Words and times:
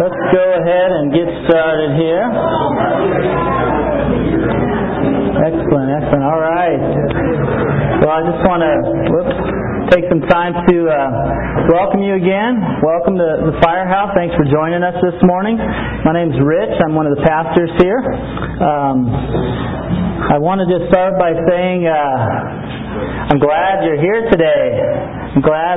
Let's 0.00 0.16
go 0.32 0.44
ahead 0.56 0.88
and 0.96 1.12
get 1.12 1.28
started 1.44 1.92
here. 2.00 2.24
Excellent, 5.44 5.88
excellent. 5.92 6.24
All 6.24 6.40
right. 6.40 6.80
Well, 8.00 8.08
I 8.08 8.24
just 8.24 8.40
want 8.48 8.64
to 8.64 8.72
take 9.92 10.08
some 10.08 10.24
time 10.24 10.56
to 10.56 10.76
uh, 10.88 11.68
welcome 11.68 12.00
you 12.00 12.16
again. 12.16 12.80
Welcome 12.80 13.20
to 13.20 13.52
the 13.52 13.60
Firehouse. 13.60 14.16
Thanks 14.16 14.32
for 14.40 14.48
joining 14.48 14.80
us 14.80 14.96
this 15.04 15.20
morning. 15.20 15.60
My 15.60 16.16
name's 16.16 16.40
Rich. 16.40 16.80
I'm 16.80 16.96
one 16.96 17.04
of 17.04 17.12
the 17.12 17.20
pastors 17.20 17.68
here. 17.84 18.00
Um, 18.64 19.04
I 20.32 20.40
want 20.40 20.64
to 20.64 20.66
just 20.72 20.88
start 20.88 21.20
by 21.20 21.36
saying 21.44 21.84
uh, 21.84 23.36
I'm 23.36 23.40
glad 23.42 23.84
you're 23.84 24.00
here 24.00 24.32
today. 24.32 24.80
I'm 25.36 25.44
glad 25.44 25.76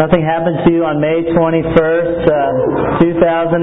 nothing 0.00 0.24
happened 0.24 0.64
to 0.64 0.72
you 0.72 0.80
on 0.88 0.96
May 0.96 1.28
21st, 1.28 2.24
uh, 2.24 3.04
2011. 3.04 3.60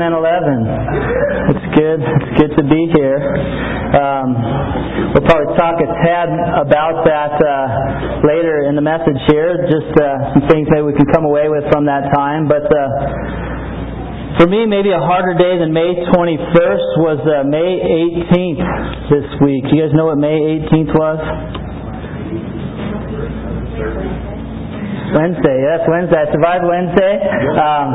It's 1.50 1.68
good. 1.74 1.98
It's 1.98 2.32
good 2.38 2.54
to 2.62 2.64
be 2.70 2.82
here. 2.94 3.18
Um, 3.98 4.38
we'll 5.18 5.26
probably 5.26 5.58
talk 5.58 5.82
a 5.82 5.90
tad 6.06 6.30
about 6.62 7.02
that 7.10 7.42
uh, 7.42 8.22
later 8.22 8.70
in 8.70 8.78
the 8.78 8.86
message 8.86 9.18
here. 9.26 9.66
Just 9.66 9.90
uh, 9.98 10.38
some 10.38 10.46
things 10.46 10.70
maybe 10.70 10.86
we 10.86 10.94
can 10.94 11.10
come 11.10 11.26
away 11.26 11.50
with 11.50 11.66
from 11.74 11.90
that 11.90 12.06
time. 12.14 12.46
But 12.46 12.70
uh, 12.70 14.38
for 14.38 14.46
me, 14.46 14.70
maybe 14.70 14.94
a 14.94 15.02
harder 15.02 15.34
day 15.34 15.58
than 15.58 15.74
May 15.74 15.98
21st 16.14 16.88
was 17.02 17.18
uh, 17.26 17.50
May 17.50 17.82
18th 17.82 19.10
this 19.10 19.26
week. 19.42 19.66
You 19.74 19.90
guys 19.90 19.94
know 19.98 20.14
what 20.14 20.22
May 20.22 20.38
18th 20.70 20.94
was? 20.94 21.18
Wednesday, 25.14 25.58
yes, 25.64 25.82
Wednesday. 25.88 26.20
I 26.20 26.28
survived 26.34 26.66
Wednesday. 26.68 27.14
Um, 27.56 27.88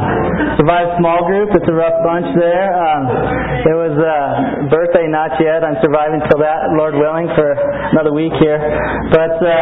survived 0.56 0.96
small 1.00 1.20
group. 1.28 1.50
It's 1.52 1.68
a 1.68 1.76
rough 1.76 1.98
bunch 2.04 2.28
there. 2.38 2.72
Um, 2.72 3.02
it 3.68 3.76
was 3.76 3.94
uh, 3.98 4.68
birthday, 4.72 5.06
not 5.08 5.36
yet. 5.40 5.64
I'm 5.64 5.76
surviving 5.84 6.20
till 6.30 6.40
that, 6.40 6.72
Lord 6.76 6.94
willing, 6.96 7.28
for 7.36 7.52
another 7.92 8.12
week 8.12 8.32
here. 8.40 8.56
But 9.12 9.36
uh, 9.44 9.52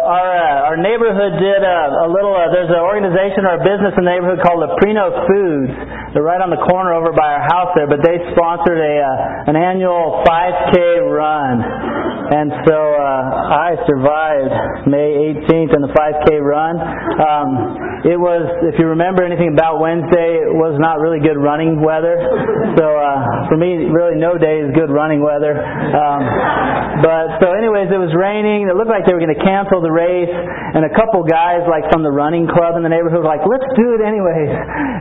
our 0.00 0.30
uh, 0.32 0.68
our 0.72 0.76
neighborhood 0.80 1.36
did 1.36 1.60
a, 1.60 1.78
a 2.04 2.08
little. 2.08 2.32
Uh, 2.32 2.48
there's 2.50 2.72
an 2.72 2.80
organization 2.80 3.44
or 3.44 3.60
a 3.60 3.62
business 3.62 3.92
in 4.00 4.02
the 4.04 4.10
neighborhood 4.10 4.40
called 4.40 4.64
Leprino 4.64 5.12
Foods. 5.28 5.72
They're 6.16 6.24
right 6.24 6.40
on 6.40 6.48
the 6.50 6.58
corner 6.66 6.96
over 6.96 7.12
by 7.12 7.36
our 7.36 7.44
house 7.46 7.70
there. 7.76 7.86
But 7.86 8.00
they 8.00 8.16
sponsored 8.32 8.80
a 8.80 8.94
uh, 9.04 9.50
an 9.52 9.56
annual 9.60 10.24
5K 10.24 11.04
run, 11.04 11.60
and 12.30 12.52
so 12.66 12.78
uh, 12.78 13.58
I 13.58 13.74
survived 13.86 14.86
May 14.86 15.34
18th 15.34 15.74
in 15.74 15.82
the 15.82 15.90
5K 15.90 16.38
run. 16.40 16.78
Um, 16.78 17.89
it 18.00 18.16
was, 18.16 18.42
if 18.72 18.80
you 18.80 18.88
remember 18.88 19.20
anything 19.20 19.52
about 19.52 19.76
Wednesday, 19.76 20.40
it 20.40 20.54
was 20.56 20.80
not 20.80 21.04
really 21.04 21.20
good 21.20 21.36
running 21.36 21.84
weather. 21.84 22.16
So 22.80 22.86
uh, 22.86 23.48
for 23.52 23.60
me, 23.60 23.92
really 23.92 24.16
no 24.16 24.40
day 24.40 24.64
is 24.64 24.72
good 24.72 24.88
running 24.88 25.20
weather. 25.20 25.52
Um, 25.52 26.22
but 27.04 27.40
so, 27.44 27.52
anyways, 27.52 27.92
it 27.92 28.00
was 28.00 28.12
raining. 28.16 28.68
It 28.68 28.76
looked 28.76 28.92
like 28.92 29.04
they 29.04 29.12
were 29.12 29.22
going 29.22 29.36
to 29.36 29.44
cancel 29.44 29.84
the 29.84 29.92
race, 29.92 30.32
and 30.32 30.84
a 30.84 30.92
couple 30.92 31.24
guys 31.24 31.64
like 31.68 31.88
from 31.92 32.04
the 32.04 32.12
running 32.12 32.48
club 32.48 32.76
in 32.76 32.82
the 32.84 32.92
neighborhood 32.92 33.24
were 33.24 33.32
like, 33.32 33.44
"Let's 33.44 33.68
do 33.76 33.96
it 33.96 34.00
anyways." 34.04 34.52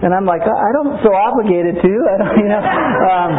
And 0.04 0.16
I'm 0.16 0.24
like, 0.24 0.44
I 0.48 0.70
don't 0.80 0.96
feel 1.04 1.12
obligated 1.16 1.76
to, 1.76 1.92
I 2.12 2.16
don't, 2.20 2.36
you 2.40 2.50
know. 2.52 2.64
Um, 2.64 3.32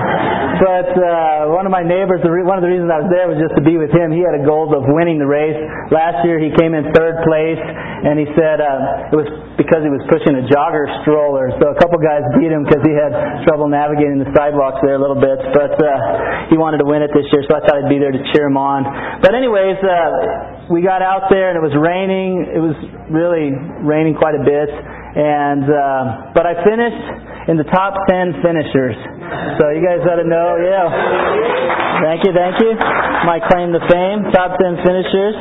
but 0.61 0.91
uh, 0.92 1.56
one 1.56 1.64
of 1.64 1.72
my 1.72 1.80
neighbors, 1.80 2.20
one 2.20 2.61
of 2.61 2.64
the 2.64 2.69
reasons 2.69 2.92
I 2.92 3.00
was 3.00 3.08
there 3.08 3.28
was 3.33 3.41
just 3.41 3.56
to 3.56 3.64
be 3.64 3.80
with 3.80 3.89
him. 3.92 4.12
He 4.12 4.20
had 4.20 4.36
a 4.36 4.45
goal 4.45 4.69
of 4.77 4.84
winning 4.92 5.17
the 5.17 5.28
race. 5.28 5.56
Last 5.89 6.20
year, 6.28 6.36
he 6.36 6.52
came 6.61 6.77
in 6.77 6.92
third 6.92 7.24
place, 7.24 7.61
and 7.61 8.20
he 8.20 8.28
said 8.36 8.61
uh, 8.61 9.12
it 9.12 9.17
was 9.17 9.28
because 9.61 9.84
he 9.84 9.92
was 9.92 10.00
pushing 10.08 10.33
a 10.41 10.44
jogger 10.48 10.89
stroller. 11.05 11.53
So 11.61 11.69
a 11.69 11.77
couple 11.77 12.00
guys 12.00 12.25
beat 12.41 12.48
him 12.48 12.64
because 12.64 12.80
he 12.80 12.97
had 12.97 13.12
trouble 13.44 13.69
navigating 13.69 14.17
the 14.17 14.33
sidewalks 14.33 14.80
there 14.80 14.97
a 14.97 15.02
little 15.02 15.20
bit. 15.20 15.36
But 15.52 15.77
uh, 15.77 16.48
he 16.48 16.56
wanted 16.56 16.80
to 16.80 16.89
win 16.89 17.05
it 17.05 17.12
this 17.12 17.28
year, 17.28 17.44
so 17.44 17.52
I 17.52 17.61
thought 17.61 17.77
I'd 17.77 17.92
be 17.92 18.00
there 18.00 18.17
to 18.17 18.22
cheer 18.33 18.48
him 18.48 18.56
on. 18.56 18.89
But 19.20 19.36
anyways, 19.36 19.77
uh, 19.84 20.73
we 20.73 20.80
got 20.80 21.05
out 21.05 21.29
there 21.29 21.52
and 21.52 21.61
it 21.61 21.64
was 21.64 21.77
raining. 21.77 22.48
It 22.48 22.62
was 22.64 22.73
really 23.12 23.52
raining 23.84 24.17
quite 24.17 24.40
a 24.40 24.45
bit. 24.48 24.73
And 25.11 25.67
uh, 25.67 26.33
but 26.33 26.46
I 26.46 26.55
finished 26.63 27.51
in 27.51 27.58
the 27.58 27.67
top 27.67 27.98
ten 28.07 28.30
finishers. 28.40 28.95
So 29.58 29.74
you 29.74 29.83
guys 29.83 30.01
ought 30.07 30.23
to 30.23 30.29
know, 30.29 30.57
yeah. 30.63 30.86
Thank 32.07 32.23
you, 32.24 32.33
thank 32.33 32.57
you. 32.63 32.79
My 33.27 33.42
claim 33.51 33.74
to 33.74 33.83
fame, 33.90 34.30
top 34.30 34.55
ten 34.57 34.79
finishers. 34.86 35.34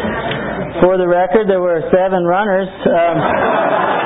For 0.77 1.01
the 1.01 1.09
record, 1.09 1.49
there 1.49 1.59
were 1.61 1.81
seven 1.89 2.23
runners, 2.29 2.69
um, 2.69 3.17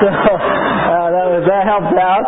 so 0.00 0.08
uh, 0.08 1.08
that 1.12 1.26
was 1.28 1.42
that 1.44 1.64
helped 1.68 1.92
out. 2.00 2.24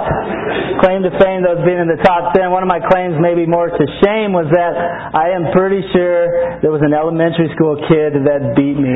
Claim 0.84 1.00
to 1.08 1.12
fame, 1.16 1.41
though, 1.41 1.56
being 1.64 1.80
in 1.80 1.88
the 1.88 2.00
top 2.04 2.36
ten. 2.36 2.52
One 2.52 2.60
of 2.60 2.69
my 2.69 2.84
claims, 2.84 3.16
maybe 3.16 3.48
more 3.48 3.72
to 3.72 3.84
shame, 4.04 4.36
was 4.36 4.47
that 4.52 4.76
I 5.16 5.32
am 5.32 5.48
pretty 5.56 5.80
sure 5.97 6.60
there 6.60 6.70
was 6.70 6.84
an 6.84 6.92
elementary 6.92 7.48
school 7.56 7.80
kid 7.88 8.12
that 8.28 8.52
beat 8.54 8.76
me. 8.76 8.92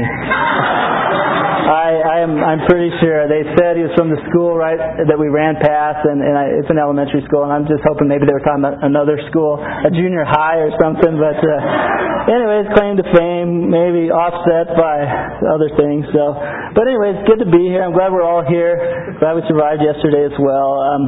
I, 1.71 2.03
I 2.03 2.17
am 2.27 2.35
I'm 2.43 2.67
pretty 2.67 2.91
sure. 2.99 3.31
They 3.31 3.47
said 3.55 3.79
he 3.79 3.87
was 3.87 3.95
from 3.95 4.11
the 4.11 4.19
school 4.27 4.59
right 4.59 4.77
that 4.79 5.19
we 5.19 5.31
ran 5.31 5.55
past, 5.63 6.03
and, 6.03 6.19
and 6.19 6.35
I, 6.35 6.51
it's 6.59 6.67
an 6.67 6.83
elementary 6.83 7.23
school, 7.31 7.47
and 7.47 7.53
I'm 7.55 7.71
just 7.71 7.87
hoping 7.87 8.11
maybe 8.11 8.27
they 8.27 8.35
were 8.35 8.43
talking 8.43 8.67
about 8.67 8.83
another 8.83 9.23
school, 9.31 9.63
a 9.63 9.91
junior 9.95 10.27
high 10.27 10.59
or 10.59 10.75
something. 10.83 11.15
But 11.15 11.39
uh, 11.39 12.35
anyways, 12.35 12.75
claim 12.75 12.99
to 12.99 13.07
fame, 13.15 13.71
maybe 13.71 14.11
offset 14.11 14.75
by 14.75 15.07
other 15.49 15.71
things. 15.79 16.07
So, 16.11 16.35
but 16.75 16.85
anyway, 16.87 17.17
it's 17.17 17.27
good 17.27 17.43
to 17.43 17.51
be 17.51 17.71
here. 17.71 17.87
I'm 17.87 17.95
glad 17.95 18.11
we're 18.13 18.27
all 18.27 18.45
here. 18.45 18.77
Glad 19.19 19.39
we 19.39 19.43
survived 19.47 19.81
yesterday 19.81 20.27
as 20.27 20.37
well. 20.37 20.79
Um, 20.81 21.03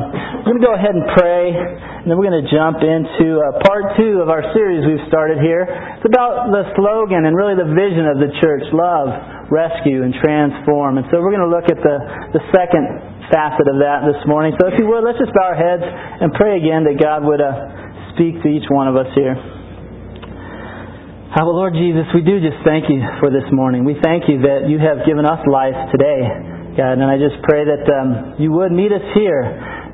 we're 0.47 0.56
going 0.56 0.62
to 0.62 0.69
go 0.69 0.77
ahead 0.77 0.94
and 0.94 1.06
pray, 1.15 1.53
and 1.53 2.06
then 2.06 2.15
we're 2.16 2.28
going 2.31 2.43
to 2.43 2.50
jump 2.50 2.81
into 2.82 3.43
uh, 3.43 3.62
part 3.66 3.94
two 3.99 4.22
of 4.22 4.31
our 4.31 4.43
series 4.55 4.87
we've 4.87 5.06
started 5.06 5.43
here. 5.43 5.66
It's 5.99 6.09
about 6.09 6.50
the 6.50 6.66
slogan 6.78 7.27
and 7.28 7.37
really 7.37 7.55
the 7.55 7.71
vision 7.72 8.06
of 8.09 8.22
the 8.22 8.31
church: 8.41 8.65
love 8.72 9.11
rescue 9.53 10.00
and 10.00 10.16
transform. 10.16 10.97
And 10.97 11.05
so 11.12 11.21
we're 11.21 11.37
going 11.37 11.44
to 11.44 11.53
look 11.53 11.69
at 11.69 11.77
the, 11.77 11.97
the 12.32 12.43
second 12.56 13.28
facet 13.28 13.69
of 13.69 13.84
that 13.84 14.09
this 14.09 14.25
morning. 14.25 14.56
So 14.56 14.72
if 14.72 14.81
you 14.81 14.88
would, 14.88 15.05
let's 15.05 15.21
just 15.21 15.37
bow 15.37 15.53
our 15.53 15.59
heads 15.61 15.84
and 15.84 16.32
pray 16.32 16.56
again 16.56 16.88
that 16.88 16.97
God 16.97 17.21
would 17.28 17.44
uh, 17.44 18.16
speak 18.16 18.41
to 18.41 18.49
each 18.49 18.65
one 18.72 18.88
of 18.88 18.97
us 18.97 19.12
here. 19.12 19.37
Uh, 21.32 21.48
well, 21.48 21.56
Lord 21.65 21.72
Jesus, 21.72 22.04
we 22.12 22.20
do 22.20 22.44
just 22.44 22.60
thank 22.60 22.93
you 22.93 23.00
for 23.16 23.32
this 23.32 23.48
morning. 23.56 23.88
We 23.88 23.97
thank 24.04 24.28
you 24.28 24.44
that 24.44 24.69
you 24.69 24.76
have 24.76 25.00
given 25.09 25.25
us 25.25 25.41
life 25.48 25.72
today, 25.88 26.28
God, 26.76 27.00
and 27.00 27.09
I 27.09 27.16
just 27.16 27.41
pray 27.48 27.65
that 27.65 27.88
um, 27.88 28.37
you 28.37 28.53
would 28.53 28.69
meet 28.69 28.93
us 28.93 29.00
here 29.16 29.41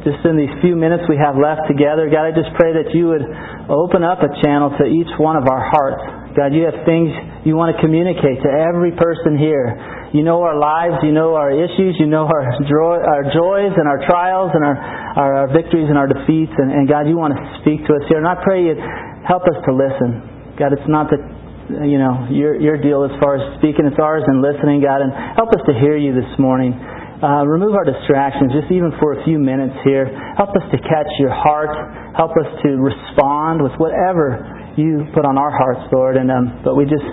just 0.03 0.19
in 0.27 0.35
these 0.35 0.51
few 0.59 0.75
minutes 0.75 1.07
we 1.07 1.15
have 1.15 1.39
left 1.39 1.71
together. 1.71 2.11
God, 2.11 2.27
I 2.27 2.35
just 2.35 2.51
pray 2.59 2.75
that 2.83 2.91
you 2.91 3.15
would 3.15 3.23
open 3.71 4.03
up 4.03 4.19
a 4.27 4.35
channel 4.43 4.75
to 4.83 4.85
each 4.91 5.15
one 5.23 5.39
of 5.39 5.47
our 5.47 5.63
hearts. 5.63 6.35
God, 6.35 6.59
you 6.59 6.67
have 6.67 6.83
things 6.83 7.15
you 7.47 7.55
want 7.55 7.71
to 7.71 7.79
communicate 7.79 8.43
to 8.43 8.51
every 8.51 8.99
person 8.99 9.39
here. 9.39 9.79
You 10.11 10.27
know 10.27 10.43
our 10.43 10.59
lives, 10.59 11.07
you 11.07 11.15
know 11.15 11.39
our 11.39 11.55
issues, 11.55 12.03
you 12.03 12.11
know 12.11 12.27
our 12.27 12.51
joy, 12.67 12.99
our 12.99 13.31
joys 13.31 13.79
and 13.79 13.87
our 13.87 14.03
trials 14.11 14.51
and 14.59 14.67
our, 14.67 14.75
our, 14.75 15.31
our 15.47 15.49
victories 15.55 15.87
and 15.87 15.95
our 15.95 16.11
defeats. 16.11 16.59
And, 16.59 16.75
and 16.75 16.91
God, 16.91 17.07
you 17.07 17.15
want 17.15 17.39
to 17.39 17.43
speak 17.63 17.87
to 17.87 17.95
us 17.95 18.03
here. 18.11 18.19
And 18.19 18.27
I 18.27 18.43
pray 18.43 18.67
you 18.67 18.75
help 19.23 19.47
us 19.47 19.63
to 19.63 19.71
listen. 19.71 20.38
God, 20.59 20.75
it's 20.75 20.91
not 20.91 21.07
that 21.15 21.23
you 21.87 22.03
know 22.03 22.27
your 22.35 22.59
your 22.59 22.77
deal 22.77 23.07
as 23.07 23.15
far 23.23 23.39
as 23.39 23.45
speaking; 23.63 23.87
it's 23.87 24.01
ours 24.03 24.27
and 24.27 24.43
listening. 24.43 24.83
God, 24.83 25.01
and 25.07 25.15
help 25.39 25.55
us 25.55 25.63
to 25.71 25.75
hear 25.79 25.95
you 25.97 26.11
this 26.11 26.29
morning. 26.39 26.75
Uh, 27.19 27.43
remove 27.47 27.75
our 27.75 27.83
distractions, 27.83 28.55
just 28.55 28.71
even 28.71 28.95
for 29.03 29.19
a 29.19 29.21
few 29.27 29.39
minutes 29.43 29.75
here. 29.83 30.07
Help 30.39 30.55
us 30.55 30.63
to 30.71 30.79
catch 30.79 31.11
your 31.19 31.35
heart. 31.35 31.71
Help 32.15 32.31
us 32.39 32.47
to 32.63 32.79
respond 32.79 33.59
with 33.63 33.75
whatever 33.79 34.39
you 34.79 35.03
put 35.15 35.27
on 35.27 35.35
our 35.39 35.51
hearts, 35.51 35.83
Lord. 35.91 36.15
And 36.19 36.31
um, 36.31 36.63
but 36.63 36.75
we 36.75 36.87
just 36.87 37.07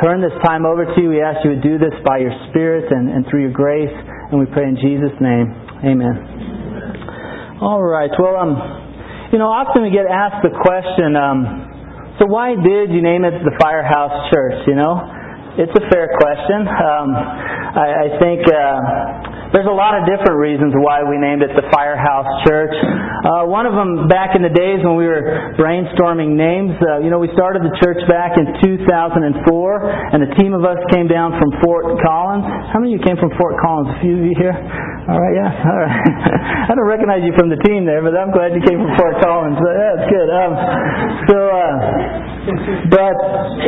turn 0.00 0.20
this 0.20 0.32
time 0.44 0.64
over 0.64 0.84
to 0.84 0.96
you. 1.00 1.08
We 1.12 1.20
ask 1.20 1.44
you 1.44 1.56
to 1.56 1.60
do 1.60 1.76
this 1.76 1.92
by 2.04 2.18
your 2.20 2.32
Spirit 2.48 2.92
and, 2.92 3.08
and 3.08 3.24
through 3.28 3.44
your 3.44 3.52
grace, 3.52 3.92
and 3.92 4.40
we 4.40 4.46
pray 4.48 4.68
in 4.68 4.76
Jesus' 4.76 5.16
name. 5.20 5.48
Amen. 5.84 7.60
All 7.60 7.80
right. 7.84 8.10
Well, 8.18 8.36
um, 8.36 8.56
you 9.32 9.38
know, 9.38 9.48
often 9.48 9.84
we 9.84 9.90
get 9.92 10.04
asked 10.08 10.44
the 10.44 10.52
question, 10.52 11.16
um, 11.16 11.71
so 12.22 12.30
why 12.30 12.54
did 12.54 12.94
you 12.94 13.02
name 13.02 13.26
it 13.26 13.34
the 13.42 13.50
Firehouse 13.58 14.30
Church? 14.30 14.62
You 14.70 14.78
know, 14.78 14.94
it's 15.58 15.74
a 15.74 15.84
fair 15.90 16.06
question. 16.22 16.70
Um, 16.70 17.08
I, 17.74 17.86
I 18.06 18.08
think. 18.22 18.46
Uh, 18.46 19.42
there's 19.52 19.68
a 19.68 19.76
lot 19.76 19.92
of 19.92 20.08
different 20.08 20.40
reasons 20.40 20.72
why 20.80 21.04
we 21.04 21.20
named 21.20 21.44
it 21.44 21.52
the 21.52 21.68
Firehouse 21.68 22.24
Church. 22.48 22.72
Uh, 22.72 23.44
one 23.44 23.68
of 23.68 23.76
them 23.76 24.08
back 24.08 24.32
in 24.32 24.40
the 24.40 24.48
days 24.48 24.80
when 24.80 24.96
we 24.96 25.04
were 25.04 25.52
brainstorming 25.60 26.40
names. 26.40 26.72
Uh, 26.80 27.04
you 27.04 27.12
know, 27.12 27.20
we 27.20 27.28
started 27.36 27.60
the 27.60 27.76
church 27.84 28.00
back 28.08 28.40
in 28.40 28.48
2004, 28.64 29.28
and 29.28 30.24
a 30.24 30.30
team 30.40 30.56
of 30.56 30.64
us 30.64 30.80
came 30.88 31.04
down 31.04 31.36
from 31.36 31.52
Fort 31.60 31.84
Collins. 32.00 32.48
How 32.72 32.80
many 32.80 32.96
of 32.96 33.00
you 33.00 33.04
came 33.04 33.20
from 33.20 33.28
Fort 33.36 33.60
Collins? 33.60 33.92
A 33.92 33.98
few 34.00 34.16
of 34.16 34.24
you 34.24 34.34
here. 34.40 34.56
All 35.02 35.18
right, 35.18 35.34
yeah, 35.34 35.50
all 35.66 35.82
right. 35.82 36.70
I 36.70 36.72
don't 36.78 36.86
recognize 36.86 37.26
you 37.26 37.34
from 37.34 37.50
the 37.50 37.58
team 37.66 37.82
there, 37.82 38.06
but 38.06 38.14
I'm 38.14 38.30
glad 38.30 38.54
you 38.54 38.62
came 38.62 38.78
from 38.78 38.94
Fort 38.94 39.18
Collins. 39.18 39.58
So, 39.58 39.66
that's 39.66 40.06
good. 40.06 40.28
Um, 40.30 40.52
so. 41.26 41.36
Uh, 41.50 42.32
but 42.42 43.14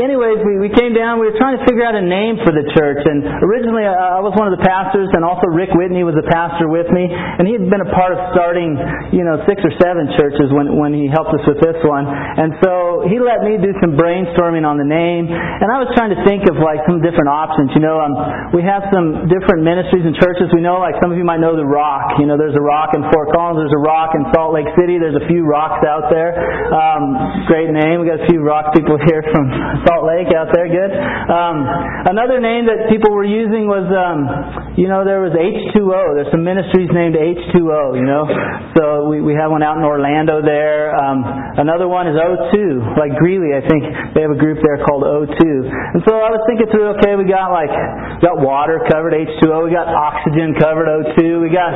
anyways, 0.02 0.42
we, 0.42 0.58
we 0.58 0.70
came 0.74 0.98
down. 0.98 1.22
We 1.22 1.30
were 1.30 1.38
trying 1.38 1.54
to 1.54 1.62
figure 1.62 1.86
out 1.86 1.94
a 1.94 2.02
name 2.02 2.42
for 2.42 2.50
the 2.50 2.66
church, 2.74 3.06
and 3.06 3.22
originally 3.46 3.86
uh, 3.86 4.18
I 4.18 4.20
was 4.22 4.34
one 4.34 4.50
of 4.50 4.54
the 4.58 4.64
pastors, 4.66 5.06
and 5.14 5.22
also 5.22 5.46
Rick 5.46 5.70
Whitney 5.78 6.02
was 6.02 6.18
a 6.18 6.26
pastor 6.26 6.66
with 6.66 6.90
me, 6.90 7.06
and 7.06 7.46
he 7.46 7.54
had 7.54 7.70
been 7.70 7.86
a 7.86 7.90
part 7.94 8.18
of 8.18 8.18
starting, 8.34 8.74
you 9.14 9.22
know, 9.22 9.38
six 9.46 9.62
or 9.62 9.70
seven 9.78 10.10
churches 10.18 10.50
when 10.50 10.74
when 10.74 10.90
he 10.90 11.06
helped 11.06 11.30
us 11.38 11.44
with 11.46 11.62
this 11.62 11.78
one. 11.86 12.02
And 12.10 12.58
so 12.66 13.06
he 13.06 13.22
let 13.22 13.46
me 13.46 13.62
do 13.62 13.70
some 13.78 13.94
brainstorming 13.94 14.66
on 14.66 14.74
the 14.74 14.88
name, 14.88 15.30
and 15.30 15.66
I 15.70 15.78
was 15.78 15.94
trying 15.94 16.10
to 16.10 16.18
think 16.26 16.50
of 16.50 16.58
like 16.58 16.82
some 16.90 16.98
different 16.98 17.30
options. 17.30 17.70
You 17.78 17.82
know, 17.86 18.02
um, 18.02 18.14
we 18.50 18.66
have 18.66 18.82
some 18.90 19.30
different 19.30 19.62
ministries 19.62 20.02
and 20.02 20.18
churches. 20.18 20.50
We 20.50 20.58
know, 20.58 20.82
like 20.82 20.98
some 20.98 21.14
of 21.14 21.16
you 21.18 21.23
might 21.24 21.40
know 21.40 21.56
the 21.56 21.64
Rock. 21.64 22.20
You 22.20 22.28
know, 22.28 22.36
there's 22.36 22.54
a 22.54 22.62
Rock 22.62 22.92
in 22.92 23.02
Fort 23.10 23.32
Collins. 23.32 23.64
There's 23.64 23.74
a 23.74 23.82
Rock 23.82 24.12
in 24.14 24.22
Salt 24.36 24.52
Lake 24.52 24.68
City. 24.76 25.00
There's 25.00 25.16
a 25.16 25.26
few 25.26 25.48
rocks 25.48 25.80
out 25.82 26.12
there. 26.12 26.36
Um, 26.70 27.16
great 27.48 27.72
name. 27.72 28.04
We 28.04 28.08
got 28.08 28.20
a 28.20 28.28
few 28.28 28.44
rocks 28.44 28.76
people 28.76 29.00
here 29.08 29.24
from 29.32 29.48
Salt 29.88 30.04
Lake 30.04 30.30
out 30.36 30.52
there. 30.52 30.68
Good. 30.68 30.92
Um, 30.92 31.64
another 32.12 32.38
name 32.38 32.68
that 32.68 32.92
people 32.92 33.10
were 33.16 33.26
using 33.26 33.66
was, 33.66 33.88
um, 33.90 34.76
you 34.76 34.86
know, 34.86 35.02
there 35.02 35.24
was 35.24 35.32
H2O. 35.32 36.20
There's 36.20 36.30
some 36.30 36.44
ministries 36.44 36.92
named 36.92 37.16
H2O. 37.16 37.96
You 37.96 38.06
know, 38.06 38.28
so 38.76 39.08
we 39.08 39.24
we 39.24 39.32
have 39.34 39.50
one 39.50 39.64
out 39.64 39.80
in 39.80 39.84
Orlando 39.84 40.44
there. 40.44 40.92
Um, 40.92 41.24
another 41.56 41.88
one 41.88 42.06
is 42.06 42.16
O2, 42.20 42.98
like 43.00 43.16
Greeley. 43.16 43.56
I 43.56 43.62
think 43.64 43.82
they 44.12 44.22
have 44.22 44.34
a 44.34 44.38
group 44.38 44.60
there 44.60 44.82
called 44.84 45.02
O2. 45.02 45.40
And 45.40 46.02
so 46.04 46.20
I 46.20 46.28
was 46.28 46.42
thinking 46.46 46.68
through. 46.68 46.98
Okay, 47.00 47.16
we 47.16 47.24
got 47.24 47.50
like 47.50 47.72
we 47.72 48.22
got 48.22 48.38
water 48.42 48.82
covered 48.90 49.14
H2O. 49.14 49.64
We 49.64 49.72
got 49.72 49.88
oxygen 49.88 50.54
covered 50.58 50.86
O2. 50.90 51.13
We 51.18 51.50
got 51.54 51.70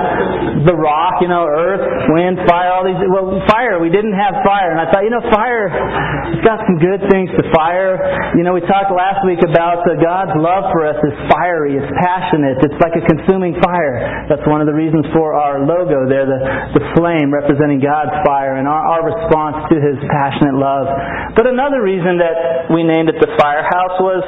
the 0.67 0.75
rock. 0.75 1.23
You 1.23 1.31
know, 1.31 1.47
earth, 1.47 1.85
wind, 2.11 2.43
fire. 2.49 2.75
All 2.75 2.83
these. 2.83 2.99
Well, 3.07 3.39
fire. 3.47 3.79
We 3.79 3.91
didn't 3.91 4.19
have 4.19 4.43
fire, 4.43 4.75
and 4.75 4.81
I 4.83 4.91
thought, 4.91 5.07
you 5.07 5.15
know, 5.15 5.23
fire. 5.31 5.71
It's 6.35 6.45
got 6.45 6.65
some 6.67 6.79
good 6.83 7.07
things 7.13 7.31
to 7.39 7.43
fire. 7.55 7.99
You 8.35 8.43
know, 8.43 8.53
we 8.53 8.63
talked 8.67 8.91
last 8.91 9.23
week 9.23 9.41
about 9.47 9.87
uh, 9.87 9.99
God's 10.03 10.35
love 10.37 10.71
for 10.75 10.87
us 10.87 10.99
is 11.05 11.15
fiery, 11.31 11.79
it's 11.79 11.93
passionate, 11.99 12.61
it's 12.63 12.79
like 12.83 12.95
a 12.99 13.05
consuming 13.05 13.57
fire. 13.63 14.27
That's 14.29 14.45
one 14.47 14.61
of 14.61 14.69
the 14.69 14.77
reasons 14.77 15.07
for 15.15 15.35
our 15.35 15.65
logo 15.65 16.09
there, 16.09 16.27
the, 16.27 16.41
the 16.77 16.85
flame 16.97 17.33
representing 17.33 17.81
God's 17.81 18.15
fire 18.27 18.57
and 18.57 18.67
our, 18.67 18.83
our 18.99 19.03
response 19.07 19.69
to 19.73 19.77
His 19.81 19.97
passionate 20.11 20.57
love. 20.57 20.87
But 21.35 21.47
another 21.47 21.81
reason 21.83 22.19
that 22.21 22.71
we 22.73 22.85
named 22.85 23.09
it 23.09 23.17
the 23.21 23.33
firehouse 23.39 23.97
was, 24.01 24.23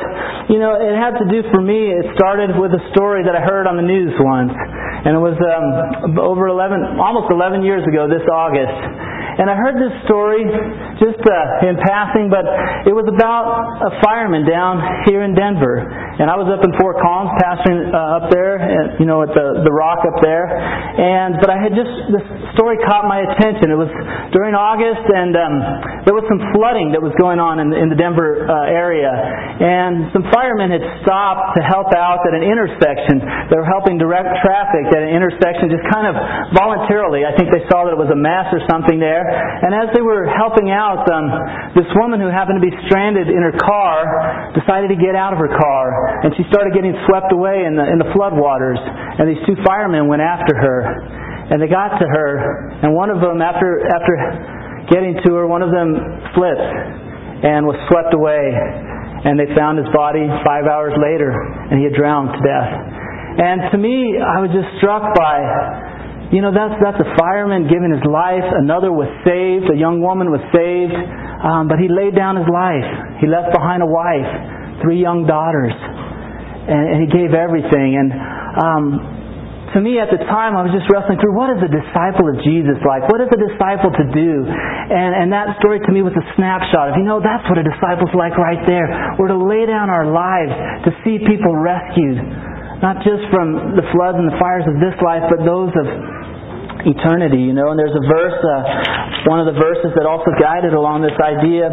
you 0.48 0.58
know, 0.58 0.76
it 0.76 0.96
had 0.96 1.18
to 1.20 1.26
do 1.28 1.44
for 1.50 1.60
me, 1.60 1.92
it 1.92 2.06
started 2.16 2.56
with 2.56 2.72
a 2.72 2.82
story 2.92 3.22
that 3.24 3.34
I 3.36 3.42
heard 3.42 3.66
on 3.66 3.76
the 3.76 3.86
news 3.86 4.14
once. 4.18 4.52
And 5.00 5.16
it 5.16 5.22
was 5.22 5.36
um, 5.40 6.18
over 6.20 6.48
11, 6.48 7.00
almost 7.00 7.32
11 7.32 7.64
years 7.64 7.80
ago 7.88 8.04
this 8.04 8.24
August. 8.28 9.09
And 9.40 9.48
I 9.48 9.56
heard 9.56 9.80
this 9.80 9.96
story 10.04 10.44
just 11.00 11.16
uh, 11.24 11.64
in 11.64 11.80
passing, 11.80 12.28
but 12.28 12.44
it 12.84 12.92
was 12.92 13.08
about 13.08 13.48
a 13.88 13.96
fireman 14.04 14.44
down 14.44 14.84
here 15.08 15.24
in 15.24 15.32
Denver. 15.32 15.80
And 16.20 16.28
I 16.28 16.36
was 16.36 16.44
up 16.52 16.60
in 16.60 16.68
Fort 16.76 17.00
Collins 17.00 17.32
pastoring 17.40 17.88
uh, 17.88 18.20
up 18.20 18.28
there, 18.28 18.60
at, 18.60 19.00
you 19.00 19.08
know, 19.08 19.24
at 19.24 19.32
the, 19.32 19.64
the 19.64 19.72
rock 19.72 20.04
up 20.04 20.20
there. 20.20 20.44
And, 20.44 21.40
but 21.40 21.48
I 21.48 21.56
had 21.56 21.72
just, 21.72 21.88
this 22.12 22.20
story 22.52 22.76
caught 22.84 23.08
my 23.08 23.24
attention. 23.24 23.72
It 23.72 23.80
was 23.80 23.88
during 24.36 24.52
August, 24.52 25.08
and 25.08 25.32
um, 25.32 25.56
there 26.04 26.12
was 26.12 26.28
some 26.28 26.44
flooding 26.52 26.92
that 26.92 27.00
was 27.00 27.16
going 27.16 27.40
on 27.40 27.64
in 27.64 27.72
the, 27.72 27.80
in 27.80 27.88
the 27.88 27.96
Denver 27.96 28.44
uh, 28.44 28.68
area. 28.68 29.08
And 29.08 30.12
some 30.12 30.28
firemen 30.28 30.68
had 30.68 30.84
stopped 31.00 31.56
to 31.56 31.64
help 31.64 31.96
out 31.96 32.28
at 32.28 32.36
an 32.36 32.44
intersection. 32.44 33.24
They 33.48 33.56
were 33.56 33.64
helping 33.64 33.96
direct 33.96 34.28
traffic 34.44 34.92
at 34.92 35.00
an 35.00 35.16
intersection 35.16 35.72
just 35.72 35.88
kind 35.88 36.04
of 36.04 36.14
voluntarily. 36.52 37.24
I 37.24 37.32
think 37.40 37.48
they 37.48 37.64
saw 37.72 37.88
that 37.88 37.96
it 37.96 38.00
was 38.00 38.12
a 38.12 38.20
mess 38.20 38.52
or 38.52 38.60
something 38.68 39.00
there. 39.00 39.29
And 39.30 39.74
as 39.76 39.92
they 39.94 40.02
were 40.02 40.26
helping 40.26 40.70
out, 40.70 41.06
um, 41.08 41.26
this 41.76 41.86
woman 41.96 42.18
who 42.18 42.28
happened 42.28 42.58
to 42.58 42.64
be 42.64 42.74
stranded 42.88 43.30
in 43.30 43.40
her 43.40 43.54
car 43.62 44.52
decided 44.56 44.90
to 44.90 44.98
get 44.98 45.14
out 45.14 45.32
of 45.32 45.38
her 45.38 45.50
car, 45.50 45.84
and 46.26 46.34
she 46.34 46.44
started 46.50 46.74
getting 46.74 46.96
swept 47.06 47.32
away 47.32 47.64
in 47.64 47.78
the 47.78 47.86
in 47.86 47.98
the 47.98 48.10
floodwaters. 48.16 48.80
And 49.18 49.30
these 49.30 49.42
two 49.46 49.56
firemen 49.62 50.08
went 50.08 50.22
after 50.22 50.54
her, 50.56 50.78
and 51.52 51.62
they 51.62 51.70
got 51.70 51.98
to 51.98 52.06
her, 52.06 52.30
and 52.82 52.94
one 52.94 53.10
of 53.10 53.20
them, 53.20 53.42
after 53.42 53.86
after 53.86 54.14
getting 54.90 55.18
to 55.26 55.30
her, 55.38 55.46
one 55.46 55.62
of 55.62 55.70
them 55.70 55.94
slipped 56.34 56.70
and 57.46 57.66
was 57.66 57.76
swept 57.88 58.12
away. 58.14 58.52
And 59.20 59.36
they 59.36 59.52
found 59.52 59.76
his 59.76 59.88
body 59.92 60.24
five 60.48 60.64
hours 60.64 60.96
later, 60.96 61.28
and 61.68 61.76
he 61.76 61.84
had 61.84 61.92
drowned 61.92 62.32
to 62.32 62.40
death. 62.40 62.72
And 63.36 63.68
to 63.70 63.76
me, 63.76 64.16
I 64.16 64.40
was 64.40 64.48
just 64.48 64.64
struck 64.80 65.12
by 65.12 65.99
you 66.30 66.38
know, 66.38 66.54
that's, 66.54 66.78
that's 66.78 67.02
a 67.02 67.10
fireman 67.18 67.66
giving 67.66 67.90
his 67.90 68.06
life. 68.06 68.46
Another 68.46 68.94
was 68.94 69.10
saved. 69.26 69.66
A 69.66 69.74
young 69.74 69.98
woman 69.98 70.30
was 70.30 70.42
saved. 70.54 70.94
Um, 70.94 71.66
but 71.66 71.82
he 71.82 71.90
laid 71.90 72.14
down 72.14 72.38
his 72.38 72.46
life. 72.46 72.86
He 73.18 73.26
left 73.26 73.50
behind 73.50 73.82
a 73.82 73.90
wife, 73.90 74.30
three 74.78 75.02
young 75.02 75.26
daughters. 75.26 75.74
And, 75.74 76.84
and 76.94 76.98
he 77.02 77.08
gave 77.10 77.34
everything. 77.34 77.98
And 77.98 78.08
um, 78.62 78.84
to 79.74 79.82
me 79.82 79.98
at 79.98 80.10
the 80.10 80.22
time, 80.30 80.54
I 80.54 80.62
was 80.66 80.70
just 80.70 80.86
wrestling 80.86 81.18
through 81.18 81.34
what 81.34 81.50
is 81.50 81.66
a 81.66 81.70
disciple 81.70 82.26
of 82.30 82.38
Jesus 82.46 82.78
like? 82.86 83.10
What 83.10 83.22
is 83.22 83.30
a 83.30 83.40
disciple 83.50 83.90
to 83.90 84.06
do? 84.14 84.46
And, 84.46 85.26
and 85.26 85.28
that 85.34 85.58
story 85.58 85.82
to 85.82 85.90
me 85.90 86.06
was 86.06 86.14
a 86.14 86.26
snapshot 86.38 86.90
of, 86.90 86.98
you 86.98 87.06
know, 87.06 87.18
that's 87.18 87.46
what 87.50 87.58
a 87.58 87.66
disciple's 87.66 88.14
like 88.14 88.38
right 88.38 88.62
there. 88.70 88.86
We're 89.18 89.34
to 89.34 89.38
lay 89.38 89.66
down 89.66 89.90
our 89.90 90.06
lives 90.10 90.54
to 90.86 90.90
see 91.02 91.22
people 91.22 91.58
rescued. 91.58 92.22
Not 92.82 93.02
just 93.04 93.28
from 93.28 93.76
the 93.76 93.84
floods 93.92 94.16
and 94.16 94.30
the 94.30 94.38
fires 94.40 94.64
of 94.64 94.80
this 94.80 94.96
life, 95.04 95.26
but 95.28 95.44
those 95.44 95.68
of 95.74 95.86
eternity, 96.86 97.42
you 97.44 97.52
know. 97.52 97.72
And 97.72 97.78
there's 97.78 97.94
a 97.94 98.06
verse, 98.06 98.38
uh, 98.40 99.28
one 99.28 99.40
of 99.40 99.48
the 99.48 99.58
verses 99.58 99.92
that 99.96 100.06
also 100.08 100.32
guided 100.40 100.72
along 100.72 101.04
this 101.04 101.16
idea 101.20 101.68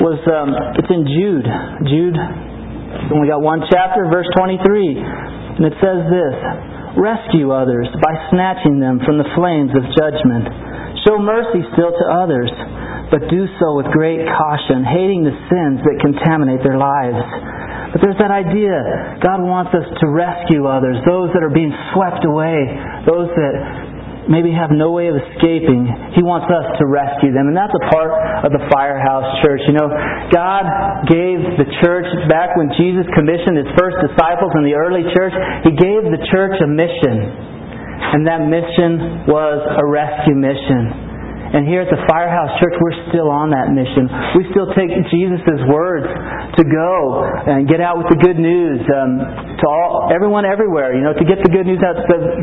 was, 0.00 0.18
um, 0.30 0.54
it's 0.80 0.90
in 0.92 1.02
Jude. 1.04 1.46
Jude, 1.88 2.18
we 3.20 3.28
got 3.28 3.44
one 3.44 3.64
chapter, 3.68 4.08
verse 4.08 4.28
23. 4.36 5.60
And 5.60 5.64
it 5.64 5.76
says 5.80 6.00
this, 6.08 6.36
Rescue 6.96 7.52
others 7.52 7.88
by 8.00 8.14
snatching 8.32 8.80
them 8.80 9.04
from 9.04 9.20
the 9.20 9.28
flames 9.36 9.68
of 9.76 9.84
judgment. 9.92 10.48
Show 11.04 11.20
mercy 11.20 11.60
still 11.76 11.92
to 11.92 12.04
others, 12.08 12.48
but 13.12 13.28
do 13.28 13.44
so 13.60 13.76
with 13.76 13.86
great 13.92 14.24
caution, 14.24 14.80
hating 14.80 15.22
the 15.22 15.36
sins 15.52 15.84
that 15.84 16.00
contaminate 16.00 16.64
their 16.64 16.80
lives. 16.80 17.20
But 17.92 18.00
there's 18.00 18.18
that 18.18 18.32
idea 18.32 19.20
God 19.20 19.44
wants 19.44 19.76
us 19.76 19.84
to 19.86 20.06
rescue 20.08 20.66
others, 20.66 20.96
those 21.04 21.30
that 21.36 21.44
are 21.44 21.52
being 21.52 21.70
swept 21.92 22.24
away, 22.24 22.64
those 23.04 23.28
that 23.28 23.54
maybe 24.26 24.50
have 24.50 24.74
no 24.74 24.90
way 24.90 25.06
of 25.08 25.16
escaping. 25.16 25.86
He 26.14 26.22
wants 26.22 26.50
us 26.50 26.66
to 26.78 26.84
rescue 26.86 27.30
them. 27.30 27.50
And 27.50 27.56
that's 27.56 27.74
a 27.74 27.84
part 27.90 28.10
of 28.46 28.50
the 28.50 28.62
firehouse 28.70 29.42
church. 29.42 29.62
You 29.66 29.78
know, 29.78 29.88
God 30.34 30.64
gave 31.06 31.42
the 31.58 31.68
church, 31.82 32.06
back 32.26 32.54
when 32.58 32.70
Jesus 32.74 33.06
commissioned 33.14 33.58
his 33.58 33.70
first 33.78 33.98
disciples 34.02 34.52
in 34.58 34.66
the 34.66 34.74
early 34.74 35.06
church, 35.14 35.34
he 35.66 35.72
gave 35.74 36.06
the 36.10 36.22
church 36.30 36.58
a 36.62 36.68
mission. 36.68 37.46
And 38.16 38.26
that 38.28 38.44
mission 38.46 39.26
was 39.26 39.58
a 39.78 39.84
rescue 39.86 40.36
mission. 40.36 41.06
And 41.46 41.62
here 41.64 41.86
at 41.86 41.88
the 41.88 42.02
Firehouse 42.10 42.58
Church, 42.58 42.74
we're 42.82 42.98
still 43.08 43.30
on 43.30 43.54
that 43.54 43.70
mission. 43.70 44.10
We 44.34 44.50
still 44.50 44.66
take 44.74 44.90
Jesus' 45.14 45.62
words 45.70 46.04
to 46.58 46.62
go 46.66 47.22
and 47.46 47.70
get 47.70 47.78
out 47.78 48.02
with 48.02 48.10
the 48.10 48.18
good 48.18 48.36
news 48.36 48.82
um, 48.90 49.55
to 49.60 49.66
all, 49.66 50.12
everyone 50.12 50.44
everywhere, 50.44 50.92
you 50.92 51.00
know, 51.00 51.16
to 51.16 51.24
get 51.24 51.40
the 51.40 51.48
good 51.48 51.64
news 51.64 51.80
out 51.80 51.96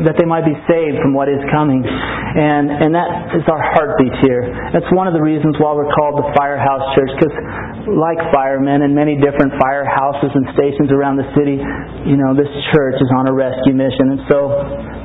that 0.06 0.16
they 0.18 0.26
might 0.26 0.42
be 0.42 0.56
saved 0.66 0.98
from 0.98 1.14
what 1.14 1.30
is 1.30 1.38
coming. 1.54 1.82
And, 1.86 2.66
and 2.70 2.90
that 2.94 3.38
is 3.38 3.46
our 3.46 3.62
heartbeat 3.62 4.14
here. 4.26 4.50
That's 4.74 4.88
one 4.90 5.06
of 5.06 5.14
the 5.14 5.22
reasons 5.22 5.54
why 5.62 5.70
we're 5.74 5.90
called 5.94 6.18
the 6.18 6.28
Firehouse 6.34 6.82
Church, 6.98 7.12
because 7.14 7.34
like 7.94 8.18
firemen 8.34 8.82
and 8.82 8.90
many 8.90 9.14
different 9.20 9.54
firehouses 9.60 10.32
and 10.34 10.48
stations 10.56 10.90
around 10.90 11.20
the 11.20 11.28
city, 11.38 11.60
you 12.08 12.18
know, 12.18 12.34
this 12.34 12.50
church 12.74 12.98
is 12.98 13.10
on 13.14 13.30
a 13.30 13.34
rescue 13.34 13.76
mission. 13.76 14.18
And 14.18 14.20
so, 14.26 14.38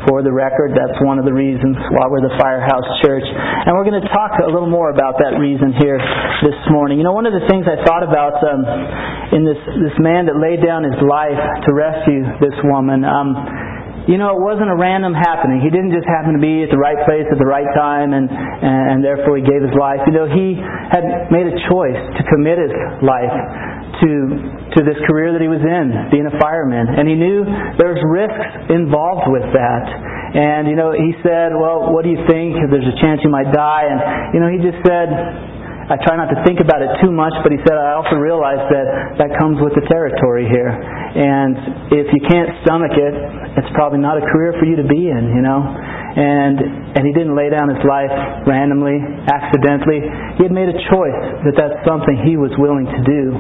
for 0.08 0.24
the 0.24 0.32
record, 0.32 0.72
that's 0.72 0.96
one 1.04 1.20
of 1.20 1.28
the 1.28 1.36
reasons 1.36 1.76
why 1.92 2.08
we're 2.08 2.24
the 2.24 2.34
Firehouse 2.40 2.88
Church. 3.04 3.26
And 3.28 3.76
we're 3.76 3.84
going 3.84 4.00
to 4.00 4.10
talk 4.10 4.40
a 4.40 4.48
little 4.48 4.72
more 4.72 4.90
about 4.90 5.20
that 5.20 5.36
reason 5.36 5.76
here 5.76 6.00
this 6.42 6.56
morning. 6.72 6.98
You 6.98 7.04
know, 7.04 7.12
one 7.12 7.28
of 7.28 7.36
the 7.36 7.44
things 7.52 7.68
I 7.68 7.78
thought 7.84 8.08
about 8.08 8.40
um, 8.40 8.64
in 9.36 9.44
this 9.44 9.60
this 9.84 9.98
man 10.00 10.26
that 10.32 10.40
laid 10.40 10.64
down 10.64 10.88
his 10.88 10.96
life 11.04 11.36
to 11.36 11.70
rescue 11.76 11.99
this 12.40 12.56
woman. 12.64 13.04
Um, 13.04 13.36
you 14.10 14.18
know, 14.18 14.34
it 14.34 14.42
wasn't 14.42 14.74
a 14.74 14.78
random 14.78 15.14
happening. 15.14 15.62
He 15.62 15.70
didn't 15.70 15.94
just 15.94 16.10
happen 16.10 16.34
to 16.34 16.42
be 16.42 16.66
at 16.66 16.74
the 16.74 16.82
right 16.82 16.98
place 17.06 17.30
at 17.30 17.38
the 17.38 17.46
right 17.46 17.68
time 17.78 18.18
and, 18.18 18.26
and 18.26 19.06
therefore 19.06 19.38
he 19.38 19.46
gave 19.46 19.62
his 19.62 19.76
life. 19.78 20.02
You 20.10 20.16
know, 20.18 20.26
he 20.26 20.58
had 20.58 21.30
made 21.30 21.46
a 21.46 21.56
choice 21.70 22.00
to 22.18 22.22
commit 22.26 22.58
his 22.58 22.74
life 23.06 23.36
to 24.02 24.10
to 24.78 24.80
this 24.86 24.98
career 25.10 25.34
that 25.34 25.42
he 25.42 25.50
was 25.50 25.62
in, 25.62 25.86
being 26.14 26.30
a 26.30 26.36
fireman. 26.38 26.94
And 26.94 27.10
he 27.10 27.18
knew 27.18 27.42
there 27.78 27.94
was 27.94 28.02
risks 28.06 28.70
involved 28.70 29.30
with 29.30 29.46
that. 29.54 29.86
And, 30.30 30.70
you 30.70 30.78
know, 30.78 30.94
he 30.94 31.14
said, 31.26 31.58
Well, 31.58 31.90
what 31.90 32.06
do 32.06 32.14
you 32.14 32.22
think? 32.30 32.54
There's 32.70 32.86
a 32.86 32.98
chance 33.02 33.22
you 33.26 33.34
might 33.34 33.50
die. 33.50 33.90
And, 33.90 34.00
you 34.34 34.40
know, 34.42 34.50
he 34.50 34.62
just 34.62 34.78
said, 34.86 35.10
I 35.90 35.98
try 36.06 36.14
not 36.22 36.30
to 36.30 36.38
think 36.46 36.62
about 36.62 36.86
it 36.86 37.02
too 37.02 37.10
much, 37.10 37.34
but 37.42 37.50
he 37.50 37.58
said, 37.66 37.74
I 37.74 37.98
also 37.98 38.22
realize 38.22 38.62
that 38.70 39.18
that 39.18 39.34
comes 39.42 39.58
with 39.58 39.74
the 39.74 39.82
territory 39.90 40.46
here. 40.46 40.70
And 40.70 41.90
if 41.90 42.14
you 42.14 42.22
can't 42.30 42.54
stomach 42.62 42.94
it, 42.94 43.14
it's 43.58 43.74
probably 43.74 43.98
not 43.98 44.22
a 44.22 44.24
career 44.30 44.54
for 44.62 44.70
you 44.70 44.78
to 44.78 44.86
be 44.86 45.10
in, 45.10 45.34
you 45.34 45.42
know? 45.42 45.66
And, 45.66 46.94
and 46.94 47.02
he 47.02 47.10
didn't 47.10 47.34
lay 47.34 47.50
down 47.50 47.74
his 47.74 47.82
life 47.82 48.14
randomly, 48.46 49.02
accidentally. 49.34 50.06
He 50.38 50.46
had 50.46 50.54
made 50.54 50.70
a 50.70 50.78
choice 50.94 51.22
that 51.50 51.58
that's 51.58 51.82
something 51.90 52.22
he 52.22 52.38
was 52.38 52.54
willing 52.62 52.86
to 52.86 53.02
do. 53.02 53.34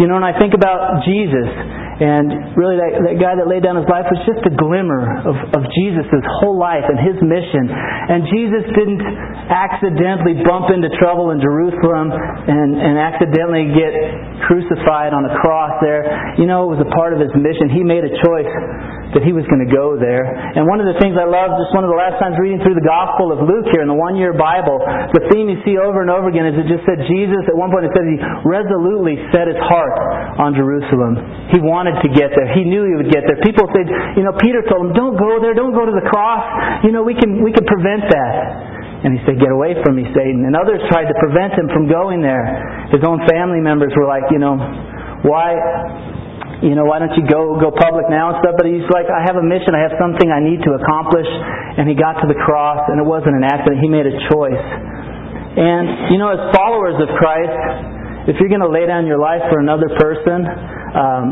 You 0.00 0.08
know, 0.08 0.16
when 0.16 0.24
I 0.24 0.32
think 0.40 0.56
about 0.56 1.04
Jesus, 1.04 1.52
and 1.94 2.58
really, 2.58 2.74
that, 2.74 3.06
that 3.06 3.16
guy 3.22 3.38
that 3.38 3.46
laid 3.46 3.62
down 3.62 3.78
his 3.78 3.86
life 3.86 4.10
was 4.10 4.18
just 4.26 4.42
a 4.42 4.52
glimmer 4.58 5.22
of, 5.22 5.36
of 5.54 5.62
Jesus' 5.78 6.10
whole 6.42 6.58
life 6.58 6.82
and 6.82 6.98
his 6.98 7.14
mission. 7.22 7.70
And 7.70 8.26
Jesus 8.26 8.66
didn't 8.74 8.98
accidentally 9.46 10.42
bump 10.42 10.74
into 10.74 10.90
trouble 10.98 11.30
in 11.30 11.38
Jerusalem 11.38 12.10
and, 12.10 12.74
and 12.74 12.98
accidentally 12.98 13.70
get 13.70 13.94
crucified 14.42 15.14
on 15.14 15.22
a 15.22 15.32
cross 15.38 15.78
there. 15.78 16.34
You 16.34 16.50
know, 16.50 16.66
it 16.66 16.78
was 16.78 16.82
a 16.82 16.90
part 16.98 17.14
of 17.14 17.22
his 17.22 17.30
mission. 17.38 17.70
He 17.70 17.86
made 17.86 18.02
a 18.02 18.12
choice 18.26 18.50
that 19.14 19.22
he 19.22 19.30
was 19.30 19.46
going 19.46 19.62
to 19.62 19.70
go 19.70 19.94
there. 19.94 20.26
And 20.26 20.66
one 20.66 20.82
of 20.82 20.90
the 20.90 20.98
things 20.98 21.14
I 21.14 21.22
love, 21.22 21.54
just 21.54 21.70
one 21.70 21.86
of 21.86 21.90
the 21.94 21.98
last 21.98 22.18
times 22.18 22.34
reading 22.42 22.58
through 22.66 22.74
the 22.74 22.82
Gospel 22.82 23.30
of 23.30 23.46
Luke 23.46 23.70
here 23.70 23.86
in 23.86 23.88
the 23.88 23.94
one 23.94 24.18
year 24.18 24.34
Bible, 24.34 24.82
the 25.14 25.22
theme 25.30 25.46
you 25.46 25.62
see 25.62 25.78
over 25.78 26.02
and 26.02 26.10
over 26.10 26.26
again 26.26 26.50
is 26.50 26.58
it 26.58 26.66
just 26.66 26.82
said 26.82 26.98
Jesus, 27.06 27.46
at 27.46 27.54
one 27.54 27.70
point 27.70 27.86
it 27.86 27.94
said 27.94 28.02
he 28.02 28.18
resolutely 28.42 29.14
set 29.30 29.46
his 29.46 29.60
heart 29.70 29.94
on 30.42 30.58
Jerusalem. 30.58 31.14
He 31.54 31.62
wanted 31.62 31.83
to 31.92 32.08
get 32.08 32.32
there. 32.32 32.48
He 32.56 32.64
knew 32.64 32.88
he 32.88 32.96
would 32.96 33.12
get 33.12 33.28
there. 33.28 33.36
People 33.44 33.68
said, 33.76 33.84
you 34.16 34.24
know, 34.24 34.32
Peter 34.40 34.64
told 34.64 34.88
him, 34.88 34.92
don't 34.96 35.20
go 35.20 35.36
there, 35.44 35.52
don't 35.52 35.76
go 35.76 35.84
to 35.84 35.92
the 35.92 36.06
cross. 36.08 36.40
You 36.88 36.92
know, 36.96 37.04
we 37.04 37.12
can, 37.12 37.44
we 37.44 37.52
can 37.52 37.68
prevent 37.68 38.08
that. 38.08 38.34
And 39.04 39.12
he 39.12 39.20
said, 39.28 39.36
Get 39.36 39.52
away 39.52 39.76
from 39.84 40.00
me, 40.00 40.08
Satan. 40.16 40.48
And 40.48 40.56
others 40.56 40.80
tried 40.88 41.04
to 41.12 41.16
prevent 41.20 41.52
him 41.52 41.68
from 41.68 41.84
going 41.84 42.24
there. 42.24 42.88
His 42.88 43.04
own 43.04 43.20
family 43.28 43.60
members 43.60 43.92
were 43.92 44.08
like, 44.08 44.24
You 44.32 44.40
know, 44.40 44.56
why 45.28 45.60
you 46.64 46.72
know, 46.72 46.88
why 46.88 46.96
don't 46.96 47.12
you 47.12 47.28
go 47.28 47.60
go 47.60 47.68
public 47.68 48.08
now 48.08 48.32
and 48.32 48.40
stuff? 48.40 48.56
But 48.56 48.64
he's 48.64 48.88
like, 48.88 49.04
I 49.12 49.20
have 49.28 49.36
a 49.36 49.44
mission, 49.44 49.76
I 49.76 49.84
have 49.84 50.00
something 50.00 50.32
I 50.32 50.40
need 50.40 50.64
to 50.64 50.72
accomplish. 50.80 51.28
And 51.76 51.84
he 51.84 51.92
got 51.92 52.24
to 52.24 52.26
the 52.30 52.38
cross, 52.40 52.80
and 52.88 52.96
it 52.96 53.04
wasn't 53.04 53.36
an 53.36 53.44
accident. 53.44 53.84
He 53.84 53.92
made 53.92 54.08
a 54.08 54.16
choice. 54.32 54.64
And 55.60 56.08
you 56.08 56.16
know, 56.16 56.32
as 56.32 56.40
followers 56.56 56.96
of 56.96 57.12
Christ, 57.20 58.32
if 58.32 58.40
you're 58.40 58.48
going 58.48 58.64
to 58.64 58.72
lay 58.72 58.88
down 58.88 59.04
your 59.04 59.20
life 59.20 59.44
for 59.52 59.60
another 59.60 59.92
person, 60.00 60.48
um, 60.94 61.26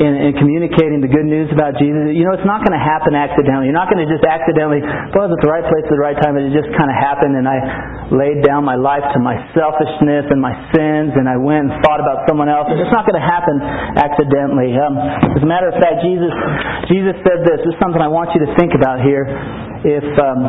in, 0.00 0.16
in 0.16 0.32
communicating 0.40 1.04
the 1.04 1.12
good 1.12 1.28
news 1.28 1.52
about 1.52 1.76
Jesus, 1.76 2.16
you 2.16 2.24
know, 2.24 2.32
it's 2.32 2.48
not 2.48 2.64
going 2.64 2.72
to 2.72 2.80
happen 2.80 3.12
accidentally. 3.12 3.68
You're 3.68 3.76
not 3.76 3.92
going 3.92 4.00
to 4.00 4.08
just 4.08 4.24
accidentally, 4.24 4.80
well, 5.12 5.28
I 5.28 5.28
was 5.28 5.36
at 5.36 5.42
the 5.44 5.52
right 5.52 5.66
place 5.68 5.84
at 5.84 5.92
the 5.92 6.00
right 6.00 6.16
time, 6.16 6.40
it 6.40 6.48
just 6.56 6.72
kind 6.72 6.88
of 6.88 6.96
happened, 6.96 7.36
and 7.36 7.44
I 7.44 8.08
laid 8.08 8.40
down 8.40 8.64
my 8.64 8.80
life 8.80 9.04
to 9.12 9.20
my 9.20 9.36
selfishness 9.52 10.24
and 10.32 10.40
my 10.40 10.56
sins, 10.72 11.12
and 11.20 11.28
I 11.28 11.36
went 11.36 11.68
and 11.68 11.72
thought 11.84 12.00
about 12.00 12.24
someone 12.24 12.48
else. 12.48 12.72
It's 12.72 12.94
not 12.94 13.04
going 13.04 13.20
to 13.20 13.28
happen 13.28 13.60
accidentally. 14.00 14.72
Um, 14.72 14.96
as 15.36 15.42
a 15.44 15.48
matter 15.50 15.68
of 15.68 15.76
fact, 15.76 16.00
Jesus, 16.00 16.32
Jesus 16.88 17.20
said 17.20 17.44
this. 17.44 17.60
This 17.60 17.76
is 17.76 17.80
something 17.84 18.00
I 18.00 18.08
want 18.08 18.32
you 18.32 18.40
to 18.48 18.50
think 18.56 18.72
about 18.72 19.04
here. 19.04 19.28
If 19.84 20.06
um, 20.16 20.40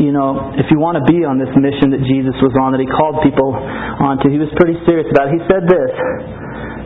you 0.00 0.12
know, 0.12 0.52
if 0.60 0.68
you 0.68 0.76
want 0.76 1.00
to 1.00 1.04
be 1.08 1.24
on 1.24 1.40
this 1.40 1.48
mission 1.56 1.88
that 1.92 2.04
Jesus 2.04 2.36
was 2.44 2.52
on, 2.60 2.76
that 2.76 2.82
he 2.84 2.88
called 2.88 3.24
people 3.24 3.56
onto, 3.56 4.28
he 4.28 4.36
was 4.36 4.52
pretty 4.60 4.76
serious 4.84 5.08
about 5.08 5.32
it. 5.32 5.40
He 5.40 5.42
said 5.48 5.64
this. 5.64 5.92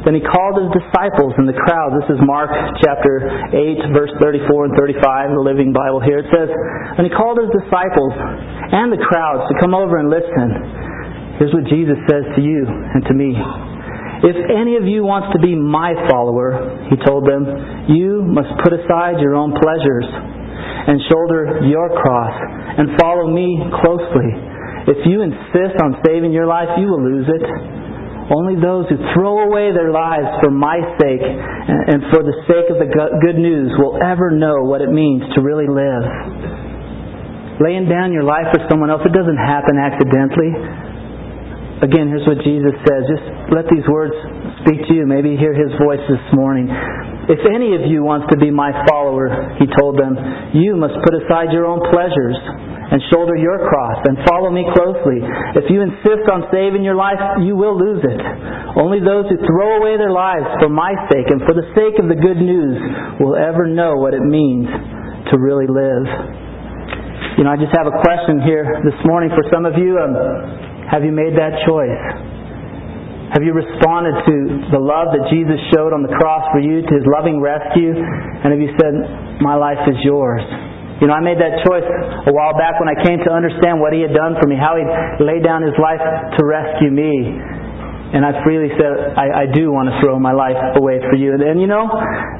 Then 0.04 0.16
he 0.16 0.24
called 0.24 0.56
his 0.56 0.72
disciples 0.72 1.36
and 1.36 1.44
the 1.44 1.56
crowd. 1.56 1.92
This 2.00 2.16
is 2.16 2.18
Mark 2.24 2.48
chapter 2.80 3.20
8, 3.52 3.92
verse 3.92 4.12
34 4.16 4.72
and 4.72 4.74
35, 4.76 5.36
the 5.36 5.44
Living 5.44 5.76
Bible 5.76 6.00
here. 6.00 6.24
It 6.24 6.30
says, 6.32 6.48
And 6.96 7.04
he 7.04 7.12
called 7.12 7.36
his 7.36 7.52
disciples 7.52 8.16
and 8.16 8.88
the 8.88 9.02
crowds 9.04 9.44
to 9.52 9.54
come 9.60 9.76
over 9.76 10.00
and 10.00 10.08
listen. 10.08 11.36
Here's 11.36 11.52
what 11.52 11.68
Jesus 11.68 12.00
says 12.08 12.24
to 12.32 12.40
you 12.40 12.64
and 12.64 13.04
to 13.08 13.14
me. 13.16 13.36
If 14.24 14.36
any 14.52 14.76
of 14.76 14.84
you 14.84 15.04
wants 15.04 15.32
to 15.32 15.40
be 15.40 15.56
my 15.56 15.96
follower, 16.08 16.88
he 16.92 16.96
told 17.04 17.24
them, 17.24 17.44
you 17.92 18.20
must 18.24 18.52
put 18.64 18.76
aside 18.76 19.20
your 19.20 19.36
own 19.36 19.52
pleasures 19.56 20.04
and 20.04 20.96
shoulder 21.08 21.64
your 21.68 21.88
cross 22.00 22.36
and 22.76 22.96
follow 23.00 23.28
me 23.28 23.56
closely. 23.80 24.28
If 24.92 25.04
you 25.04 25.20
insist 25.24 25.76
on 25.84 26.00
saving 26.04 26.32
your 26.32 26.48
life, 26.48 26.68
you 26.80 26.88
will 26.88 27.04
lose 27.04 27.28
it. 27.28 27.79
Only 28.30 28.54
those 28.54 28.86
who 28.86 28.94
throw 29.12 29.42
away 29.50 29.74
their 29.74 29.90
lives 29.90 30.30
for 30.38 30.54
my 30.54 30.78
sake 31.02 31.22
and 31.22 32.06
for 32.14 32.22
the 32.22 32.34
sake 32.46 32.70
of 32.70 32.78
the 32.78 32.86
good 32.86 33.34
news 33.34 33.74
will 33.74 33.98
ever 33.98 34.30
know 34.30 34.62
what 34.62 34.80
it 34.80 34.90
means 34.90 35.26
to 35.34 35.42
really 35.42 35.66
live. 35.66 36.06
Laying 37.58 37.90
down 37.90 38.14
your 38.14 38.22
life 38.22 38.46
for 38.54 38.62
someone 38.70 38.88
else, 38.88 39.02
it 39.04 39.12
doesn't 39.12 39.36
happen 39.36 39.76
accidentally. 39.76 40.54
Again, 41.80 42.12
here's 42.12 42.28
what 42.28 42.44
Jesus 42.44 42.76
says. 42.84 43.02
Just 43.08 43.26
let 43.56 43.64
these 43.72 43.88
words 43.88 44.12
speak 44.60 44.84
to 44.84 44.92
you. 44.92 45.08
Maybe 45.08 45.32
hear 45.40 45.56
his 45.56 45.72
voice 45.80 46.04
this 46.12 46.20
morning. 46.36 46.68
If 47.32 47.40
any 47.48 47.72
of 47.72 47.88
you 47.88 48.04
wants 48.04 48.28
to 48.28 48.36
be 48.36 48.52
my 48.52 48.68
follower, 48.84 49.56
he 49.56 49.64
told 49.80 49.96
them, 49.96 50.12
you 50.52 50.76
must 50.76 50.92
put 51.00 51.16
aside 51.16 51.56
your 51.56 51.64
own 51.64 51.80
pleasures 51.88 52.36
and 52.90 53.00
shoulder 53.08 53.32
your 53.32 53.64
cross 53.64 53.96
and 54.04 54.20
follow 54.28 54.52
me 54.52 54.66
closely. 54.76 55.24
If 55.56 55.72
you 55.72 55.80
insist 55.80 56.28
on 56.28 56.52
saving 56.52 56.84
your 56.84 57.00
life, 57.00 57.16
you 57.40 57.56
will 57.56 57.78
lose 57.78 58.04
it. 58.04 58.20
Only 58.76 59.00
those 59.00 59.30
who 59.32 59.40
throw 59.46 59.80
away 59.80 59.96
their 59.96 60.12
lives 60.12 60.46
for 60.60 60.68
my 60.68 60.92
sake 61.08 61.32
and 61.32 61.40
for 61.48 61.56
the 61.56 61.64
sake 61.72 61.96
of 61.96 62.12
the 62.12 62.18
good 62.18 62.42
news 62.42 62.76
will 63.24 63.40
ever 63.40 63.64
know 63.64 63.96
what 63.96 64.12
it 64.12 64.26
means 64.26 64.68
to 65.32 65.38
really 65.40 65.70
live. 65.70 66.04
You 67.38 67.48
know, 67.48 67.54
I 67.54 67.56
just 67.56 67.72
have 67.72 67.88
a 67.88 67.96
question 68.04 68.42
here 68.44 68.68
this 68.84 68.98
morning 69.06 69.30
for 69.32 69.46
some 69.48 69.64
of 69.64 69.78
you. 69.78 69.96
Um, 69.96 70.12
have 70.90 71.06
you 71.06 71.14
made 71.14 71.38
that 71.38 71.62
choice? 71.70 72.02
Have 73.30 73.46
you 73.46 73.54
responded 73.54 74.26
to 74.26 74.34
the 74.74 74.82
love 74.82 75.14
that 75.14 75.30
Jesus 75.30 75.54
showed 75.70 75.94
on 75.94 76.02
the 76.02 76.10
cross 76.18 76.42
for 76.50 76.58
you, 76.58 76.82
to 76.82 76.92
his 76.98 77.06
loving 77.06 77.38
rescue? 77.38 77.94
And 77.94 78.50
have 78.50 78.58
you 78.58 78.74
said, 78.74 79.38
My 79.38 79.54
life 79.54 79.78
is 79.86 79.94
yours? 80.02 80.42
You 80.98 81.06
know, 81.06 81.14
I 81.14 81.22
made 81.22 81.38
that 81.38 81.62
choice 81.62 81.86
a 82.26 82.32
while 82.34 82.58
back 82.58 82.82
when 82.82 82.90
I 82.90 82.98
came 83.06 83.22
to 83.22 83.30
understand 83.30 83.78
what 83.78 83.94
He 83.94 84.02
had 84.02 84.12
done 84.12 84.36
for 84.36 84.50
me, 84.50 84.58
how 84.58 84.74
He 84.76 84.84
laid 85.22 85.46
down 85.46 85.62
His 85.62 85.78
life 85.78 86.02
to 86.02 86.40
rescue 86.42 86.90
me. 86.90 87.08
And 88.10 88.26
I 88.26 88.42
freely 88.42 88.68
said, 88.74 89.14
I, 89.14 89.46
I 89.46 89.54
do 89.54 89.70
want 89.70 89.88
to 89.88 89.94
throw 90.02 90.18
my 90.18 90.34
life 90.34 90.58
away 90.74 90.98
for 91.06 91.14
you. 91.14 91.38
And, 91.38 91.40
and 91.40 91.56
you 91.62 91.70
know, 91.70 91.86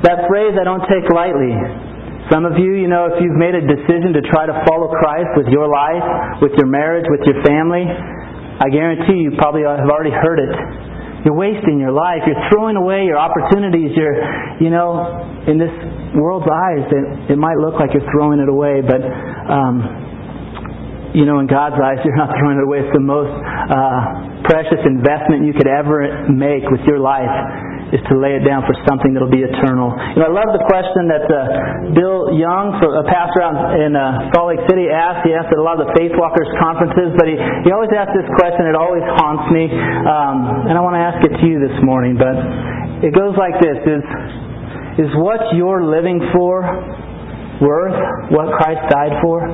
that 0.02 0.26
phrase 0.26 0.58
I 0.58 0.66
don't 0.66 0.82
take 0.90 1.06
lightly. 1.14 1.54
Some 2.28 2.44
of 2.44 2.58
you, 2.58 2.74
you 2.74 2.90
know, 2.90 3.08
if 3.08 3.22
you've 3.22 3.38
made 3.38 3.54
a 3.54 3.62
decision 3.62 4.12
to 4.18 4.22
try 4.28 4.44
to 4.44 4.54
follow 4.66 4.90
Christ 4.92 5.30
with 5.38 5.48
your 5.48 5.70
life, 5.70 6.42
with 6.42 6.52
your 6.58 6.66
marriage, 6.66 7.06
with 7.08 7.22
your 7.24 7.38
family, 7.46 7.86
I 8.60 8.68
guarantee 8.68 9.24
you 9.24 9.32
probably 9.40 9.64
have 9.64 9.88
already 9.88 10.12
heard 10.12 10.36
it. 10.36 10.52
You're 11.24 11.36
wasting 11.36 11.80
your 11.80 11.92
life. 11.92 12.20
You're 12.28 12.44
throwing 12.52 12.76
away 12.76 13.04
your 13.04 13.16
opportunities. 13.16 13.92
You're, 13.96 14.20
you 14.60 14.68
know, 14.68 15.48
in 15.48 15.56
this 15.56 15.72
world's 16.16 16.48
eyes, 16.48 16.84
it, 16.92 17.32
it 17.32 17.38
might 17.40 17.56
look 17.56 17.80
like 17.80 17.92
you're 17.92 18.08
throwing 18.12 18.40
it 18.40 18.48
away, 18.48 18.84
but, 18.84 19.00
um, 19.00 19.80
you 21.12 21.24
know, 21.24 21.40
in 21.40 21.48
God's 21.48 21.76
eyes, 21.80 22.00
you're 22.04 22.16
not 22.16 22.36
throwing 22.36 22.60
it 22.60 22.64
away. 22.64 22.84
It's 22.84 22.92
the 22.92 23.04
most 23.04 23.32
uh, 23.32 24.44
precious 24.44 24.80
investment 24.84 25.48
you 25.48 25.52
could 25.52 25.68
ever 25.68 26.28
make 26.28 26.68
with 26.68 26.84
your 26.84 27.00
life 27.00 27.32
is 27.90 28.00
to 28.06 28.14
lay 28.14 28.38
it 28.38 28.46
down 28.46 28.62
for 28.66 28.74
something 28.86 29.10
that'll 29.10 29.32
be 29.32 29.42
eternal. 29.42 29.90
You 30.14 30.22
know, 30.22 30.30
I 30.30 30.34
love 30.34 30.50
the 30.54 30.62
question 30.66 31.10
that 31.10 31.26
uh, 31.26 31.90
Bill 31.90 32.34
Young, 32.38 32.78
a 32.78 33.06
pastor 33.06 33.42
out 33.42 33.74
in 33.82 33.98
uh, 33.98 34.30
Salt 34.30 34.54
Lake 34.54 34.62
City, 34.70 34.86
asked. 34.86 35.26
He 35.26 35.34
asked 35.34 35.50
at 35.50 35.58
a 35.58 35.64
lot 35.64 35.82
of 35.82 35.90
the 35.90 35.92
Faith 35.98 36.14
Walkers 36.14 36.46
conferences, 36.62 37.14
but 37.18 37.26
he, 37.26 37.34
he 37.66 37.70
always 37.74 37.90
asks 37.90 38.14
this 38.14 38.30
question. 38.38 38.70
It 38.70 38.78
always 38.78 39.02
haunts 39.18 39.50
me, 39.50 39.66
um, 39.70 40.70
and 40.70 40.74
I 40.78 40.80
want 40.82 40.94
to 40.94 41.02
ask 41.02 41.18
it 41.26 41.34
to 41.34 41.44
you 41.46 41.58
this 41.58 41.76
morning. 41.82 42.14
But 42.14 42.38
it 43.02 43.10
goes 43.10 43.34
like 43.34 43.58
this: 43.58 43.78
Is 43.82 44.04
is 45.06 45.10
what 45.18 45.54
you're 45.58 45.82
living 45.82 46.22
for 46.30 46.62
worth 47.58 47.98
what 48.30 48.54
Christ 48.54 48.86
died 48.90 49.18
for? 49.18 49.50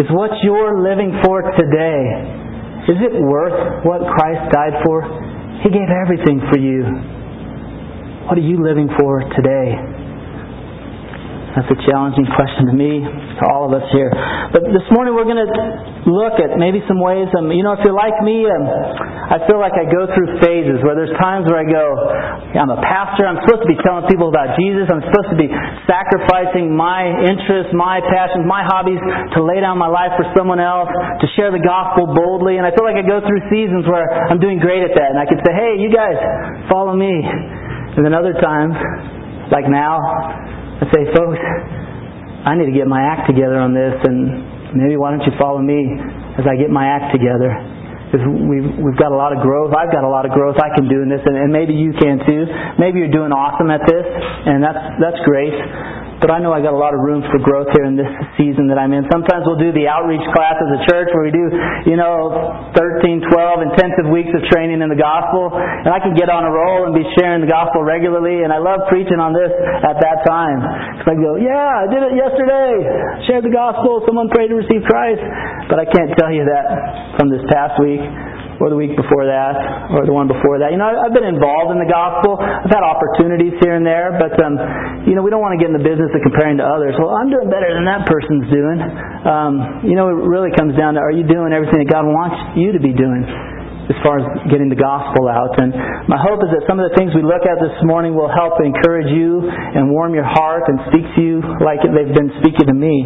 Is 0.00 0.08
what 0.10 0.32
you're 0.42 0.80
living 0.80 1.12
for 1.22 1.44
today 1.54 2.42
is 2.84 3.00
it 3.00 3.16
worth 3.16 3.80
what 3.88 4.04
Christ 4.12 4.52
died 4.52 4.76
for? 4.84 5.00
He 5.64 5.72
gave 5.72 5.88
everything 5.88 6.44
for 6.52 6.60
you. 6.60 6.84
What 8.24 8.40
are 8.40 8.48
you 8.48 8.56
living 8.56 8.88
for 8.96 9.20
today? 9.36 9.76
That's 11.52 11.68
a 11.70 11.78
challenging 11.86 12.24
question 12.34 12.66
to 12.66 12.74
me, 12.74 13.04
to 13.04 13.44
all 13.52 13.68
of 13.68 13.76
us 13.76 13.84
here. 13.92 14.08
But 14.50 14.64
this 14.72 14.82
morning 14.90 15.12
we're 15.12 15.28
going 15.28 15.44
to 15.44 15.52
look 16.08 16.40
at 16.40 16.56
maybe 16.56 16.80
some 16.88 16.98
ways. 17.04 17.28
Um, 17.36 17.52
you 17.52 17.60
know, 17.60 17.76
if 17.76 17.84
you're 17.84 17.94
like 17.94 18.16
me, 18.24 18.48
um, 18.48 18.64
I 19.28 19.38
feel 19.44 19.60
like 19.60 19.76
I 19.76 19.86
go 19.86 20.08
through 20.08 20.40
phases 20.40 20.80
where 20.82 20.96
there's 20.96 21.12
times 21.20 21.46
where 21.46 21.60
I 21.62 21.68
go, 21.68 21.84
I'm 22.58 22.72
a 22.72 22.80
pastor. 22.80 23.28
I'm 23.28 23.38
supposed 23.44 23.68
to 23.68 23.70
be 23.70 23.78
telling 23.84 24.08
people 24.08 24.32
about 24.32 24.56
Jesus. 24.56 24.88
I'm 24.88 25.04
supposed 25.04 25.30
to 25.30 25.38
be 25.38 25.52
sacrificing 25.84 26.72
my 26.72 27.06
interests, 27.28 27.76
my 27.76 28.00
passions, 28.08 28.48
my 28.48 28.64
hobbies 28.66 28.98
to 29.36 29.44
lay 29.44 29.60
down 29.60 29.76
my 29.76 29.92
life 29.92 30.16
for 30.16 30.26
someone 30.32 30.64
else, 30.64 30.88
to 30.90 31.26
share 31.36 31.52
the 31.52 31.62
gospel 31.62 32.08
boldly. 32.08 32.56
And 32.56 32.64
I 32.64 32.72
feel 32.72 32.88
like 32.88 32.96
I 32.98 33.04
go 33.04 33.20
through 33.20 33.52
seasons 33.52 33.84
where 33.84 34.08
I'm 34.32 34.40
doing 34.40 34.58
great 34.64 34.80
at 34.80 34.96
that, 34.96 35.12
and 35.12 35.20
I 35.20 35.26
can 35.28 35.38
say, 35.44 35.52
"Hey, 35.54 35.76
you 35.78 35.92
guys, 35.92 36.18
follow 36.72 36.96
me." 36.98 37.22
And 37.94 38.02
then 38.02 38.14
other 38.14 38.34
times, 38.34 38.74
like 39.54 39.70
now, 39.70 40.02
I 40.82 40.84
say, 40.90 41.06
folks, 41.14 41.38
I 42.44 42.58
need 42.58 42.66
to 42.66 42.76
get 42.76 42.90
my 42.90 43.00
act 43.00 43.30
together 43.30 43.56
on 43.56 43.72
this, 43.72 43.94
and 44.02 44.74
maybe 44.74 44.98
why 44.98 45.14
don't 45.14 45.22
you 45.22 45.32
follow 45.38 45.62
me 45.62 45.94
as 46.36 46.44
I 46.44 46.58
get 46.58 46.68
my 46.74 46.84
act 46.90 47.14
together? 47.14 47.54
Because 48.10 48.26
we've, 48.26 48.66
we've 48.82 48.98
got 48.98 49.10
a 49.10 49.18
lot 49.18 49.30
of 49.30 49.42
growth. 49.42 49.72
I've 49.74 49.90
got 49.90 50.02
a 50.02 50.10
lot 50.10 50.26
of 50.26 50.34
growth 50.34 50.58
I 50.58 50.74
can 50.74 50.86
do 50.90 51.02
in 51.02 51.08
this, 51.08 51.22
and, 51.24 51.34
and 51.38 51.50
maybe 51.50 51.74
you 51.74 51.94
can 51.94 52.18
too. 52.26 52.46
Maybe 52.78 52.98
you're 52.98 53.14
doing 53.14 53.30
awesome 53.30 53.70
at 53.70 53.82
this, 53.86 54.06
and 54.06 54.62
that's, 54.62 54.78
that's 54.98 55.20
great. 55.24 55.54
But 56.20 56.30
I 56.30 56.38
know 56.38 56.54
I 56.54 56.62
got 56.62 56.72
a 56.72 56.80
lot 56.80 56.94
of 56.94 57.00
room 57.02 57.22
for 57.28 57.38
growth 57.42 57.68
here 57.74 57.84
in 57.84 57.98
this 57.98 58.08
season 58.38 58.70
that 58.70 58.78
I'm 58.78 58.94
in. 58.94 59.04
Sometimes 59.10 59.44
we'll 59.44 59.60
do 59.60 59.74
the 59.74 59.90
outreach 59.90 60.22
class 60.32 60.56
as 60.56 60.70
a 60.78 60.80
church 60.86 61.10
where 61.12 61.26
we 61.26 61.32
do, 61.34 61.46
you 61.90 61.96
know, 61.98 62.72
13, 62.76 63.24
12 63.28 63.68
intensive 63.70 64.06
weeks 64.08 64.30
of 64.32 64.42
training 64.48 64.80
in 64.80 64.88
the 64.88 64.98
gospel. 64.98 65.52
And 65.52 65.90
I 65.90 65.98
can 65.98 66.14
get 66.14 66.30
on 66.30 66.46
a 66.46 66.52
roll 66.52 66.86
and 66.88 66.92
be 66.94 67.04
sharing 67.18 67.42
the 67.42 67.50
gospel 67.50 67.82
regularly. 67.82 68.46
And 68.46 68.54
I 68.54 68.58
love 68.62 68.86
preaching 68.88 69.18
on 69.18 69.34
this 69.34 69.50
at 69.84 69.98
that 70.00 70.24
time. 70.24 70.58
Because 70.98 71.08
I 71.12 71.16
go, 71.18 71.36
yeah, 71.36 71.82
I 71.82 71.86
did 71.90 72.02
it 72.02 72.14
yesterday. 72.16 72.72
Shared 73.28 73.44
the 73.44 73.54
gospel. 73.54 74.02
Someone 74.06 74.30
prayed 74.30 74.54
to 74.54 74.58
receive 74.58 74.86
Christ. 74.86 75.22
But 75.68 75.82
I 75.82 75.86
can't 75.88 76.14
tell 76.16 76.30
you 76.30 76.46
that 76.46 77.18
from 77.18 77.28
this 77.28 77.42
past 77.50 77.76
week 77.82 78.02
or 78.64 78.72
the 78.72 78.80
week 78.80 78.96
before 78.96 79.28
that, 79.28 79.92
or 79.92 80.08
the 80.08 80.16
one 80.16 80.24
before 80.24 80.56
that. 80.56 80.72
You 80.72 80.80
know, 80.80 80.88
I've 80.88 81.12
been 81.12 81.28
involved 81.28 81.76
in 81.76 81.78
the 81.78 81.84
gospel. 81.84 82.40
I've 82.40 82.72
had 82.72 82.80
opportunities 82.80 83.52
here 83.60 83.76
and 83.76 83.84
there, 83.84 84.16
but 84.16 84.32
um, 84.40 84.56
you 85.04 85.12
know, 85.12 85.20
we 85.20 85.28
don't 85.28 85.44
want 85.44 85.52
to 85.52 85.60
get 85.60 85.68
in 85.68 85.76
the 85.76 85.84
business 85.84 86.08
of 86.16 86.24
comparing 86.24 86.56
to 86.56 86.64
others. 86.64 86.96
Well, 86.96 87.12
I'm 87.12 87.28
doing 87.28 87.52
better 87.52 87.68
than 87.76 87.84
that 87.84 88.08
person's 88.08 88.48
doing. 88.48 88.78
Um, 89.28 89.84
you 89.84 90.00
know, 90.00 90.08
it 90.08 90.16
really 90.24 90.48
comes 90.56 90.72
down 90.80 90.96
to 90.96 91.04
are 91.04 91.12
you 91.12 91.28
doing 91.28 91.52
everything 91.52 91.84
that 91.84 91.92
God 91.92 92.08
wants 92.08 92.56
you 92.56 92.72
to 92.72 92.80
be 92.80 92.96
doing? 92.96 93.28
As 93.90 93.96
far 94.00 94.16
as 94.16 94.26
getting 94.48 94.72
the 94.72 94.78
gospel 94.78 95.28
out. 95.28 95.52
And 95.60 95.72
my 96.08 96.16
hope 96.16 96.40
is 96.40 96.50
that 96.56 96.64
some 96.64 96.80
of 96.80 96.88
the 96.88 96.94
things 96.96 97.12
we 97.12 97.20
look 97.20 97.44
at 97.44 97.60
this 97.60 97.76
morning 97.84 98.16
will 98.16 98.32
help 98.32 98.56
encourage 98.64 99.12
you 99.12 99.44
and 99.44 99.92
warm 99.92 100.16
your 100.16 100.24
heart 100.24 100.64
and 100.72 100.80
speak 100.88 101.04
to 101.16 101.20
you 101.20 101.36
like 101.60 101.84
they've 101.84 102.16
been 102.16 102.32
speaking 102.40 102.64
to 102.68 102.76
me 102.76 103.04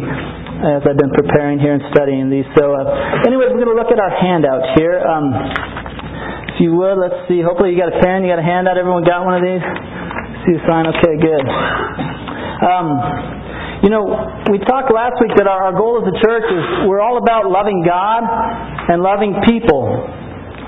as 0.59 0.83
I've 0.83 0.99
been 0.99 1.15
preparing 1.15 1.59
here 1.59 1.75
and 1.75 1.83
studying 1.91 2.31
these. 2.31 2.47
So, 2.55 2.75
uh, 2.75 3.27
anyways, 3.27 3.51
we're 3.51 3.63
going 3.63 3.75
to 3.75 3.79
look 3.79 3.91
at 3.91 3.99
our 3.99 4.11
handout 4.11 4.75
here. 4.79 4.99
Um, 5.03 5.25
if 6.55 6.57
you 6.63 6.75
would, 6.75 6.99
let's 6.99 7.27
see. 7.27 7.39
Hopefully, 7.39 7.75
you 7.75 7.79
got 7.79 7.91
a 7.91 7.99
pen, 8.03 8.23
you 8.23 8.31
got 8.31 8.39
a 8.39 8.47
handout. 8.47 8.75
Everyone 8.75 9.03
got 9.03 9.23
one 9.23 9.39
of 9.39 9.43
these? 9.43 9.63
See 10.47 10.55
the 10.55 10.63
sign? 10.67 10.87
Okay, 10.87 11.15
good. 11.19 11.43
Um, 12.59 12.87
you 13.83 13.87
know, 13.87 14.11
we 14.51 14.59
talked 14.59 14.91
last 14.91 15.15
week 15.23 15.31
that 15.39 15.47
our, 15.47 15.71
our 15.71 15.75
goal 15.75 16.03
as 16.03 16.07
a 16.11 16.15
church 16.19 16.43
is 16.51 16.63
we're 16.83 16.99
all 16.99 17.15
about 17.15 17.47
loving 17.47 17.79
God 17.87 18.27
and 18.91 18.99
loving 18.99 19.39
people. 19.47 19.87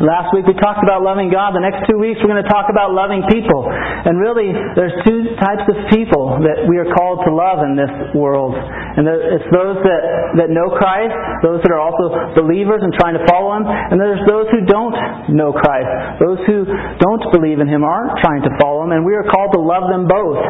Last 0.01 0.33
week 0.33 0.49
we 0.49 0.57
talked 0.57 0.81
about 0.81 1.05
loving 1.05 1.29
God. 1.29 1.53
The 1.53 1.61
next 1.61 1.85
two 1.85 2.01
weeks 2.01 2.17
we're 2.25 2.33
going 2.33 2.41
to 2.41 2.49
talk 2.49 2.73
about 2.73 2.89
loving 2.89 3.21
people. 3.29 3.69
And 3.69 4.17
really, 4.17 4.49
there's 4.73 4.97
two 5.05 5.37
types 5.37 5.61
of 5.69 5.77
people 5.93 6.41
that 6.41 6.65
we 6.65 6.81
are 6.81 6.89
called 6.89 7.21
to 7.21 7.29
love 7.29 7.61
in 7.61 7.77
this 7.77 7.93
world. 8.17 8.57
And 8.57 9.05
it's 9.05 9.45
those 9.53 9.77
that, 9.77 10.01
that 10.41 10.49
know 10.49 10.73
Christ, 10.73 11.13
those 11.45 11.61
that 11.61 11.69
are 11.69 11.77
also 11.77 12.33
believers 12.33 12.81
and 12.81 12.89
trying 12.97 13.13
to 13.13 13.21
follow 13.29 13.61
Him, 13.61 13.69
and 13.69 14.01
there's 14.01 14.25
those 14.25 14.49
who 14.49 14.65
don't 14.65 14.97
know 15.37 15.53
Christ, 15.53 16.17
those 16.17 16.41
who 16.49 16.65
don't 16.97 17.23
believe 17.29 17.61
in 17.61 17.69
Him, 17.69 17.85
aren't 17.85 18.17
trying 18.25 18.41
to 18.41 18.51
follow 18.57 18.89
Him, 18.89 18.97
and 18.97 19.05
we 19.05 19.13
are 19.13 19.23
called 19.29 19.53
to 19.53 19.61
love 19.61 19.85
them 19.85 20.09
both. 20.09 20.41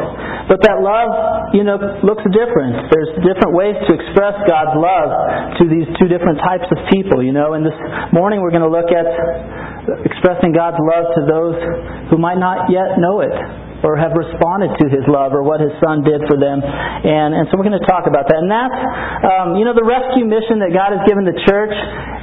But 0.48 0.64
that 0.64 0.80
love, 0.80 1.52
you 1.52 1.62
know, 1.62 1.76
looks 2.00 2.24
different. 2.32 2.88
There's 2.88 3.12
different 3.20 3.52
ways 3.52 3.76
to 3.84 3.90
express 4.00 4.34
God's 4.48 4.80
love 4.80 5.10
to 5.60 5.68
these 5.68 5.86
two 6.00 6.08
different 6.08 6.40
types 6.40 6.66
of 6.72 6.78
people, 6.88 7.20
you 7.20 7.36
know. 7.36 7.52
And 7.52 7.62
this 7.62 7.76
morning 8.16 8.40
we're 8.40 8.50
going 8.50 8.66
to 8.66 8.72
look 8.72 8.90
at 8.90 9.06
expressing 10.06 10.54
God's 10.54 10.78
love 10.78 11.10
to 11.18 11.20
those 11.26 11.56
who 12.10 12.16
might 12.18 12.38
not 12.38 12.70
yet 12.70 12.98
know 13.02 13.20
it 13.20 13.34
or 13.82 13.98
have 13.98 14.14
responded 14.14 14.70
to 14.78 14.86
His 14.86 15.02
love 15.10 15.34
or 15.34 15.42
what 15.42 15.58
His 15.58 15.74
Son 15.82 16.06
did 16.06 16.22
for 16.30 16.38
them. 16.38 16.62
And, 16.62 17.34
and 17.34 17.50
so 17.50 17.58
we're 17.58 17.66
going 17.66 17.78
to 17.78 17.88
talk 17.90 18.06
about 18.06 18.30
that. 18.30 18.38
And 18.38 18.50
that's, 18.50 18.78
um, 19.26 19.58
you 19.58 19.66
know, 19.66 19.74
the 19.74 19.82
rescue 19.82 20.22
mission 20.22 20.62
that 20.62 20.70
God 20.70 20.94
has 20.94 21.02
given 21.02 21.26
the 21.26 21.34
church. 21.50 21.74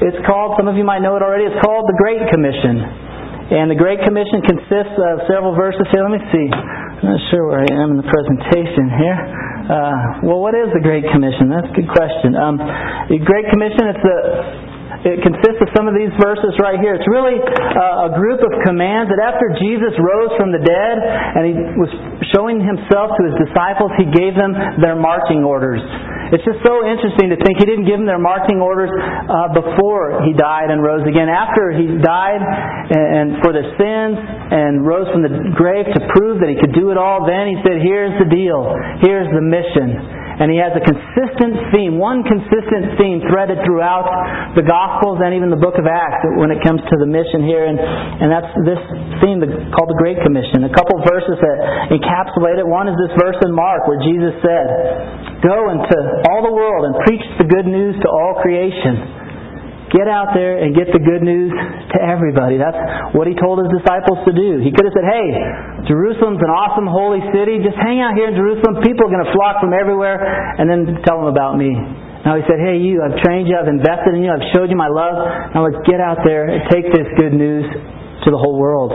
It's 0.07 0.19
called, 0.23 0.55
some 0.55 0.71
of 0.71 0.79
you 0.79 0.88
might 0.88 1.03
know 1.03 1.19
it 1.19 1.23
already, 1.23 1.51
it's 1.51 1.59
called 1.59 1.83
the 1.91 1.99
Great 1.99 2.23
Commission. 2.31 2.79
And 3.49 3.67
the 3.67 3.75
Great 3.75 3.99
Commission 4.05 4.39
consists 4.45 4.93
of 4.93 5.25
several 5.27 5.57
verses 5.57 5.83
here. 5.91 6.05
Let 6.05 6.15
me 6.15 6.23
see. 6.31 6.47
I'm 6.53 7.17
not 7.17 7.21
sure 7.33 7.49
where 7.49 7.59
I 7.65 7.69
am 7.81 7.97
in 7.97 7.99
the 7.99 8.07
presentation 8.07 8.85
here. 8.93 9.17
Uh, 9.67 10.29
well, 10.29 10.39
what 10.39 10.53
is 10.53 10.69
the 10.71 10.79
Great 10.85 11.03
Commission? 11.11 11.49
That's 11.49 11.67
a 11.67 11.75
good 11.75 11.89
question. 11.89 12.38
Um, 12.38 12.61
the 13.09 13.19
Great 13.19 13.49
Commission, 13.49 13.89
it's 13.89 14.05
the 14.05 14.17
it 14.99 15.23
consists 15.23 15.63
of 15.63 15.71
some 15.71 15.87
of 15.87 15.95
these 15.95 16.11
verses 16.19 16.51
right 16.59 16.75
here. 16.75 16.91
It's 16.91 17.07
really 17.07 17.39
uh, 17.39 18.09
a 18.09 18.19
group 18.19 18.43
of 18.43 18.51
commands 18.67 19.07
that 19.07 19.21
after 19.23 19.47
Jesus 19.55 19.95
rose 19.95 20.35
from 20.35 20.51
the 20.51 20.59
dead 20.59 20.95
and 20.99 21.41
he 21.47 21.53
was 21.79 21.91
showing 22.35 22.59
himself 22.59 23.15
to 23.15 23.21
his 23.31 23.35
disciples, 23.47 23.95
he 23.95 24.11
gave 24.11 24.35
them 24.35 24.51
their 24.83 24.99
marching 24.99 25.47
orders. 25.47 25.79
It's 26.35 26.43
just 26.43 26.61
so 26.67 26.83
interesting 26.83 27.31
to 27.31 27.37
think 27.39 27.57
he 27.57 27.65
didn't 27.65 27.87
give 27.87 27.97
them 27.97 28.05
their 28.05 28.21
marching 28.21 28.59
orders 28.59 28.91
uh, 28.91 29.55
before 29.55 30.21
he 30.27 30.35
died 30.35 30.69
and 30.69 30.83
rose 30.83 31.07
again. 31.07 31.31
After 31.31 31.71
he 31.73 31.89
died 32.03 32.43
and, 32.91 33.05
and 33.15 33.27
for 33.41 33.55
their 33.55 33.65
sins 33.79 34.19
and 34.19 34.83
rose 34.83 35.07
from 35.15 35.23
the 35.23 35.31
grave 35.55 35.89
to 35.95 35.99
prove 36.12 36.43
that 36.43 36.51
he 36.51 36.59
could 36.59 36.75
do 36.75 36.91
it 36.91 36.99
all, 36.99 37.23
then 37.25 37.49
he 37.49 37.57
said, 37.63 37.81
Here's 37.81 38.13
the 38.19 38.29
deal. 38.29 38.67
Here's 39.01 39.31
the 39.31 39.41
mission 39.41 40.19
and 40.39 40.47
he 40.47 40.56
has 40.56 40.71
a 40.71 40.80
consistent 40.80 41.75
theme, 41.75 41.99
one 41.99 42.23
consistent 42.23 42.95
theme 42.95 43.19
threaded 43.28 43.60
throughout 43.67 44.08
the 44.56 44.63
Gospels 44.63 45.19
and 45.19 45.36
even 45.36 45.52
the 45.52 45.60
book 45.60 45.75
of 45.75 45.84
Acts 45.84 46.23
when 46.39 46.47
it 46.47 46.63
comes 46.63 46.80
to 46.80 46.95
the 46.95 47.06
mission 47.06 47.43
here. 47.43 47.67
And, 47.67 47.75
and 47.75 48.32
that's 48.32 48.47
this 48.63 48.80
theme 49.19 49.43
called 49.75 49.91
the 49.91 49.99
Great 49.99 50.23
Commission. 50.23 50.63
A 50.63 50.71
couple 50.71 50.95
verses 51.04 51.36
that 51.43 51.91
encapsulate 51.91 52.56
it. 52.56 52.63
One 52.63 52.88
is 52.88 52.95
this 52.95 53.12
verse 53.19 53.36
in 53.43 53.52
Mark 53.52 53.84
where 53.91 53.99
Jesus 53.99 54.32
said, 54.39 55.43
Go 55.43 55.75
into 55.75 55.97
all 56.32 56.39
the 56.47 56.56
world 56.56 56.88
and 56.88 56.95
preach 57.04 57.23
the 57.36 57.47
good 57.47 57.67
news 57.67 57.99
to 57.99 58.08
all 58.08 58.39
creation. 58.39 59.18
Get 59.89 60.06
out 60.06 60.38
there 60.38 60.62
and 60.62 60.78
get 60.78 60.93
the 60.93 61.02
good 61.02 61.25
news 61.25 61.49
to 61.49 61.97
everybody. 61.97 62.62
That's 62.62 62.78
what 63.17 63.25
he 63.25 63.34
told 63.34 63.58
his 63.58 63.73
disciples 63.73 64.21
to 64.30 64.34
do. 64.38 64.62
He 64.62 64.69
could 64.69 64.86
have 64.86 64.93
said, 64.93 65.08
Hey, 65.10 65.28
Jerusalem's 65.89 66.38
an 66.45 66.54
awesome 66.54 66.86
holy 66.86 67.25
city. 67.34 67.58
Just 67.65 67.78
hang 67.82 67.97
out 67.97 68.13
here 68.13 68.30
in 68.30 68.38
Jerusalem. 68.38 68.86
People 68.86 69.10
are 69.10 69.13
going 69.13 69.25
to 69.25 69.34
flock 69.34 69.58
from 69.58 69.73
everywhere. 69.73 70.21
And 70.62 70.69
then 70.69 71.02
tell 71.10 71.17
them 71.17 71.34
about 71.34 71.58
me. 71.58 71.73
Now 72.21 72.38
he 72.38 72.45
said, 72.45 72.62
Hey, 72.62 72.78
you, 72.78 73.02
I've 73.02 73.17
trained 73.25 73.49
you. 73.49 73.58
I've 73.58 73.71
invested 73.71 74.13
in 74.13 74.21
you. 74.21 74.30
I've 74.30 74.45
showed 74.54 74.69
you 74.69 74.78
my 74.78 74.93
love. 74.93 75.17
Now 75.58 75.65
let's 75.65 75.82
get 75.89 75.97
out 75.97 76.21
there 76.21 76.45
and 76.45 76.69
take 76.69 76.86
this 76.93 77.10
good 77.17 77.34
news 77.34 77.65
to 77.65 78.28
the 78.30 78.38
whole 78.38 78.62
world. 78.62 78.93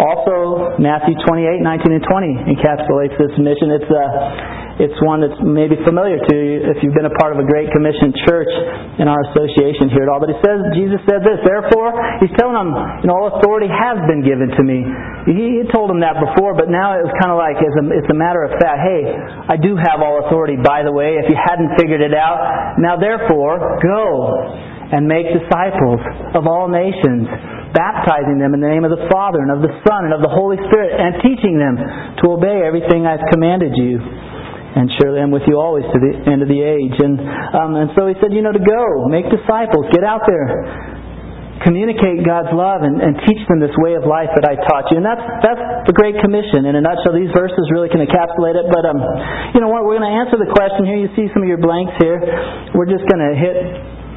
Also, 0.00 0.80
Matthew 0.80 1.12
28, 1.28 1.60
19, 1.60 1.92
and 1.92 2.04
20 2.08 2.56
encapsulates 2.56 3.16
this 3.20 3.36
mission. 3.36 3.68
It's, 3.76 3.90
uh, 3.92 4.80
it's 4.80 4.96
one 5.04 5.20
that's 5.20 5.36
maybe 5.44 5.76
familiar 5.84 6.16
to 6.16 6.34
you 6.40 6.72
if 6.72 6.80
you've 6.80 6.96
been 6.96 7.04
a 7.04 7.12
part 7.20 7.36
of 7.36 7.38
a 7.38 7.44
Great 7.44 7.68
Commission 7.68 8.16
church 8.24 8.48
in 8.96 9.04
our 9.12 9.20
association 9.28 9.92
here 9.92 10.08
at 10.08 10.10
all. 10.10 10.16
But 10.16 10.32
he 10.32 10.38
says, 10.40 10.56
Jesus 10.72 11.04
said 11.04 11.20
this, 11.20 11.44
therefore, 11.44 11.92
he's 12.24 12.32
telling 12.40 12.56
them, 12.56 12.72
you 13.04 13.12
know, 13.12 13.20
all 13.20 13.28
authority 13.36 13.68
has 13.68 14.00
been 14.08 14.24
given 14.24 14.48
to 14.56 14.62
me. 14.64 14.80
He, 15.28 15.60
he 15.60 15.64
told 15.68 15.92
them 15.92 16.00
that 16.00 16.16
before, 16.16 16.56
but 16.56 16.72
now 16.72 16.96
it 16.96 17.04
was 17.04 17.12
kind 17.20 17.28
of 17.28 17.36
like, 17.36 17.60
it's 17.60 17.76
a, 17.76 17.84
it's 17.92 18.08
a 18.08 18.16
matter 18.16 18.40
of 18.40 18.56
fact, 18.56 18.80
hey, 18.80 19.04
I 19.52 19.60
do 19.60 19.76
have 19.76 20.00
all 20.00 20.24
authority, 20.24 20.56
by 20.56 20.80
the 20.80 20.96
way, 20.96 21.20
if 21.20 21.28
you 21.28 21.36
hadn't 21.36 21.76
figured 21.76 22.00
it 22.00 22.16
out. 22.16 22.40
Now, 22.80 22.96
therefore, 22.96 23.60
go 23.84 24.48
and 24.96 25.04
make 25.04 25.28
disciples 25.28 26.00
of 26.32 26.48
all 26.48 26.72
nations 26.72 27.28
baptizing 27.70 28.42
them 28.42 28.54
in 28.54 28.60
the 28.60 28.70
name 28.70 28.82
of 28.82 28.90
the 28.90 29.06
Father 29.10 29.38
and 29.42 29.50
of 29.54 29.62
the 29.62 29.70
Son 29.86 30.10
and 30.10 30.14
of 30.14 30.22
the 30.22 30.32
Holy 30.32 30.58
Spirit, 30.66 30.94
and 30.98 31.22
teaching 31.22 31.54
them 31.54 31.78
to 32.22 32.34
obey 32.34 32.66
everything 32.66 33.06
I've 33.06 33.22
commanded 33.30 33.74
you. 33.78 34.02
And 34.70 34.86
surely 35.02 35.18
I'm 35.18 35.34
with 35.34 35.42
you 35.50 35.58
always 35.58 35.82
to 35.82 35.98
the 35.98 36.30
end 36.30 36.46
of 36.46 36.50
the 36.50 36.62
age. 36.62 36.94
And, 37.02 37.18
um, 37.18 37.74
and 37.74 37.90
so 37.98 38.06
he 38.06 38.14
said, 38.22 38.30
you 38.30 38.38
know, 38.38 38.54
to 38.54 38.62
go, 38.62 39.06
make 39.10 39.26
disciples, 39.26 39.90
get 39.90 40.06
out 40.06 40.22
there, 40.30 40.46
communicate 41.66 42.22
God's 42.22 42.54
love, 42.54 42.86
and, 42.86 43.02
and 43.02 43.18
teach 43.26 43.42
them 43.50 43.58
this 43.58 43.74
way 43.82 43.98
of 43.98 44.06
life 44.06 44.30
that 44.38 44.46
I 44.46 44.54
taught 44.70 44.86
you. 44.94 45.02
And 45.02 45.06
that's, 45.06 45.26
that's 45.42 45.90
the 45.90 45.94
Great 45.94 46.22
Commission. 46.22 46.70
In 46.70 46.78
a 46.78 46.82
nutshell, 46.86 47.18
these 47.18 47.34
verses 47.34 47.66
really 47.74 47.90
can 47.90 47.98
encapsulate 47.98 48.54
it. 48.54 48.70
But, 48.70 48.86
um, 48.86 48.98
you 49.54 49.60
know 49.62 49.74
what, 49.74 49.82
we're 49.82 49.98
going 49.98 50.06
to 50.06 50.16
answer 50.22 50.38
the 50.38 50.50
question 50.54 50.86
here. 50.86 51.02
You 51.02 51.10
see 51.18 51.26
some 51.34 51.42
of 51.42 51.50
your 51.50 51.58
blanks 51.58 51.98
here. 51.98 52.22
We're 52.70 52.86
just 52.86 53.10
going 53.10 53.26
to 53.26 53.34
hit, 53.34 53.56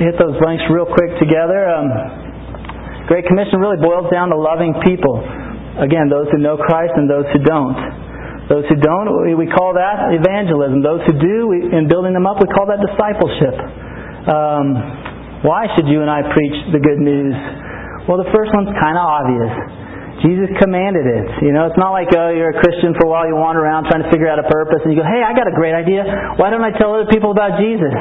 hit 0.06 0.16
those 0.22 0.38
blanks 0.38 0.70
real 0.70 0.86
quick 0.86 1.18
together. 1.18 1.66
Um, 1.66 2.33
Great 3.08 3.28
Commission 3.28 3.60
really 3.60 3.80
boils 3.80 4.08
down 4.12 4.32
to 4.32 4.38
loving 4.38 4.72
people. 4.88 5.20
Again, 5.80 6.08
those 6.08 6.30
who 6.32 6.39
know 6.39 6.56
Christ 6.56 6.96
and 6.96 7.10
those 7.10 7.28
who 7.34 7.39
don't. 7.44 7.76
Those 8.52 8.68
who 8.68 8.76
don't, 8.76 9.08
we 9.39 9.48
call 9.48 9.72
that 9.76 10.12
evangelism. 10.12 10.84
Those 10.84 11.00
who 11.08 11.16
do, 11.16 11.48
we, 11.48 11.63
in 11.63 11.88
building 11.88 12.12
them 12.12 12.28
up, 12.28 12.44
we 12.44 12.48
call 12.52 12.68
that 12.68 12.80
discipleship. 12.84 13.56
Um, 14.28 14.68
why 15.48 15.68
should 15.76 15.88
you 15.88 16.04
and 16.04 16.12
I 16.12 16.24
preach 16.28 16.58
the 16.72 16.80
good 16.80 17.00
news? 17.00 17.36
Well, 18.08 18.20
the 18.20 18.28
first 18.36 18.52
one's 18.52 18.72
kind 18.80 19.00
of 19.00 19.04
obvious. 19.04 19.52
Jesus 20.24 20.48
commanded 20.60 21.04
it. 21.04 21.28
You 21.44 21.52
know, 21.52 21.68
it's 21.68 21.80
not 21.80 21.92
like, 21.92 22.08
oh, 22.16 22.32
you're 22.32 22.56
a 22.56 22.60
Christian 22.60 22.96
for 22.96 23.08
a 23.08 23.12
while, 23.12 23.28
you 23.28 23.36
wander 23.36 23.63
around 23.63 23.92
trying 23.92 24.04
to 24.04 24.12
figure 24.12 24.32
out 24.32 24.39
a 24.39 24.48
purpose, 24.48 24.80
and 24.88 24.96
you 24.96 25.00
go, 25.00 25.08
hey, 25.08 25.20
I 25.20 25.36
got 25.36 25.48
a 25.48 25.56
great 25.56 25.76
idea. 25.76 26.04
Why 26.39 26.48
don't 26.48 26.63
I 26.63 26.72
tell 26.76 26.96
other 26.96 27.12
people 27.12 27.32
about 27.32 27.60
Jesus? 27.60 27.92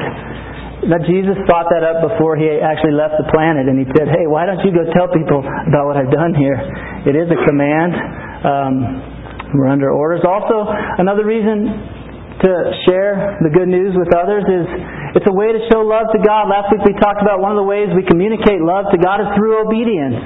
That 0.83 1.07
Jesus 1.07 1.39
thought 1.47 1.71
that 1.71 1.87
up 1.87 2.03
before 2.03 2.35
he 2.35 2.51
actually 2.59 2.99
left 2.99 3.15
the 3.15 3.31
planet, 3.31 3.71
and 3.71 3.79
he 3.79 3.87
said, 3.95 4.11
hey, 4.11 4.27
why 4.27 4.51
don't 4.51 4.59
you 4.67 4.75
go 4.75 4.83
tell 4.91 5.07
people 5.07 5.39
about 5.39 5.87
what 5.87 5.95
I've 5.95 6.11
done 6.11 6.35
here? 6.35 6.59
It 7.07 7.15
is 7.15 7.31
a 7.31 7.39
command. 7.47 7.95
Um, 8.43 8.75
we're 9.55 9.71
under 9.71 9.95
orders. 9.95 10.27
Also, 10.27 10.67
another 10.99 11.23
reason 11.23 11.71
to 12.43 12.51
share 12.91 13.39
the 13.47 13.53
good 13.55 13.71
news 13.71 13.95
with 13.95 14.11
others 14.11 14.43
is 14.43 14.67
it's 15.15 15.29
a 15.31 15.37
way 15.37 15.55
to 15.55 15.63
show 15.71 15.87
love 15.87 16.11
to 16.11 16.21
God. 16.25 16.51
Last 16.51 16.75
week 16.75 16.83
we 16.83 16.99
talked 16.99 17.23
about 17.23 17.39
one 17.39 17.55
of 17.55 17.63
the 17.63 17.69
ways 17.69 17.87
we 17.95 18.03
communicate 18.03 18.59
love 18.59 18.91
to 18.91 18.99
God 18.99 19.23
is 19.23 19.31
through 19.39 19.63
obedience. 19.63 20.19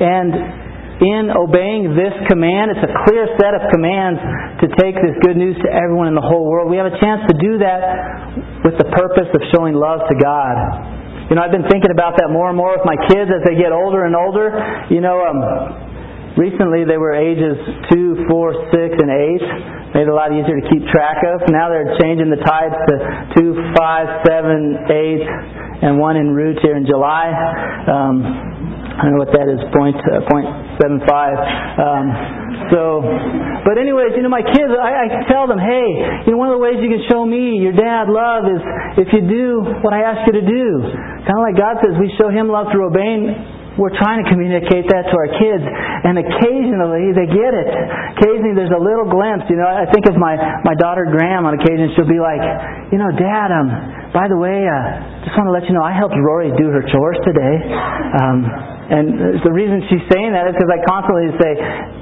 And 0.00 0.63
in 1.02 1.34
obeying 1.34 1.98
this 1.98 2.14
command. 2.30 2.70
It's 2.70 2.86
a 2.86 2.94
clear 3.08 3.26
set 3.40 3.56
of 3.58 3.66
commands 3.74 4.20
to 4.62 4.66
take 4.78 4.94
this 4.94 5.16
good 5.26 5.34
news 5.34 5.58
to 5.66 5.68
everyone 5.70 6.06
in 6.06 6.14
the 6.14 6.22
whole 6.22 6.46
world. 6.46 6.70
We 6.70 6.78
have 6.78 6.86
a 6.86 6.98
chance 7.02 7.26
to 7.26 7.34
do 7.34 7.58
that 7.58 8.62
with 8.62 8.78
the 8.78 8.86
purpose 8.94 9.26
of 9.34 9.40
showing 9.50 9.74
love 9.74 10.06
to 10.06 10.16
God. 10.22 10.54
You 11.30 11.34
know, 11.36 11.42
I've 11.42 11.54
been 11.54 11.66
thinking 11.66 11.90
about 11.90 12.20
that 12.20 12.28
more 12.30 12.52
and 12.52 12.56
more 12.56 12.76
with 12.76 12.84
my 12.84 13.00
kids 13.08 13.32
as 13.32 13.42
they 13.48 13.56
get 13.56 13.72
older 13.72 14.04
and 14.04 14.14
older. 14.14 14.52
You 14.92 15.00
know, 15.00 15.24
um, 15.24 15.40
recently 16.36 16.84
they 16.84 17.00
were 17.00 17.16
ages 17.16 17.56
2, 17.90 18.28
4, 18.28 18.70
6, 18.70 19.02
and 19.02 19.10
8. 19.10 19.98
Made 19.98 20.04
it 20.04 20.12
a 20.12 20.14
lot 20.14 20.30
easier 20.36 20.60
to 20.60 20.66
keep 20.68 20.84
track 20.92 21.24
of. 21.24 21.48
Now 21.48 21.72
they're 21.72 21.96
changing 22.02 22.28
the 22.28 22.42
tides 22.44 22.76
to 22.76 22.94
2, 23.40 23.72
5, 23.72 24.26
7, 24.26 24.84
8, 24.90 25.86
and 25.86 25.98
1 25.98 26.16
en 26.16 26.30
route 26.30 26.58
here 26.62 26.76
in 26.76 26.84
July. 26.84 27.32
Um, 27.88 28.63
I 28.84 29.08
don't 29.08 29.18
know 29.18 29.22
what 29.24 29.34
that 29.34 29.48
is, 29.50 29.60
point, 29.74 29.98
uh, 29.98 30.22
point 30.28 30.46
seven 30.78 31.00
five. 31.08 31.36
Um, 31.80 32.06
so, 32.70 33.02
but 33.66 33.76
anyways, 33.80 34.14
you 34.14 34.22
know, 34.22 34.32
my 34.32 34.44
kids, 34.44 34.70
I, 34.70 35.08
I 35.08 35.26
tell 35.28 35.48
them, 35.48 35.58
hey, 35.58 35.88
you 36.28 36.32
know, 36.32 36.40
one 36.40 36.48
of 36.52 36.56
the 36.56 36.62
ways 36.62 36.78
you 36.78 36.88
can 36.88 37.02
show 37.10 37.26
me 37.26 37.58
your 37.58 37.74
dad 37.74 38.06
love 38.06 38.46
is 38.46 38.60
if 39.04 39.08
you 39.10 39.22
do 39.26 39.64
what 39.82 39.92
I 39.92 40.06
ask 40.06 40.24
you 40.30 40.34
to 40.38 40.46
do. 40.46 40.66
Kind 41.24 41.36
of 41.36 41.44
like 41.44 41.58
God 41.58 41.80
says, 41.82 41.96
we 41.98 42.12
show 42.20 42.28
Him 42.28 42.48
love 42.52 42.68
through 42.70 42.92
obeying 42.92 43.32
we're 43.74 43.94
trying 43.98 44.22
to 44.22 44.26
communicate 44.30 44.86
that 44.86 45.10
to 45.10 45.14
our 45.18 45.30
kids, 45.34 45.64
and 45.66 46.14
occasionally 46.14 47.10
they 47.10 47.26
get 47.26 47.52
it. 47.58 47.70
Occasionally 48.14 48.54
there's 48.54 48.70
a 48.70 48.78
little 48.78 49.10
glimpse. 49.10 49.50
You 49.50 49.58
know, 49.58 49.66
I 49.66 49.90
think 49.90 50.06
of 50.06 50.14
my 50.14 50.38
my 50.62 50.78
daughter 50.78 51.10
Graham. 51.10 51.42
On 51.42 51.58
occasion, 51.58 51.90
she'll 51.98 52.06
be 52.06 52.22
like, 52.22 52.42
you 52.94 52.98
know, 53.02 53.10
Dad, 53.10 53.50
um, 53.50 54.14
by 54.14 54.30
the 54.30 54.38
way, 54.38 54.62
uh, 54.62 55.26
just 55.26 55.34
want 55.34 55.50
to 55.50 55.54
let 55.54 55.66
you 55.66 55.74
know 55.74 55.82
I 55.82 55.90
helped 55.90 56.14
Rory 56.14 56.54
do 56.54 56.70
her 56.70 56.86
chores 56.86 57.18
today. 57.26 57.54
Um, 58.14 58.73
and 58.84 59.40
the 59.40 59.54
reason 59.54 59.80
she's 59.88 60.04
saying 60.12 60.36
that 60.36 60.44
is 60.44 60.52
because 60.60 60.68
I 60.68 60.80
constantly 60.84 61.32
say, 61.40 61.52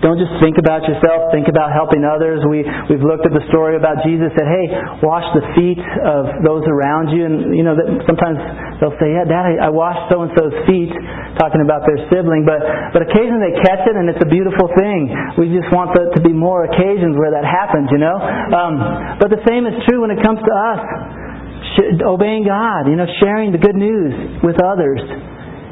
don't 0.03 0.19
just 0.19 0.35
think 0.43 0.59
about 0.59 0.83
yourself, 0.83 1.31
think 1.31 1.47
about 1.47 1.71
helping 1.71 2.03
others. 2.03 2.43
We, 2.43 2.67
we've 2.91 3.07
looked 3.07 3.23
at 3.23 3.31
the 3.31 3.47
story 3.55 3.79
about 3.79 4.03
Jesus 4.03 4.35
said, 4.35 4.51
hey, 4.51 4.67
wash 4.99 5.23
the 5.31 5.47
feet 5.55 5.79
of 5.79 6.43
those 6.43 6.67
around 6.67 7.15
you. 7.15 7.23
And, 7.23 7.55
you 7.55 7.63
know, 7.63 7.79
that 7.79 7.87
sometimes 8.03 8.35
they'll 8.83 8.99
say, 8.99 9.15
yeah, 9.15 9.23
Dad, 9.23 9.63
I, 9.63 9.69
I 9.69 9.71
washed 9.71 10.11
so-and-so's 10.11 10.67
feet, 10.67 10.91
talking 11.39 11.63
about 11.63 11.87
their 11.87 12.03
sibling. 12.11 12.43
But, 12.43 12.67
but 12.91 13.07
occasionally 13.07 13.55
they 13.55 13.57
catch 13.63 13.87
it 13.87 13.95
and 13.95 14.11
it's 14.11 14.23
a 14.23 14.31
beautiful 14.31 14.67
thing. 14.75 15.07
We 15.39 15.55
just 15.55 15.71
want 15.71 15.95
there 15.95 16.11
to 16.11 16.21
be 16.21 16.35
more 16.35 16.67
occasions 16.67 17.15
where 17.15 17.31
that 17.31 17.47
happens, 17.47 17.95
you 17.95 18.03
know. 18.03 18.19
Um, 18.19 18.75
but 19.23 19.31
the 19.31 19.43
same 19.47 19.71
is 19.71 19.79
true 19.87 20.03
when 20.03 20.11
it 20.11 20.19
comes 20.19 20.43
to 20.43 20.53
us. 20.53 20.83
Obeying 22.05 22.45
God, 22.45 22.91
you 22.91 22.99
know, 22.99 23.09
sharing 23.23 23.55
the 23.55 23.63
good 23.63 23.79
news 23.79 24.43
with 24.45 24.61
others. 24.61 25.01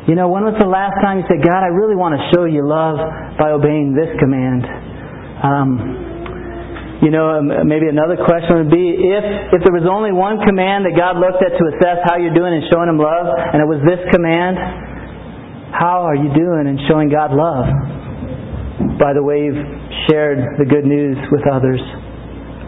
You 0.08 0.16
know, 0.16 0.32
when 0.32 0.48
was 0.48 0.56
the 0.56 0.68
last 0.68 0.96
time 1.04 1.20
you 1.20 1.26
said, 1.28 1.44
God, 1.44 1.60
I 1.60 1.68
really 1.68 1.94
want 1.94 2.16
to 2.16 2.22
show 2.32 2.48
you 2.48 2.64
love 2.64 2.96
by 3.36 3.52
obeying 3.52 3.92
this 3.92 4.08
command? 4.16 4.64
Um, 5.44 5.68
you 7.04 7.12
know, 7.12 7.40
um, 7.40 7.48
maybe 7.68 7.88
another 7.88 8.16
question 8.16 8.60
would 8.64 8.72
be 8.72 8.96
if, 8.96 9.24
if 9.56 9.60
there 9.64 9.72
was 9.72 9.88
only 9.88 10.12
one 10.12 10.40
command 10.44 10.84
that 10.84 10.96
God 10.96 11.16
looked 11.20 11.40
at 11.40 11.52
to 11.56 11.64
assess 11.76 12.00
how 12.04 12.16
you're 12.16 12.36
doing 12.36 12.52
and 12.52 12.64
showing 12.72 12.88
Him 12.88 13.00
love, 13.00 13.28
and 13.28 13.60
it 13.60 13.68
was 13.68 13.80
this 13.88 14.00
command, 14.12 14.56
how 15.72 16.04
are 16.04 16.16
you 16.16 16.28
doing 16.32 16.68
in 16.68 16.76
showing 16.88 17.08
God 17.08 17.32
love? 17.32 17.68
By 19.00 19.12
the 19.16 19.24
way 19.24 19.48
you've 19.48 19.64
shared 20.08 20.60
the 20.60 20.64
good 20.68 20.84
news 20.84 21.16
with 21.32 21.44
others. 21.48 21.80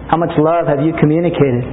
How 0.08 0.16
much 0.16 0.32
love 0.36 0.68
have 0.68 0.84
you 0.84 0.92
communicated? 1.00 1.64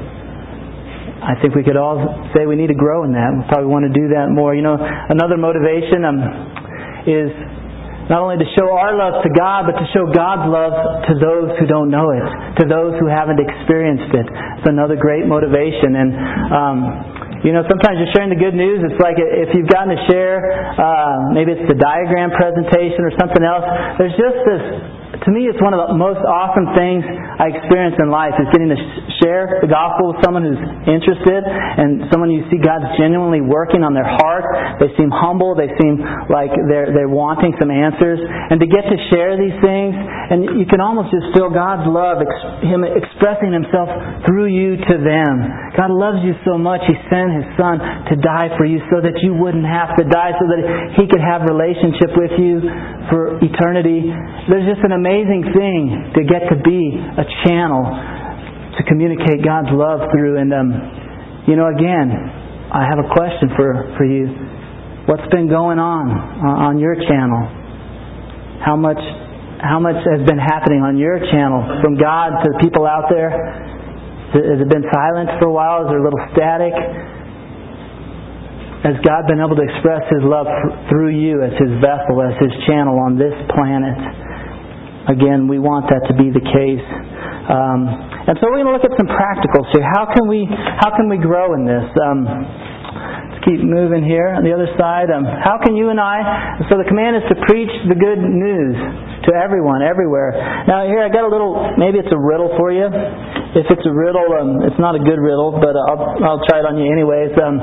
I 1.20 1.36
think 1.44 1.56
we 1.56 1.64
could 1.64 1.76
all 1.76 2.00
say 2.32 2.48
we 2.48 2.56
need 2.56 2.72
to 2.72 2.80
grow 2.80 3.04
in 3.04 3.12
that. 3.12 3.30
We 3.36 3.44
probably 3.52 3.68
want 3.68 3.86
to 3.88 3.94
do 3.94 4.16
that 4.16 4.32
more. 4.32 4.56
You 4.56 4.64
know, 4.64 4.80
another 4.80 5.36
motivation 5.36 6.08
um, 6.08 6.20
is 7.04 7.30
not 8.10 8.26
only 8.26 8.42
to 8.42 8.50
show 8.58 8.74
our 8.74 8.98
love 8.98 9.22
to 9.22 9.30
God, 9.30 9.70
but 9.70 9.78
to 9.78 9.86
show 9.94 10.10
God's 10.10 10.50
love 10.50 10.74
to 11.12 11.14
those 11.20 11.54
who 11.62 11.70
don't 11.70 11.94
know 11.94 12.10
it, 12.10 12.26
to 12.58 12.66
those 12.66 12.98
who 12.98 13.06
haven't 13.06 13.38
experienced 13.38 14.10
it. 14.16 14.26
It's 14.26 14.68
another 14.68 14.98
great 14.98 15.30
motivation. 15.30 15.94
And 15.94 16.10
um, 16.50 16.78
you 17.46 17.54
know, 17.56 17.64
sometimes 17.70 18.02
you're 18.02 18.12
sharing 18.12 18.34
the 18.34 18.42
good 18.42 18.58
news. 18.58 18.84
It's 18.84 19.00
like 19.00 19.16
if 19.16 19.54
you've 19.56 19.70
gotten 19.70 19.96
to 19.96 20.02
share, 20.10 20.42
uh, 20.76 21.32
maybe 21.32 21.56
it's 21.56 21.68
the 21.70 21.78
diagram 21.78 22.34
presentation 22.36 23.06
or 23.06 23.14
something 23.16 23.46
else. 23.46 23.64
There's 24.02 24.18
just 24.18 24.40
this 24.44 24.64
to 25.26 25.30
me, 25.36 25.52
it's 25.52 25.60
one 25.60 25.76
of 25.76 25.84
the 25.92 26.00
most 26.00 26.24
awesome 26.24 26.72
things 26.78 27.04
I 27.04 27.52
experience 27.52 28.00
in 28.00 28.08
life 28.08 28.40
is 28.40 28.48
getting 28.56 28.72
to 28.72 28.80
share 29.20 29.60
the 29.60 29.68
gospel 29.68 30.16
with 30.16 30.24
someone 30.24 30.48
who's 30.48 30.64
interested 30.88 31.44
and 31.44 32.08
someone 32.08 32.32
you 32.32 32.48
see 32.48 32.56
God's 32.56 32.88
genuinely 32.96 33.44
working 33.44 33.84
on 33.84 33.92
their 33.92 34.08
heart. 34.08 34.48
They 34.80 34.88
seem 34.96 35.12
humble. 35.12 35.60
They 35.60 35.68
seem 35.76 36.00
like 36.32 36.56
they're 36.72 36.96
they're 36.96 37.12
wanting 37.12 37.52
some 37.60 37.68
answers, 37.68 38.24
and 38.24 38.64
to 38.64 38.68
get 38.68 38.88
to 38.88 38.98
share 39.12 39.36
these 39.36 39.56
things, 39.60 39.92
and 39.98 40.56
you 40.56 40.64
can 40.64 40.80
almost 40.80 41.12
just 41.12 41.36
feel 41.36 41.52
God's 41.52 41.84
love, 41.84 42.24
Him 42.64 42.88
expressing 42.88 43.52
Himself 43.52 43.92
through 44.24 44.48
you 44.48 44.80
to 44.80 44.96
them. 45.04 45.34
God 45.76 45.92
loves 45.92 46.24
you 46.24 46.32
so 46.48 46.56
much, 46.56 46.80
He 46.88 46.96
sent 47.12 47.36
His 47.36 47.48
Son 47.60 47.76
to 48.08 48.16
die 48.24 48.56
for 48.56 48.64
you 48.64 48.80
so 48.88 49.04
that 49.04 49.20
you 49.20 49.36
wouldn't 49.36 49.68
have 49.68 50.00
to 50.00 50.08
die, 50.08 50.32
so 50.40 50.46
that 50.48 50.64
He 50.96 51.12
could 51.12 51.22
have 51.22 51.44
relationship 51.44 52.16
with 52.16 52.34
you 52.40 52.64
for 53.12 53.36
eternity. 53.44 54.08
There's 54.48 54.64
just 54.64 54.84
an 54.88 54.96
amazing 54.96 55.09
amazing 55.10 55.42
thing 55.58 56.14
to 56.14 56.22
get 56.22 56.46
to 56.54 56.58
be 56.62 56.94
a 56.94 57.26
channel 57.42 57.82
to 58.78 58.82
communicate 58.86 59.42
God's 59.42 59.74
love 59.74 60.06
through. 60.14 60.38
And, 60.38 60.54
um, 60.54 60.70
you 61.50 61.58
know, 61.58 61.66
again, 61.66 62.14
I 62.70 62.86
have 62.86 63.02
a 63.02 63.10
question 63.10 63.50
for, 63.58 63.90
for 63.98 64.06
you. 64.06 64.30
What's 65.10 65.26
been 65.34 65.50
going 65.50 65.82
on 65.82 66.14
on 66.46 66.78
your 66.78 66.94
channel? 66.94 67.42
How 68.62 68.78
much, 68.78 69.02
how 69.58 69.82
much 69.82 69.98
has 70.14 70.22
been 70.30 70.38
happening 70.38 70.86
on 70.86 71.02
your 71.02 71.18
channel 71.34 71.66
from 71.82 71.98
God 71.98 72.46
to 72.46 72.54
the 72.54 72.60
people 72.62 72.86
out 72.86 73.10
there? 73.10 73.34
Has 73.34 74.62
it 74.62 74.70
been 74.70 74.86
silent 74.94 75.42
for 75.42 75.50
a 75.50 75.54
while? 75.54 75.82
Is 75.82 75.88
there 75.90 75.98
a 75.98 76.06
little 76.06 76.22
static? 76.38 76.76
Has 78.86 78.94
God 79.02 79.26
been 79.26 79.42
able 79.42 79.58
to 79.58 79.66
express 79.66 80.06
His 80.14 80.22
love 80.22 80.46
through 80.94 81.18
you 81.18 81.42
as 81.42 81.58
His 81.58 81.74
vessel, 81.82 82.22
as 82.22 82.38
His 82.38 82.54
channel 82.70 83.02
on 83.02 83.18
this 83.18 83.34
planet? 83.58 84.29
Again, 85.08 85.48
we 85.48 85.58
want 85.64 85.88
that 85.88 86.04
to 86.12 86.14
be 86.18 86.28
the 86.28 86.44
case. 86.44 86.88
Um, 87.50 87.88
and 88.30 88.38
so 88.38 88.52
we're 88.52 88.62
going 88.62 88.70
to 88.70 88.76
look 88.76 88.86
at 88.86 88.94
some 89.00 89.10
practicals 89.10 89.66
here. 89.74 89.82
How 89.82 90.12
can 90.12 90.28
we 90.30 90.46
how 90.52 90.94
can 90.94 91.10
we 91.10 91.18
grow 91.18 91.58
in 91.58 91.66
this? 91.66 91.88
Um, 91.98 92.28
let's 92.30 93.42
keep 93.42 93.58
moving 93.64 94.06
here 94.06 94.36
on 94.38 94.46
the 94.46 94.54
other 94.54 94.70
side. 94.78 95.10
Um, 95.10 95.26
how 95.26 95.58
can 95.58 95.74
you 95.74 95.90
and 95.90 95.98
I? 95.98 96.62
So 96.70 96.78
the 96.78 96.86
command 96.86 97.18
is 97.18 97.26
to 97.34 97.36
preach 97.50 97.72
the 97.90 97.98
good 97.98 98.22
news 98.22 98.78
to 99.26 99.34
everyone, 99.34 99.82
everywhere. 99.82 100.36
Now 100.70 100.86
here 100.86 101.02
I 101.02 101.10
got 101.10 101.26
a 101.26 101.32
little. 101.32 101.58
Maybe 101.82 101.98
it's 101.98 102.14
a 102.14 102.22
riddle 102.22 102.54
for 102.54 102.70
you. 102.70 102.86
If 102.86 103.66
it's 103.66 103.86
a 103.88 103.96
riddle, 103.96 104.30
um, 104.38 104.62
it's 104.68 104.78
not 104.78 104.94
a 104.94 105.02
good 105.02 105.18
riddle, 105.18 105.58
but 105.58 105.74
I'll 105.74 106.22
I'll 106.22 106.44
try 106.46 106.62
it 106.62 106.70
on 106.70 106.78
you 106.78 106.86
anyways. 106.86 107.34
Um, 107.40 107.58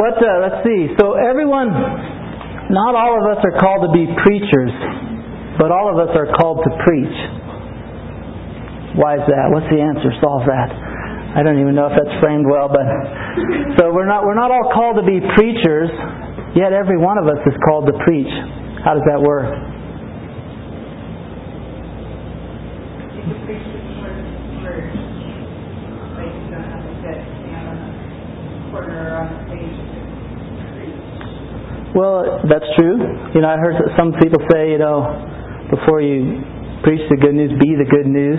what? 0.00 0.16
Uh, 0.16 0.40
let's 0.40 0.64
see. 0.64 0.88
So 0.96 1.20
everyone, 1.20 1.68
not 2.72 2.96
all 2.96 3.12
of 3.18 3.28
us 3.28 3.44
are 3.44 3.60
called 3.60 3.84
to 3.84 3.92
be 3.92 4.08
preachers. 4.24 5.09
But 5.60 5.68
all 5.68 5.92
of 5.92 6.00
us 6.00 6.08
are 6.16 6.24
called 6.40 6.64
to 6.64 6.72
preach. 6.88 7.18
Why 8.96 9.20
is 9.20 9.24
that? 9.28 9.52
What's 9.52 9.68
the 9.68 9.76
answer? 9.76 10.08
Solve 10.24 10.48
that. 10.48 10.72
I 11.36 11.44
don't 11.44 11.60
even 11.60 11.76
know 11.76 11.86
if 11.86 11.94
that's 11.94 12.16
framed 12.18 12.48
well, 12.48 12.66
but 12.66 12.82
so 13.78 13.92
we're 13.92 14.08
not 14.08 14.24
we're 14.24 14.34
not 14.34 14.50
all 14.50 14.72
called 14.74 14.96
to 14.98 15.06
be 15.06 15.20
preachers, 15.38 15.92
yet 16.56 16.72
every 16.72 16.98
one 16.98 17.20
of 17.20 17.28
us 17.28 17.38
is 17.46 17.54
called 17.68 17.86
to 17.86 17.94
preach. 18.02 18.32
How 18.82 18.96
does 18.96 19.04
that 19.06 19.20
work? 19.20 19.46
Well, 31.94 32.42
that's 32.48 32.64
true. 32.78 32.96
You 33.34 33.40
know, 33.42 33.50
I 33.50 33.58
heard 33.58 33.76
some 33.98 34.14
people 34.22 34.40
say, 34.50 34.70
you 34.70 34.78
know, 34.78 35.30
before 35.70 36.02
you 36.02 36.42
preach 36.82 37.02
the 37.08 37.18
good 37.18 37.34
news, 37.34 37.54
be 37.56 37.78
the 37.78 37.88
good 37.88 38.06
news. 38.06 38.38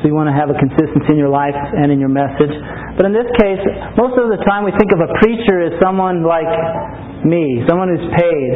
So 0.00 0.10
you 0.10 0.14
want 0.18 0.26
to 0.26 0.34
have 0.34 0.50
a 0.50 0.58
consistency 0.58 1.14
in 1.14 1.18
your 1.18 1.30
life 1.30 1.54
and 1.54 1.94
in 1.94 2.02
your 2.02 2.10
message. 2.10 2.50
But 2.98 3.06
in 3.06 3.14
this 3.14 3.28
case, 3.38 3.62
most 3.94 4.18
of 4.18 4.34
the 4.34 4.42
time 4.42 4.66
we 4.66 4.74
think 4.74 4.90
of 4.90 4.98
a 4.98 5.10
preacher 5.22 5.62
as 5.62 5.78
someone 5.78 6.26
like 6.26 6.50
me, 7.22 7.62
someone 7.70 7.86
who's 7.86 8.08
paid. 8.18 8.52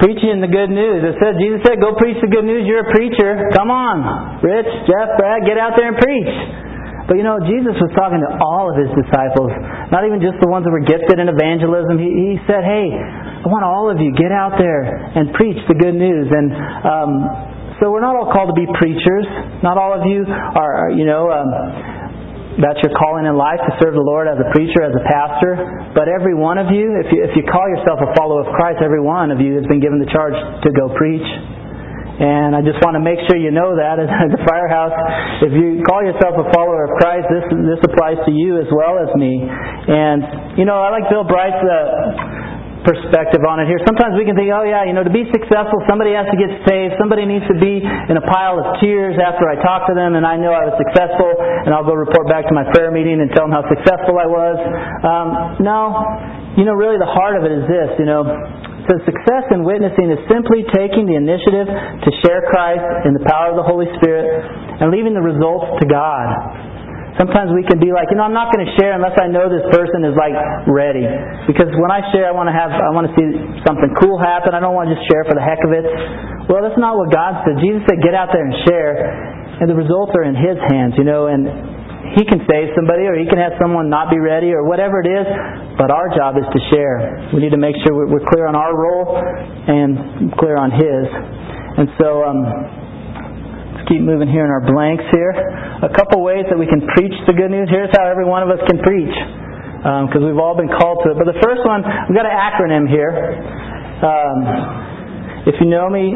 Preaching 0.00 0.40
the 0.40 0.48
good 0.48 0.72
news. 0.72 1.04
It 1.04 1.14
says 1.20 1.36
Jesus 1.36 1.60
said, 1.68 1.76
Go 1.78 1.94
preach 1.94 2.16
the 2.24 2.32
good 2.32 2.48
news, 2.48 2.64
you're 2.64 2.88
a 2.88 2.90
preacher. 2.90 3.52
Come 3.52 3.68
on. 3.70 4.40
Rich, 4.40 4.66
Jeff, 4.88 5.14
Brad, 5.20 5.44
get 5.44 5.60
out 5.60 5.76
there 5.76 5.92
and 5.92 5.98
preach. 6.00 6.32
But 7.08 7.18
you 7.18 7.24
know, 7.26 7.42
Jesus 7.42 7.74
was 7.82 7.90
talking 7.98 8.22
to 8.22 8.30
all 8.38 8.70
of 8.70 8.78
his 8.78 8.90
disciples, 8.94 9.50
not 9.90 10.06
even 10.06 10.22
just 10.22 10.38
the 10.38 10.46
ones 10.46 10.62
that 10.64 10.72
were 10.72 10.86
gifted 10.86 11.18
in 11.18 11.26
evangelism. 11.26 11.98
He, 11.98 12.08
he 12.08 12.32
said, 12.46 12.62
Hey, 12.62 12.94
I 12.94 13.46
want 13.50 13.66
all 13.66 13.90
of 13.90 13.98
you, 13.98 14.14
get 14.14 14.30
out 14.30 14.54
there 14.54 14.86
and 14.86 15.34
preach 15.34 15.58
the 15.66 15.74
good 15.74 15.98
news. 15.98 16.30
And 16.30 16.46
um, 16.86 17.10
so 17.82 17.90
we're 17.90 18.04
not 18.04 18.14
all 18.14 18.30
called 18.30 18.54
to 18.54 18.58
be 18.58 18.70
preachers. 18.78 19.26
Not 19.66 19.74
all 19.74 19.90
of 19.90 20.06
you 20.06 20.22
are, 20.30 20.94
you 20.94 21.02
know, 21.02 21.26
um, 21.34 21.50
that's 22.62 22.78
your 22.84 22.92
calling 22.94 23.24
in 23.24 23.34
life 23.34 23.58
to 23.64 23.72
serve 23.80 23.96
the 23.96 24.04
Lord 24.04 24.28
as 24.28 24.36
a 24.36 24.46
preacher, 24.52 24.84
as 24.84 24.92
a 24.92 25.04
pastor. 25.08 25.56
But 25.96 26.06
every 26.06 26.36
one 26.36 26.60
of 26.60 26.68
you, 26.68 27.00
if 27.00 27.08
you, 27.08 27.24
if 27.24 27.32
you 27.32 27.42
call 27.48 27.64
yourself 27.72 27.98
a 28.04 28.12
follower 28.12 28.44
of 28.44 28.52
Christ, 28.52 28.84
every 28.84 29.00
one 29.00 29.32
of 29.32 29.40
you 29.40 29.56
has 29.56 29.64
been 29.66 29.80
given 29.80 29.98
the 29.98 30.10
charge 30.12 30.36
to 30.36 30.68
go 30.70 30.92
preach. 30.94 31.24
And 32.12 32.52
I 32.52 32.60
just 32.60 32.76
want 32.84 32.94
to 32.94 33.02
make 33.02 33.16
sure 33.24 33.40
you 33.40 33.50
know 33.50 33.72
that 33.72 33.96
at 33.96 34.28
the 34.36 34.42
firehouse. 34.44 34.92
If 35.40 35.52
you 35.56 35.80
call 35.88 36.04
yourself 36.04 36.36
a 36.36 36.46
follower 36.52 36.84
of 36.84 36.92
Christ, 37.00 37.24
this 37.32 37.46
this 37.72 37.80
applies 37.88 38.20
to 38.28 38.32
you 38.32 38.60
as 38.60 38.68
well 38.68 39.00
as 39.00 39.08
me. 39.16 39.40
And 39.40 40.60
you 40.60 40.68
know, 40.68 40.76
I 40.84 40.92
like 40.92 41.08
Bill 41.08 41.24
Bright's 41.24 41.62
uh, 41.64 42.84
perspective 42.84 43.42
on 43.46 43.62
it 43.62 43.66
here. 43.70 43.78
Sometimes 43.86 44.18
we 44.18 44.26
can 44.26 44.34
think, 44.34 44.50
oh 44.50 44.66
yeah, 44.66 44.84
you 44.84 44.92
know, 44.92 45.06
to 45.06 45.10
be 45.10 45.24
successful, 45.30 45.78
somebody 45.86 46.12
has 46.18 46.26
to 46.30 46.38
get 46.38 46.50
saved. 46.66 46.98
Somebody 46.98 47.24
needs 47.24 47.46
to 47.48 47.56
be 47.56 47.80
in 47.82 48.16
a 48.18 48.24
pile 48.26 48.58
of 48.58 48.78
tears 48.82 49.16
after 49.18 49.46
I 49.46 49.56
talk 49.62 49.86
to 49.88 49.94
them 49.94 50.18
and 50.18 50.26
I 50.26 50.36
know 50.36 50.52
I 50.52 50.66
was 50.66 50.76
successful 50.78 51.30
and 51.38 51.70
I'll 51.72 51.86
go 51.86 51.94
report 51.94 52.26
back 52.28 52.46
to 52.50 52.54
my 52.54 52.66
prayer 52.74 52.90
meeting 52.90 53.22
and 53.22 53.30
tell 53.32 53.46
them 53.46 53.54
how 53.54 53.64
successful 53.70 54.18
I 54.18 54.28
was. 54.28 54.56
Um, 55.06 55.26
no, 55.62 55.78
you 56.58 56.66
know, 56.66 56.74
really 56.74 56.98
the 56.98 57.08
heart 57.08 57.38
of 57.38 57.46
it 57.46 57.52
is 57.54 57.64
this, 57.70 57.90
you 57.98 58.06
know, 58.06 58.26
so 58.90 58.98
success 59.06 59.44
in 59.54 59.62
witnessing 59.62 60.10
is 60.10 60.18
simply 60.26 60.66
taking 60.74 61.06
the 61.06 61.14
initiative 61.14 61.70
to 61.70 62.10
share 62.26 62.42
Christ 62.50 63.06
in 63.06 63.14
the 63.14 63.22
power 63.22 63.54
of 63.54 63.56
the 63.58 63.66
Holy 63.66 63.86
Spirit 63.98 64.26
and 64.82 64.90
leaving 64.90 65.14
the 65.14 65.22
results 65.22 65.78
to 65.78 65.86
God. 65.86 66.26
Sometimes 67.20 67.52
we 67.52 67.60
can 67.68 67.76
be 67.76 67.92
like, 67.92 68.08
you 68.08 68.16
know, 68.16 68.24
I'm 68.24 68.32
not 68.32 68.48
going 68.48 68.64
to 68.64 68.72
share 68.80 68.96
unless 68.96 69.12
I 69.20 69.28
know 69.28 69.44
this 69.44 69.68
person 69.68 70.00
is 70.00 70.16
like 70.16 70.32
ready. 70.64 71.04
Because 71.44 71.68
when 71.76 71.92
I 71.92 72.00
share, 72.08 72.24
I 72.24 72.32
want 72.32 72.48
to 72.48 72.56
have, 72.56 72.72
I 72.72 72.88
want 72.88 73.04
to 73.04 73.12
see 73.12 73.28
something 73.68 73.92
cool 74.00 74.16
happen. 74.16 74.56
I 74.56 74.64
don't 74.64 74.72
want 74.72 74.88
to 74.88 74.96
just 74.96 75.04
share 75.12 75.22
for 75.28 75.36
the 75.36 75.44
heck 75.44 75.60
of 75.60 75.76
it. 75.76 75.84
Well, 76.48 76.64
that's 76.64 76.80
not 76.80 76.96
what 76.96 77.12
God 77.12 77.44
said. 77.44 77.60
Jesus 77.60 77.84
said, 77.84 78.00
get 78.00 78.16
out 78.16 78.32
there 78.32 78.42
and 78.42 78.56
share, 78.64 78.92
and 79.60 79.68
the 79.68 79.76
results 79.76 80.16
are 80.16 80.24
in 80.24 80.34
His 80.34 80.56
hands, 80.72 80.96
you 80.96 81.04
know, 81.04 81.28
and 81.28 81.46
He 82.12 82.28
can 82.28 82.44
save 82.44 82.76
somebody, 82.76 83.08
or 83.08 83.16
He 83.16 83.24
can 83.24 83.40
have 83.40 83.56
someone 83.56 83.88
not 83.88 84.12
be 84.12 84.20
ready, 84.20 84.52
or 84.52 84.68
whatever 84.68 85.00
it 85.00 85.08
is. 85.08 85.26
But 85.80 85.88
our 85.88 86.12
job 86.12 86.36
is 86.36 86.44
to 86.44 86.60
share. 86.68 87.32
We 87.32 87.40
need 87.40 87.56
to 87.56 87.60
make 87.60 87.76
sure 87.84 87.96
we're 87.96 88.28
clear 88.28 88.44
on 88.46 88.54
our 88.54 88.76
role 88.76 89.16
and 89.16 90.28
clear 90.36 90.60
on 90.60 90.68
His. 90.70 91.04
And 91.80 91.88
so, 91.96 92.20
um, 92.20 92.40
let's 93.72 93.88
keep 93.88 94.04
moving 94.04 94.28
here 94.28 94.44
in 94.44 94.52
our 94.52 94.60
blanks 94.60 95.08
here. 95.08 95.32
A 95.80 95.88
couple 95.96 96.20
ways 96.20 96.44
that 96.52 96.58
we 96.60 96.68
can 96.68 96.84
preach 96.92 97.16
the 97.24 97.32
good 97.32 97.48
news. 97.48 97.72
Here's 97.72 97.88
how 97.96 98.04
every 98.04 98.28
one 98.28 98.44
of 98.44 98.52
us 98.52 98.60
can 98.68 98.76
preach, 98.84 99.16
because 99.80 100.20
um, 100.20 100.28
we've 100.28 100.36
all 100.36 100.52
been 100.52 100.68
called 100.68 101.00
to 101.08 101.12
it. 101.12 101.16
But 101.16 101.32
the 101.32 101.40
first 101.40 101.64
one, 101.64 101.80
we've 102.12 102.18
got 102.20 102.28
an 102.28 102.36
acronym 102.36 102.84
here. 102.92 103.40
Um, 104.04 105.48
if 105.48 105.56
you 105.58 105.66
know 105.66 105.88
me, 105.88 106.12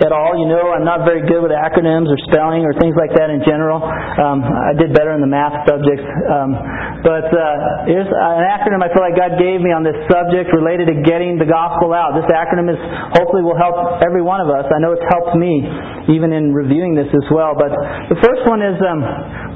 at 0.00 0.12
all. 0.12 0.32
You 0.36 0.48
know, 0.48 0.72
I'm 0.72 0.84
not 0.84 1.04
very 1.04 1.24
good 1.24 1.44
with 1.44 1.52
acronyms 1.52 2.08
or 2.08 2.18
spelling 2.32 2.64
or 2.64 2.72
things 2.76 2.96
like 2.96 3.12
that 3.16 3.28
in 3.28 3.44
general. 3.44 3.80
Um, 3.80 4.40
I 4.44 4.72
did 4.76 4.92
better 4.96 5.12
in 5.12 5.20
the 5.20 5.30
math 5.30 5.64
subjects. 5.68 6.04
Um, 6.28 6.56
but 7.04 7.28
uh, 7.28 7.88
here's 7.88 8.08
an 8.08 8.44
acronym 8.48 8.80
I 8.84 8.88
feel 8.92 9.04
like 9.04 9.16
God 9.16 9.36
gave 9.40 9.60
me 9.60 9.72
on 9.72 9.84
this 9.84 9.96
subject 10.08 10.52
related 10.52 10.88
to 10.92 10.96
getting 11.04 11.36
the 11.36 11.48
gospel 11.48 11.92
out. 11.92 12.16
This 12.16 12.28
acronym 12.28 12.68
is 12.72 12.80
hopefully 13.16 13.44
will 13.44 13.60
help 13.60 14.00
every 14.04 14.20
one 14.24 14.40
of 14.40 14.48
us. 14.52 14.68
I 14.68 14.80
know 14.80 14.92
it's 14.92 15.06
helped 15.08 15.36
me 15.36 15.64
even 16.12 16.32
in 16.32 16.52
reviewing 16.52 16.96
this 16.96 17.08
as 17.08 17.26
well. 17.32 17.56
But 17.56 17.72
the 18.08 18.18
first 18.20 18.44
one 18.48 18.60
is 18.64 18.76
um, 18.84 19.00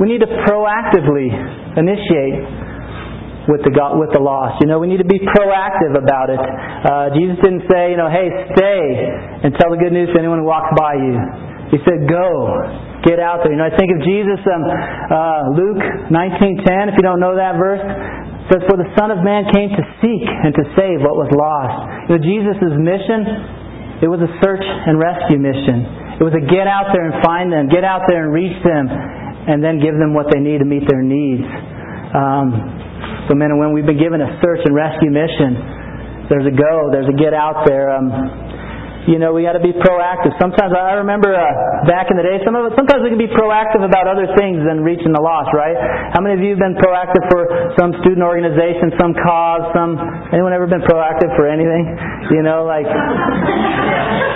we 0.00 0.08
need 0.08 0.20
to 0.24 0.30
proactively 0.44 1.28
initiate 1.76 2.63
with 3.48 3.60
the 3.64 3.72
with 4.00 4.12
the 4.16 4.22
lost. 4.22 4.60
You 4.60 4.68
know, 4.68 4.80
we 4.80 4.88
need 4.88 5.04
to 5.04 5.08
be 5.08 5.20
proactive 5.20 5.96
about 5.96 6.32
it. 6.32 6.40
Uh, 6.40 7.12
Jesus 7.12 7.36
didn't 7.44 7.68
say, 7.68 7.92
you 7.92 7.98
know, 8.00 8.08
hey, 8.08 8.28
stay 8.56 8.82
and 9.44 9.52
tell 9.60 9.68
the 9.72 9.80
good 9.80 9.92
news 9.92 10.08
to 10.12 10.16
anyone 10.16 10.40
who 10.40 10.48
walks 10.48 10.72
by 10.76 10.96
you. 10.96 11.16
He 11.72 11.78
said, 11.82 12.06
go, 12.06 12.54
get 13.04 13.20
out 13.20 13.44
there. 13.44 13.52
You 13.52 13.60
know, 13.60 13.68
I 13.68 13.74
think 13.74 13.90
of 13.92 14.00
Jesus, 14.04 14.40
um, 14.48 14.62
uh, 14.64 15.42
Luke 15.56 15.82
19:10. 16.12 16.92
If 16.92 16.94
you 16.96 17.04
don't 17.04 17.20
know 17.20 17.36
that 17.36 17.56
verse, 17.60 17.82
says, 18.52 18.64
"For 18.68 18.76
the 18.76 18.88
Son 18.96 19.12
of 19.12 19.24
Man 19.24 19.48
came 19.52 19.72
to 19.72 19.84
seek 20.00 20.24
and 20.28 20.52
to 20.54 20.64
save 20.76 21.00
what 21.04 21.16
was 21.16 21.28
lost." 21.32 21.76
You 22.08 22.16
know, 22.16 22.20
Jesus' 22.20 22.72
mission, 22.80 23.20
it 24.04 24.08
was 24.08 24.20
a 24.20 24.30
search 24.40 24.64
and 24.64 25.00
rescue 25.00 25.40
mission. 25.40 26.20
It 26.20 26.24
was 26.24 26.34
a 26.36 26.44
get 26.46 26.68
out 26.68 26.92
there 26.92 27.10
and 27.10 27.24
find 27.24 27.52
them, 27.52 27.68
get 27.68 27.84
out 27.84 28.06
there 28.08 28.24
and 28.24 28.32
reach 28.32 28.56
them, 28.62 28.86
and 28.88 29.64
then 29.64 29.80
give 29.80 29.96
them 29.98 30.14
what 30.14 30.30
they 30.32 30.40
need 30.40 30.58
to 30.58 30.68
meet 30.68 30.86
their 30.88 31.02
needs. 31.02 31.44
Um, 32.14 32.83
so, 33.28 33.34
men 33.34 33.50
and 33.50 33.58
women, 33.58 33.72
we've 33.74 33.88
been 33.88 34.00
given 34.00 34.20
a 34.20 34.38
search 34.40 34.60
and 34.64 34.74
rescue 34.74 35.10
mission. 35.10 36.28
There's 36.28 36.48
a 36.48 36.54
go, 36.54 36.88
there's 36.92 37.08
a 37.08 37.16
get 37.16 37.32
out 37.32 37.64
there. 37.68 37.92
Um, 37.92 38.08
you 39.04 39.20
know, 39.20 39.36
we 39.36 39.44
got 39.44 39.52
to 39.52 39.60
be 39.60 39.76
proactive. 39.76 40.32
Sometimes 40.40 40.72
I 40.72 40.96
remember 40.96 41.28
uh, 41.28 41.44
back 41.84 42.08
in 42.08 42.16
the 42.16 42.24
day, 42.24 42.40
some 42.40 42.56
of 42.56 42.64
us, 42.64 42.72
sometimes 42.72 43.04
we 43.04 43.12
can 43.12 43.20
be 43.20 43.28
proactive 43.28 43.84
about 43.84 44.08
other 44.08 44.24
things 44.32 44.64
than 44.64 44.80
reaching 44.80 45.12
the 45.12 45.20
lost, 45.20 45.52
right? 45.52 45.76
How 46.16 46.24
many 46.24 46.40
of 46.40 46.40
you 46.40 46.56
have 46.56 46.62
been 46.64 46.76
proactive 46.80 47.20
for 47.28 47.76
some 47.76 47.92
student 48.00 48.24
organization, 48.24 48.96
some 48.96 49.12
cause, 49.12 49.68
some 49.76 50.00
anyone 50.32 50.56
ever 50.56 50.64
been 50.64 50.84
proactive 50.88 51.28
for 51.36 51.44
anything? 51.44 51.84
You 52.32 52.40
know, 52.40 52.64
like 52.64 52.88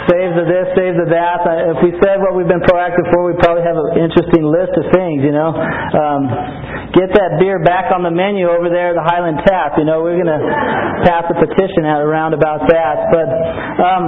save 0.09 0.33
the 0.35 0.44
this, 0.49 0.66
save 0.75 0.97
the 0.97 1.09
that. 1.12 1.44
If 1.77 1.79
we 1.85 1.92
said 2.01 2.18
what 2.25 2.33
we've 2.35 2.49
been 2.49 2.64
proactive 2.64 3.05
for, 3.12 3.29
we'd 3.29 3.38
probably 3.44 3.62
have 3.62 3.77
an 3.77 4.01
interesting 4.01 4.42
list 4.42 4.73
of 4.81 4.88
things, 4.90 5.21
you 5.23 5.33
know. 5.37 5.53
Um, 5.53 6.23
get 6.97 7.12
that 7.12 7.37
beer 7.38 7.61
back 7.61 7.92
on 7.92 8.03
the 8.03 8.11
menu 8.11 8.49
over 8.49 8.73
there 8.73 8.92
at 8.92 8.97
the 8.97 9.05
Highland 9.05 9.44
Tap. 9.44 9.77
You 9.77 9.85
know, 9.85 10.01
we're 10.01 10.16
going 10.16 10.33
to 10.33 10.42
pass 11.05 11.29
a 11.29 11.37
petition 11.37 11.85
out 11.85 12.01
around 12.01 12.33
about 12.33 12.64
that. 12.73 12.97
But 13.12 13.29
um, 13.85 14.05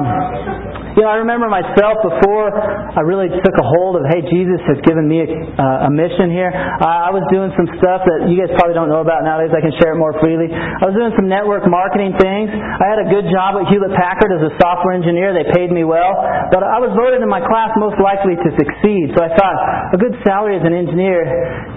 you 1.01 1.09
know, 1.09 1.17
I 1.17 1.25
remember 1.25 1.49
myself 1.49 1.97
before 2.05 2.53
I 2.53 3.01
really 3.01 3.33
took 3.33 3.57
a 3.57 3.65
hold 3.65 3.97
of, 3.97 4.05
hey, 4.13 4.21
Jesus 4.21 4.61
has 4.69 4.77
given 4.85 5.09
me 5.09 5.25
a, 5.25 5.29
uh, 5.29 5.89
a 5.89 5.91
mission 5.91 6.29
here. 6.29 6.53
Uh, 6.53 6.85
I 6.85 7.11
was 7.11 7.25
doing 7.33 7.49
some 7.57 7.65
stuff 7.81 8.05
that 8.05 8.29
you 8.29 8.37
guys 8.37 8.53
probably 8.61 8.77
don't 8.77 8.93
know 8.93 9.01
about 9.01 9.25
nowadays. 9.25 9.49
I 9.49 9.65
can 9.65 9.73
share 9.81 9.97
it 9.97 9.99
more 10.01 10.13
freely. 10.21 10.53
I 10.53 10.85
was 10.85 10.93
doing 10.93 11.17
some 11.17 11.25
network 11.25 11.65
marketing 11.65 12.13
things. 12.21 12.53
I 12.53 12.85
had 12.85 13.01
a 13.01 13.09
good 13.09 13.33
job 13.33 13.57
at 13.57 13.73
Hewlett 13.73 13.97
Packard 13.97 14.29
as 14.29 14.45
a 14.45 14.53
software 14.61 14.93
engineer. 14.93 15.33
They 15.33 15.49
paid 15.57 15.73
me 15.73 15.89
well. 15.89 16.21
But 16.53 16.69
I 16.69 16.77
was 16.77 16.93
voted 16.93 17.25
in 17.25 17.31
my 17.33 17.41
class 17.41 17.73
most 17.81 17.97
likely 17.97 18.37
to 18.37 18.49
succeed. 18.61 19.17
So 19.17 19.25
I 19.25 19.33
thought, 19.33 19.57
a 19.97 19.99
good 20.01 20.21
salary 20.21 20.61
as 20.61 20.65
an 20.69 20.77
engineer, 20.77 21.25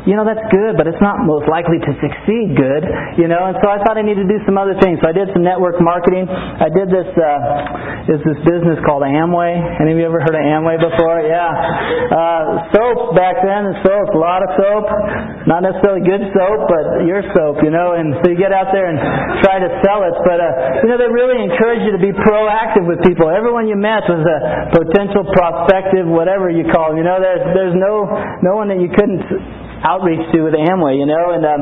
you 0.03 0.19
know, 0.19 0.27
that's 0.27 0.43
good, 0.51 0.75
but 0.75 0.83
it's 0.83 0.99
not 0.99 1.23
most 1.23 1.47
likely 1.47 1.79
to 1.79 1.91
succeed 2.03 2.59
good, 2.59 2.83
you 3.23 3.31
know. 3.31 3.47
And 3.47 3.55
so 3.63 3.71
I 3.71 3.79
thought 3.87 3.95
I 3.95 4.03
needed 4.03 4.27
to 4.27 4.31
do 4.35 4.43
some 4.43 4.59
other 4.59 4.75
things. 4.83 4.99
So 4.99 5.07
I 5.07 5.15
did 5.15 5.31
some 5.31 5.47
network 5.47 5.79
marketing. 5.79 6.27
I 6.27 6.67
did 6.67 6.91
this, 6.91 7.07
uh, 7.15 8.11
is 8.11 8.19
this 8.27 8.39
business 8.43 8.83
called 8.83 9.03
called 9.03 9.12
Amway. 9.13 9.53
Any 9.79 9.93
of 9.93 9.97
you 10.01 10.05
ever 10.09 10.19
heard 10.19 10.33
of 10.33 10.41
Amway 10.41 10.81
before? 10.81 11.21
Yeah. 11.21 11.49
Uh, 12.09 12.73
soap 12.73 13.13
back 13.13 13.39
then, 13.45 13.69
the 13.69 13.75
soap, 13.85 14.09
a 14.13 14.19
lot 14.19 14.41
of 14.41 14.49
soap. 14.57 14.85
Not 15.45 15.61
necessarily 15.61 16.01
good 16.01 16.25
soap, 16.33 16.65
but 16.65 17.05
your 17.05 17.21
soap, 17.37 17.61
you 17.61 17.69
know. 17.69 17.93
And 17.93 18.17
so 18.21 18.33
you 18.33 18.37
get 18.37 18.51
out 18.51 18.73
there 18.73 18.89
and 18.89 18.97
try 19.45 19.61
to 19.61 19.69
sell 19.85 20.01
it. 20.03 20.15
But, 20.25 20.41
uh, 20.41 20.83
you 20.83 20.89
know, 20.89 20.97
they 20.97 21.09
really 21.09 21.45
encourage 21.45 21.85
you 21.85 21.93
to 21.93 22.01
be 22.01 22.11
proactive 22.11 22.89
with 22.89 22.99
people. 23.05 23.29
Everyone 23.29 23.69
you 23.69 23.77
met 23.77 24.03
was 24.09 24.25
a 24.25 24.37
potential 24.73 25.23
prospective, 25.31 26.09
whatever 26.09 26.49
you 26.49 26.65
call 26.73 26.91
them. 26.91 26.97
You 26.97 27.05
know, 27.05 27.21
there's, 27.21 27.43
there's 27.53 27.75
no, 27.77 28.09
no 28.41 28.57
one 28.57 28.67
that 28.73 28.81
you 28.81 28.89
couldn't 28.91 29.21
outreach 29.83 30.23
to 30.31 30.47
with 30.47 30.55
Amway, 30.55 30.95
you 30.95 31.05
know. 31.05 31.35
And 31.35 31.43
um, 31.43 31.61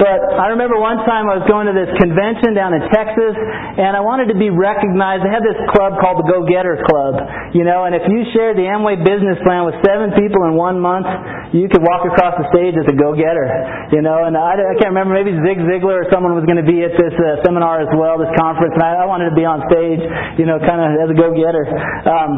but 0.00 0.40
I 0.40 0.50
remember 0.56 0.80
one 0.80 1.04
time 1.04 1.28
I 1.28 1.38
was 1.38 1.46
going 1.46 1.68
to 1.68 1.76
this 1.76 1.92
convention 2.00 2.56
down 2.56 2.72
in 2.72 2.82
Texas, 2.88 3.34
and 3.36 3.92
I 3.92 4.00
wanted 4.00 4.32
to 4.32 4.38
be 4.38 4.48
recognized. 4.48 5.22
They 5.22 5.32
had 5.32 5.44
this 5.44 5.60
club 5.76 6.00
called 6.00 6.24
the 6.24 6.28
Go 6.28 6.48
Getter 6.48 6.80
Club, 6.88 7.20
you 7.52 7.62
know. 7.62 7.84
And 7.84 7.92
if 7.92 8.08
you 8.08 8.24
shared 8.32 8.56
the 8.56 8.64
Amway 8.64 9.00
business 9.04 9.36
plan 9.44 9.68
with 9.68 9.76
seven 9.84 10.16
people 10.16 10.48
in 10.48 10.56
one 10.56 10.80
month, 10.80 11.06
you 11.52 11.68
could 11.68 11.84
walk 11.84 12.08
across 12.08 12.36
the 12.40 12.48
stage 12.52 12.76
as 12.76 12.88
a 12.88 12.96
Go 12.96 13.12
Getter, 13.12 13.48
you 13.92 14.00
know. 14.00 14.24
And 14.24 14.36
I, 14.36 14.56
I 14.56 14.74
can't 14.80 14.96
remember, 14.96 15.12
maybe 15.12 15.36
Zig 15.44 15.60
Ziglar 15.68 16.04
or 16.04 16.06
someone 16.08 16.32
was 16.32 16.48
going 16.48 16.60
to 16.60 16.68
be 16.68 16.80
at 16.84 16.96
this 16.96 17.14
uh, 17.16 17.44
seminar 17.44 17.84
as 17.84 17.92
well, 17.92 18.16
this 18.16 18.32
conference, 18.40 18.72
and 18.76 18.84
I, 18.84 19.04
I 19.04 19.06
wanted 19.06 19.28
to 19.32 19.36
be 19.36 19.44
on 19.44 19.60
stage, 19.68 20.00
you 20.40 20.46
know, 20.48 20.56
kind 20.60 20.80
of 20.80 20.88
as 21.04 21.08
a 21.12 21.16
Go 21.16 21.36
Getter. 21.36 21.68
Um, 22.08 22.32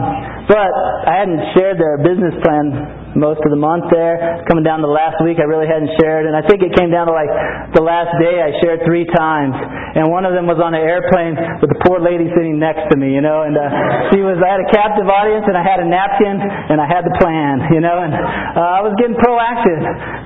but 0.51 0.71
I 1.07 1.23
hadn't 1.23 1.41
shared 1.55 1.79
their 1.79 2.03
business 2.03 2.35
plan 2.43 3.15
most 3.15 3.43
of 3.45 3.51
the 3.51 3.59
month 3.61 3.91
there. 3.93 4.43
Coming 4.49 4.65
down 4.65 4.81
to 4.81 4.87
the 4.87 4.95
last 4.95 5.20
week, 5.25 5.39
I 5.39 5.47
really 5.47 5.69
hadn't 5.69 5.93
shared, 6.01 6.25
and 6.27 6.35
I 6.35 6.43
think 6.47 6.65
it 6.65 6.73
came 6.77 6.91
down 6.91 7.07
to 7.07 7.15
like 7.15 7.31
the 7.77 7.85
last 7.85 8.11
day 8.21 8.41
I 8.41 8.55
shared 8.61 8.83
three 8.85 9.05
times, 9.13 9.55
and 9.97 10.09
one 10.09 10.25
of 10.25 10.33
them 10.33 10.49
was 10.49 10.59
on 10.59 10.73
an 10.73 10.83
airplane 10.83 11.37
with 11.61 11.71
a 11.73 11.79
poor 11.87 12.01
lady 12.01 12.29
sitting 12.37 12.59
next 12.59 12.89
to 12.91 12.97
me, 12.97 13.13
you 13.13 13.23
know, 13.23 13.45
and 13.45 13.55
uh, 13.57 14.13
she 14.13 14.21
was. 14.25 14.41
I 14.41 14.49
had 14.57 14.63
a 14.65 14.71
captive 14.73 15.07
audience, 15.07 15.45
and 15.47 15.57
I 15.57 15.65
had 15.65 15.81
a 15.81 15.89
napkin, 15.89 16.37
and 16.41 16.81
I 16.81 16.89
had 16.89 17.05
the 17.05 17.15
plan, 17.21 17.71
you 17.75 17.83
know, 17.85 18.03
and 18.03 18.13
uh, 18.13 18.79
I 18.79 18.81
was 18.81 18.97
getting 18.97 19.17
proactive 19.19 19.81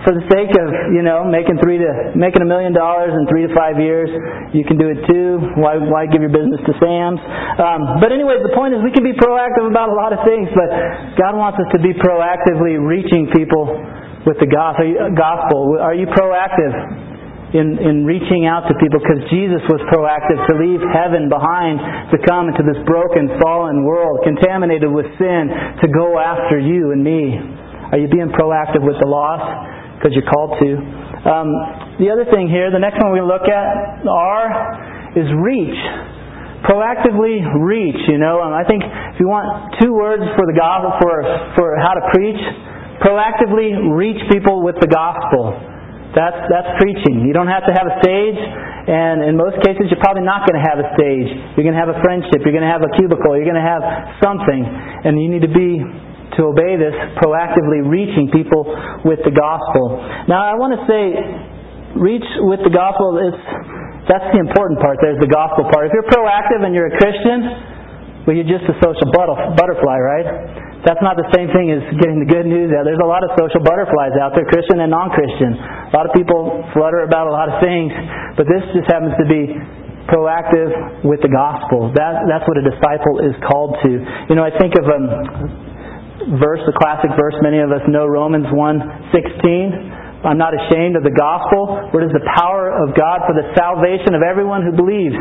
for 0.06 0.12
the 0.14 0.24
sake 0.30 0.52
of 0.52 0.66
you 0.94 1.02
know 1.02 1.24
making 1.24 1.58
three 1.60 1.80
to 1.80 2.14
making 2.14 2.44
a 2.44 2.48
million 2.48 2.72
dollars 2.72 3.12
in 3.12 3.26
three 3.26 3.46
to 3.46 3.52
five 3.56 3.80
years. 3.80 4.08
You 4.54 4.62
can 4.64 4.78
do 4.78 4.88
it 4.92 5.00
too. 5.08 5.58
Why 5.58 5.80
why 5.80 6.06
give 6.06 6.22
your 6.22 6.32
business 6.32 6.60
to 6.68 6.72
Sam's? 6.78 7.20
Um, 7.58 7.98
but 7.98 8.12
anyways, 8.12 8.44
the 8.44 8.54
point 8.54 8.74
is 8.76 8.84
we 8.84 8.92
can 8.92 9.02
be 9.04 9.16
proactive 9.16 9.66
about 9.66 9.90
a 9.90 9.96
lot 9.96 10.12
of 10.12 10.20
things, 10.26 10.46
but 10.52 10.68
God 11.18 11.34
wants 11.34 11.58
us 11.58 11.68
to 11.74 11.80
be 11.80 11.92
proactively 11.96 12.78
reaching 12.78 13.30
people 13.32 13.66
with 14.26 14.40
the 14.40 14.48
gospel. 14.48 15.76
Are 15.80 15.94
you 15.94 16.08
proactive 16.08 16.74
in, 17.52 17.76
in 17.78 18.04
reaching 18.08 18.48
out 18.48 18.64
to 18.66 18.74
people? 18.80 18.98
Because 19.00 19.20
Jesus 19.28 19.60
was 19.68 19.80
proactive 19.92 20.40
to 20.48 20.54
leave 20.56 20.80
heaven 20.92 21.28
behind 21.28 22.10
to 22.12 22.18
come 22.24 22.48
into 22.48 22.64
this 22.64 22.80
broken, 22.88 23.28
fallen 23.40 23.84
world, 23.84 24.24
contaminated 24.24 24.88
with 24.88 25.06
sin, 25.20 25.52
to 25.84 25.86
go 25.92 26.16
after 26.16 26.58
you 26.58 26.92
and 26.96 27.04
me. 27.04 27.36
Are 27.92 28.00
you 28.00 28.08
being 28.08 28.32
proactive 28.32 28.80
with 28.80 28.96
the 28.98 29.08
lost? 29.08 29.44
Because 30.00 30.16
you're 30.16 30.28
called 30.28 30.56
to. 30.60 30.70
Um, 31.24 31.48
the 32.00 32.08
other 32.12 32.24
thing 32.28 32.48
here, 32.48 32.72
the 32.72 32.82
next 32.82 33.00
one 33.00 33.12
we 33.12 33.20
look 33.20 33.48
at, 33.48 33.64
R, 34.08 35.16
is 35.16 35.28
reach 35.40 35.78
proactively 36.64 37.44
reach. 37.60 38.00
You 38.08 38.18
know, 38.18 38.40
and 38.42 38.56
I 38.56 38.64
think 38.64 38.82
if 38.82 39.20
you 39.20 39.28
want 39.28 39.76
two 39.80 39.92
words 39.92 40.24
for 40.34 40.48
the 40.48 40.56
gospel 40.56 40.96
for 40.98 41.14
for 41.54 41.68
how 41.78 41.92
to 41.92 42.04
preach, 42.10 42.40
proactively 43.04 43.76
reach 43.92 44.18
people 44.32 44.64
with 44.64 44.80
the 44.80 44.88
gospel. 44.88 45.52
That's 46.16 46.40
that's 46.46 46.70
preaching. 46.78 47.26
You 47.26 47.34
don't 47.34 47.50
have 47.50 47.66
to 47.66 47.74
have 47.74 47.90
a 47.90 47.98
stage, 48.00 48.38
and 48.38 49.26
in 49.26 49.34
most 49.34 49.58
cases, 49.66 49.90
you're 49.90 50.00
probably 50.00 50.22
not 50.22 50.46
going 50.46 50.54
to 50.54 50.62
have 50.62 50.78
a 50.78 50.88
stage. 50.94 51.26
You're 51.58 51.66
going 51.66 51.74
to 51.74 51.82
have 51.82 51.90
a 51.90 51.98
friendship. 52.06 52.38
You're 52.46 52.54
going 52.54 52.66
to 52.66 52.70
have 52.70 52.86
a 52.86 52.92
cubicle. 52.94 53.34
You're 53.34 53.50
going 53.50 53.58
to 53.58 53.66
have 53.66 53.82
something, 54.22 54.62
and 55.04 55.18
you 55.18 55.26
need 55.26 55.42
to 55.42 55.50
be 55.50 55.82
to 56.38 56.40
obey 56.50 56.78
this 56.78 56.94
proactively 57.18 57.82
reaching 57.82 58.30
people 58.30 58.62
with 59.02 59.22
the 59.26 59.34
gospel. 59.34 59.98
Now, 60.30 60.46
I 60.46 60.54
want 60.54 60.74
to 60.78 60.82
say, 60.86 61.02
reach 61.98 62.26
with 62.46 62.62
the 62.62 62.70
gospel 62.70 63.18
is 63.18 63.34
that's 64.06 64.28
the 64.34 64.40
important 64.42 64.78
part. 64.78 65.02
There's 65.02 65.18
the 65.18 65.30
gospel 65.30 65.66
part. 65.70 65.90
If 65.90 65.92
you're 65.98 66.10
proactive 66.10 66.62
and 66.62 66.74
you're 66.74 66.94
a 66.94 66.96
Christian, 66.98 67.38
well, 68.26 68.34
you're 68.38 68.48
just 68.48 68.66
a 68.70 68.76
social 68.80 69.08
butterfly, 69.10 69.98
right? 69.98 70.73
That's 70.84 71.00
not 71.00 71.16
the 71.16 71.28
same 71.32 71.48
thing 71.48 71.72
as 71.72 71.80
getting 71.96 72.20
the 72.20 72.28
good 72.28 72.44
news 72.44 72.68
out. 72.76 72.84
There's 72.84 73.00
a 73.00 73.08
lot 73.08 73.24
of 73.24 73.32
social 73.40 73.64
butterflies 73.64 74.12
out 74.20 74.36
there, 74.36 74.44
Christian 74.44 74.84
and 74.84 74.92
non-Christian. 74.92 75.56
A 75.56 75.94
lot 75.96 76.04
of 76.04 76.12
people 76.12 76.60
flutter 76.76 77.08
about 77.08 77.24
a 77.24 77.32
lot 77.32 77.48
of 77.48 77.56
things, 77.64 77.88
but 78.36 78.44
this 78.44 78.60
just 78.76 78.84
happens 78.92 79.16
to 79.16 79.24
be 79.24 79.56
proactive 80.12 81.08
with 81.08 81.24
the 81.24 81.32
gospel. 81.32 81.88
That, 81.96 82.28
that's 82.28 82.44
what 82.44 82.60
a 82.60 82.64
disciple 82.68 83.24
is 83.24 83.32
called 83.48 83.80
to. 83.80 83.90
You 84.28 84.34
know, 84.36 84.44
I 84.44 84.52
think 84.60 84.76
of 84.76 84.84
a 84.84 85.00
verse, 86.36 86.60
the 86.68 86.76
classic 86.76 87.16
verse 87.16 87.34
many 87.40 87.64
of 87.64 87.72
us 87.72 87.80
know, 87.88 88.04
Romans 88.04 88.52
1, 88.52 89.12
16 89.12 90.04
I'm 90.24 90.40
not 90.40 90.56
ashamed 90.56 90.96
of 90.96 91.04
the 91.04 91.12
gospel, 91.12 91.92
it 91.92 92.00
is 92.00 92.12
the 92.16 92.24
power 92.32 92.72
of 92.72 92.96
God 92.96 93.28
for 93.28 93.36
the 93.36 93.44
salvation 93.52 94.16
of 94.16 94.24
everyone 94.24 94.64
who 94.64 94.72
believes. 94.72 95.20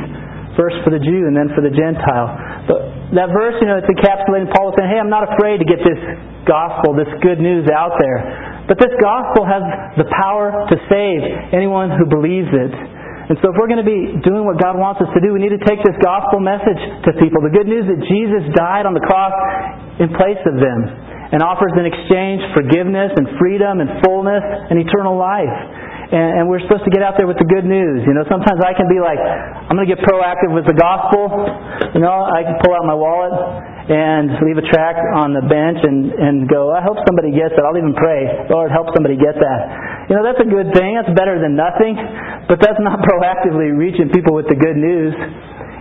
First 0.53 0.77
for 0.85 0.93
the 0.93 1.01
Jew 1.01 1.25
and 1.25 1.33
then 1.33 1.49
for 1.57 1.65
the 1.65 1.73
Gentile. 1.73 2.29
But 2.69 2.79
that 3.17 3.33
verse, 3.33 3.57
you 3.57 3.65
know, 3.65 3.81
it's 3.81 3.89
encapsulating 3.89 4.53
Paul 4.53 4.73
saying, 4.77 4.89
hey, 4.89 5.01
I'm 5.01 5.09
not 5.09 5.25
afraid 5.25 5.57
to 5.61 5.67
get 5.67 5.81
this 5.81 5.97
gospel, 6.45 6.93
this 6.93 7.09
good 7.25 7.41
news 7.41 7.65
out 7.73 7.97
there. 7.97 8.63
But 8.69 8.77
this 8.77 8.93
gospel 9.01 9.43
has 9.49 9.63
the 9.97 10.07
power 10.13 10.53
to 10.69 10.75
save 10.87 11.21
anyone 11.51 11.89
who 11.91 12.05
believes 12.05 12.53
it. 12.53 12.73
And 13.23 13.39
so 13.39 13.49
if 13.49 13.57
we're 13.57 13.71
going 13.71 13.81
to 13.81 13.87
be 13.87 14.19
doing 14.21 14.43
what 14.43 14.59
God 14.59 14.75
wants 14.75 14.99
us 14.99 15.07
to 15.15 15.21
do, 15.23 15.31
we 15.31 15.39
need 15.39 15.55
to 15.55 15.63
take 15.63 15.79
this 15.81 15.95
gospel 16.03 16.43
message 16.43 16.79
to 17.07 17.15
people. 17.17 17.39
The 17.39 17.55
good 17.55 17.71
news 17.71 17.87
that 17.87 17.99
Jesus 18.05 18.43
died 18.53 18.83
on 18.85 18.93
the 18.93 19.03
cross 19.03 19.33
in 19.97 20.11
place 20.13 20.41
of 20.43 20.59
them 20.59 20.79
and 21.33 21.41
offers 21.41 21.73
in 21.79 21.87
exchange 21.87 22.45
forgiveness 22.53 23.09
and 23.15 23.25
freedom 23.41 23.81
and 23.81 23.89
fullness 24.05 24.43
and 24.69 24.77
eternal 24.77 25.17
life. 25.17 25.55
And, 26.13 26.29
and, 26.37 26.43
we're 26.45 26.61
supposed 26.61 26.85
to 26.85 26.93
get 26.93 27.01
out 27.01 27.17
there 27.17 27.25
with 27.25 27.41
the 27.41 27.49
good 27.49 27.65
news. 27.65 28.05
You 28.05 28.13
know, 28.13 28.21
sometimes 28.29 28.61
I 28.61 28.77
can 28.77 28.85
be 28.85 29.01
like, 29.01 29.17
I'm 29.17 29.73
going 29.73 29.89
to 29.89 29.91
get 29.97 29.97
proactive 30.05 30.53
with 30.53 30.69
the 30.69 30.77
gospel. 30.77 31.25
You 31.97 32.05
know, 32.05 32.29
I 32.29 32.45
can 32.45 32.61
pull 32.61 32.77
out 32.77 32.85
my 32.85 32.93
wallet 32.93 33.33
and 33.89 34.29
leave 34.45 34.61
a 34.61 34.65
tract 34.69 35.01
on 35.17 35.33
the 35.33 35.41
bench 35.41 35.81
and, 35.81 36.13
and 36.13 36.35
go, 36.45 36.69
I 36.69 36.85
hope 36.85 37.01
somebody 37.09 37.33
gets 37.33 37.57
it. 37.57 37.65
I'll 37.65 37.75
even 37.81 37.97
pray, 37.97 38.45
Lord, 38.53 38.69
help 38.69 38.93
somebody 38.93 39.17
get 39.17 39.35
that. 39.41 39.59
You 40.07 40.13
know, 40.15 40.23
that's 40.23 40.37
a 40.37 40.45
good 40.45 40.69
thing. 40.77 41.01
That's 41.01 41.11
better 41.17 41.41
than 41.41 41.57
nothing. 41.57 41.97
But 42.45 42.61
that's 42.61 42.77
not 42.77 43.01
proactively 43.09 43.73
reaching 43.73 44.13
people 44.13 44.37
with 44.37 44.45
the 44.47 44.55
good 44.55 44.77
news. 44.77 45.17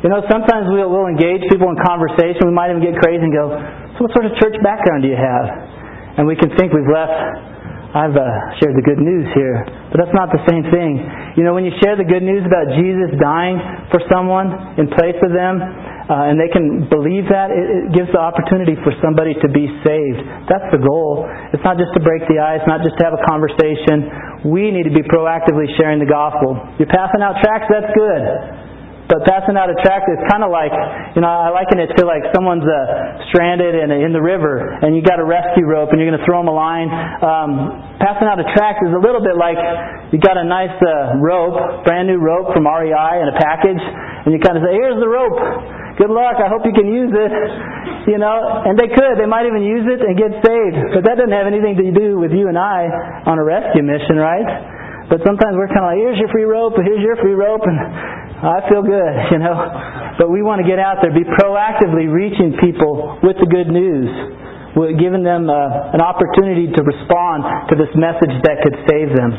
You 0.03 0.11
know, 0.11 0.25
sometimes 0.33 0.66
we'll, 0.66 0.90
we'll 0.90 1.12
engage 1.12 1.47
people 1.47 1.71
in 1.71 1.79
conversation. 1.79 2.49
We 2.49 2.57
might 2.57 2.75
even 2.75 2.83
get 2.83 2.99
crazy 2.99 3.23
and 3.23 3.31
go, 3.31 3.53
So, 4.01 4.09
what 4.09 4.11
sort 4.16 4.27
of 4.27 4.35
church 4.42 4.59
background 4.64 5.07
do 5.07 5.12
you 5.12 5.21
have? 5.21 5.47
And 6.18 6.27
we 6.27 6.35
can 6.35 6.51
think 6.59 6.75
we've 6.75 6.90
left, 6.90 7.52
I've 7.93 8.17
uh, 8.17 8.25
shared 8.57 8.73
the 8.73 8.87
good 8.89 9.05
news 9.05 9.29
here. 9.37 9.69
But 9.93 10.01
that's 10.01 10.17
not 10.17 10.33
the 10.33 10.41
same 10.49 10.65
thing. 10.73 10.97
You 11.37 11.45
know, 11.45 11.53
when 11.53 11.69
you 11.69 11.77
share 11.85 11.93
the 11.93 12.09
good 12.09 12.25
news 12.25 12.41
about 12.49 12.73
Jesus 12.73 13.13
dying 13.21 13.61
for 13.93 14.01
someone 14.09 14.49
in 14.81 14.89
place 14.97 15.21
of 15.21 15.29
them, 15.37 15.61
uh, 15.61 16.33
and 16.33 16.41
they 16.41 16.49
can 16.49 16.89
believe 16.89 17.29
that, 17.29 17.53
it, 17.53 17.63
it 17.63 17.85
gives 17.93 18.09
the 18.11 18.19
opportunity 18.19 18.81
for 18.81 18.97
somebody 19.05 19.37
to 19.45 19.49
be 19.53 19.69
saved. 19.85 20.21
That's 20.49 20.73
the 20.73 20.81
goal. 20.81 21.29
It's 21.53 21.63
not 21.63 21.77
just 21.77 21.93
to 21.93 22.01
break 22.01 22.25
the 22.33 22.41
ice, 22.41 22.65
not 22.65 22.81
just 22.81 22.97
to 22.97 23.03
have 23.05 23.13
a 23.13 23.23
conversation. 23.29 24.49
We 24.49 24.73
need 24.73 24.89
to 24.89 24.95
be 24.97 25.05
proactively 25.05 25.69
sharing 25.77 26.01
the 26.01 26.09
gospel. 26.09 26.57
You're 26.81 26.91
passing 26.91 27.21
out 27.21 27.45
tracts, 27.45 27.69
that's 27.69 27.93
good. 27.93 28.25
But 29.12 29.29
passing 29.29 29.61
out 29.61 29.68
a 29.68 29.77
tract 29.85 30.09
is 30.09 30.16
kind 30.33 30.40
of 30.40 30.48
like, 30.48 30.72
you 31.12 31.20
know, 31.20 31.29
I 31.29 31.53
liken 31.53 31.77
it 31.77 31.92
to 32.01 32.09
like 32.09 32.25
someone's 32.33 32.64
uh, 32.64 33.29
stranded 33.29 33.77
in, 33.77 33.92
in 33.92 34.16
the 34.16 34.25
river 34.25 34.57
and 34.81 34.96
you 34.96 35.05
got 35.05 35.20
a 35.20 35.27
rescue 35.29 35.68
rope 35.68 35.92
and 35.92 36.01
you're 36.01 36.09
going 36.09 36.16
to 36.16 36.25
throw 36.25 36.40
them 36.40 36.48
a 36.48 36.57
line. 36.57 36.88
Um, 37.20 38.01
passing 38.01 38.25
out 38.25 38.40
a 38.40 38.48
tract 38.57 38.81
is 38.81 38.88
a 38.88 39.03
little 39.05 39.20
bit 39.20 39.37
like 39.37 39.61
you 40.09 40.16
got 40.16 40.40
a 40.40 40.46
nice 40.48 40.72
uh, 40.81 41.20
rope, 41.20 41.85
brand 41.85 42.09
new 42.09 42.25
rope 42.25 42.57
from 42.57 42.64
REI 42.64 43.12
in 43.20 43.29
a 43.29 43.37
package, 43.37 43.85
and 44.25 44.33
you 44.33 44.40
kind 44.40 44.57
of 44.57 44.64
say, 44.64 44.72
here's 44.72 44.96
the 44.96 45.11
rope. 45.12 45.37
Good 46.01 46.09
luck. 46.09 46.40
I 46.40 46.48
hope 46.48 46.64
you 46.64 46.72
can 46.72 46.88
use 46.88 47.12
it. 47.12 47.33
You 48.09 48.16
know, 48.16 48.64
and 48.64 48.81
they 48.81 48.88
could. 48.88 49.20
They 49.20 49.29
might 49.29 49.44
even 49.44 49.61
use 49.61 49.85
it 49.92 50.01
and 50.01 50.16
get 50.16 50.40
saved. 50.40 50.96
But 50.96 51.05
that 51.05 51.20
doesn't 51.20 51.37
have 51.37 51.44
anything 51.44 51.77
to 51.77 51.92
do 51.92 52.16
with 52.16 52.33
you 52.33 52.48
and 52.48 52.57
I 52.57 52.88
on 53.29 53.37
a 53.37 53.44
rescue 53.44 53.85
mission, 53.85 54.16
right? 54.16 54.48
But 55.12 55.20
sometimes 55.29 55.53
we're 55.61 55.68
kind 55.68 55.85
of 55.85 55.92
like, 55.92 56.01
here's 56.01 56.16
your 56.16 56.33
free 56.33 56.48
rope, 56.48 56.72
here's 56.81 57.05
your 57.05 57.20
free 57.20 57.37
rope, 57.37 57.61
and 57.68 57.77
I 58.43 58.59
feel 58.67 58.83
good, 58.83 59.15
you 59.33 59.39
know. 59.39 59.55
But 60.19 60.29
we 60.35 60.43
want 60.43 60.59
to 60.59 60.67
get 60.67 60.83
out 60.83 60.99
there, 60.99 61.15
be 61.15 61.23
proactively 61.23 62.11
reaching 62.11 62.59
people 62.59 63.23
with 63.23 63.39
the 63.39 63.47
good 63.47 63.71
news, 63.71 64.11
We're 64.75 64.97
giving 64.97 65.23
them 65.23 65.47
uh, 65.47 65.95
an 65.95 66.03
opportunity 66.03 66.73
to 66.73 66.81
respond 66.83 67.45
to 67.71 67.75
this 67.77 67.93
message 67.95 68.35
that 68.43 68.65
could 68.65 68.77
save 68.89 69.13
them. 69.15 69.31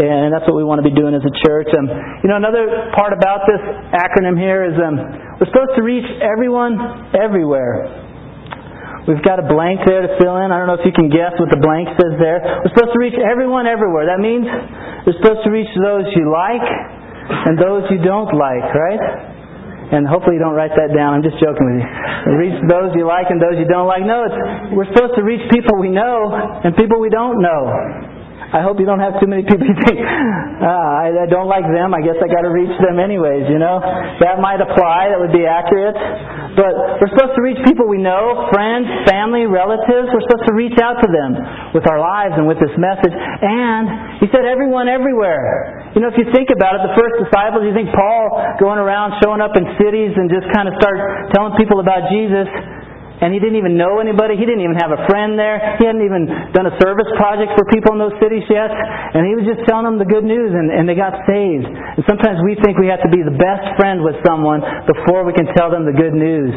And 0.00 0.30
that's 0.30 0.46
what 0.46 0.54
we 0.54 0.62
want 0.62 0.78
to 0.80 0.86
be 0.86 0.94
doing 0.94 1.12
as 1.12 1.26
a 1.26 1.34
church. 1.42 1.66
Um, 1.74 1.90
you 2.22 2.30
know, 2.30 2.38
another 2.38 2.94
part 2.94 3.12
about 3.12 3.44
this 3.50 3.60
acronym 3.92 4.38
here 4.38 4.62
is 4.62 4.78
um, 4.78 4.96
we're 5.36 5.50
supposed 5.50 5.74
to 5.76 5.82
reach 5.82 6.06
everyone 6.22 6.78
everywhere. 7.12 7.90
We've 9.10 9.24
got 9.26 9.42
a 9.42 9.46
blank 9.50 9.82
there 9.82 10.06
to 10.06 10.12
fill 10.22 10.38
in. 10.38 10.54
I 10.54 10.56
don't 10.62 10.70
know 10.70 10.78
if 10.78 10.86
you 10.86 10.94
can 10.94 11.10
guess 11.10 11.34
what 11.36 11.50
the 11.50 11.58
blank 11.58 11.90
says 11.98 12.14
there. 12.22 12.38
We're 12.62 12.70
supposed 12.70 12.94
to 12.94 13.00
reach 13.02 13.18
everyone 13.18 13.66
everywhere. 13.66 14.06
That 14.06 14.22
means 14.22 14.46
we're 15.04 15.18
supposed 15.18 15.42
to 15.42 15.50
reach 15.50 15.68
those 15.74 16.06
you 16.14 16.30
like, 16.30 16.62
and 17.30 17.58
those 17.58 17.86
you 17.90 17.98
don't 18.02 18.30
like, 18.34 18.66
right? 18.74 19.02
And 19.90 20.06
hopefully 20.06 20.38
you 20.38 20.42
don't 20.42 20.54
write 20.54 20.70
that 20.78 20.94
down. 20.94 21.18
I'm 21.18 21.24
just 21.26 21.38
joking 21.42 21.66
with 21.66 21.82
you. 21.82 21.88
Reach 22.38 22.58
those 22.70 22.94
you 22.94 23.06
like 23.06 23.26
and 23.30 23.42
those 23.42 23.58
you 23.58 23.66
don't 23.66 23.90
like. 23.90 24.06
No, 24.06 24.22
it's, 24.22 24.38
we're 24.70 24.86
supposed 24.94 25.18
to 25.18 25.22
reach 25.26 25.42
people 25.50 25.74
we 25.82 25.90
know 25.90 26.30
and 26.62 26.70
people 26.78 27.02
we 27.02 27.10
don't 27.10 27.42
know. 27.42 28.19
I 28.50 28.66
hope 28.66 28.82
you 28.82 28.86
don't 28.86 28.98
have 28.98 29.14
too 29.22 29.30
many 29.30 29.46
people 29.46 29.62
you 29.62 29.78
think, 29.86 30.02
ah, 30.02 31.06
I, 31.06 31.14
I 31.22 31.26
don't 31.30 31.46
like 31.46 31.62
them. 31.70 31.94
I 31.94 32.02
guess 32.02 32.18
I 32.18 32.26
got 32.26 32.42
to 32.42 32.50
reach 32.50 32.74
them 32.82 32.98
anyways. 32.98 33.46
You 33.46 33.62
know, 33.62 33.78
that 34.18 34.42
might 34.42 34.58
apply. 34.58 35.14
That 35.14 35.22
would 35.22 35.30
be 35.30 35.46
accurate. 35.46 35.94
But 36.58 36.98
we're 36.98 37.12
supposed 37.14 37.38
to 37.38 37.42
reach 37.46 37.62
people 37.62 37.86
we 37.86 38.02
know, 38.02 38.50
friends, 38.50 38.90
family, 39.06 39.46
relatives. 39.46 40.10
We're 40.10 40.26
supposed 40.26 40.50
to 40.50 40.54
reach 40.58 40.74
out 40.82 40.98
to 40.98 41.08
them 41.08 41.38
with 41.78 41.86
our 41.86 42.02
lives 42.02 42.34
and 42.34 42.50
with 42.50 42.58
this 42.58 42.74
message. 42.74 43.14
And 43.14 44.18
he 44.18 44.26
said, 44.34 44.42
everyone, 44.42 44.90
everywhere. 44.90 45.86
You 45.94 46.02
know, 46.02 46.10
if 46.10 46.18
you 46.18 46.26
think 46.34 46.50
about 46.50 46.74
it, 46.74 46.90
the 46.90 46.94
first 46.98 47.22
disciples, 47.22 47.62
you 47.62 47.70
think 47.70 47.94
Paul 47.94 48.58
going 48.58 48.82
around, 48.82 49.14
showing 49.22 49.38
up 49.38 49.54
in 49.54 49.62
cities, 49.78 50.10
and 50.18 50.26
just 50.26 50.50
kind 50.50 50.66
of 50.66 50.74
start 50.82 51.30
telling 51.30 51.54
people 51.54 51.78
about 51.78 52.10
Jesus 52.10 52.50
and 53.20 53.36
he 53.36 53.38
didn't 53.38 53.60
even 53.60 53.76
know 53.76 54.00
anybody. 54.00 54.40
He 54.40 54.48
didn't 54.48 54.64
even 54.64 54.80
have 54.80 54.96
a 54.96 55.04
friend 55.04 55.36
there. 55.36 55.60
He 55.76 55.84
hadn't 55.84 56.00
even 56.00 56.24
done 56.56 56.64
a 56.64 56.74
service 56.80 57.08
project 57.20 57.52
for 57.52 57.68
people 57.68 57.92
in 57.92 58.00
those 58.00 58.16
cities 58.16 58.48
yet. 58.48 58.72
And 58.72 59.28
he 59.28 59.36
was 59.36 59.44
just 59.44 59.68
telling 59.68 59.84
them 59.84 60.00
the 60.00 60.08
good 60.08 60.24
news, 60.24 60.56
and, 60.56 60.72
and 60.72 60.88
they 60.88 60.96
got 60.96 61.12
saved. 61.28 61.68
And 61.68 62.02
sometimes 62.08 62.40
we 62.40 62.56
think 62.64 62.80
we 62.80 62.88
have 62.88 63.04
to 63.04 63.12
be 63.12 63.20
the 63.20 63.36
best 63.36 63.76
friend 63.76 64.00
with 64.00 64.16
someone 64.24 64.64
before 64.88 65.28
we 65.28 65.36
can 65.36 65.52
tell 65.52 65.68
them 65.68 65.84
the 65.84 65.92
good 65.92 66.16
news. 66.16 66.56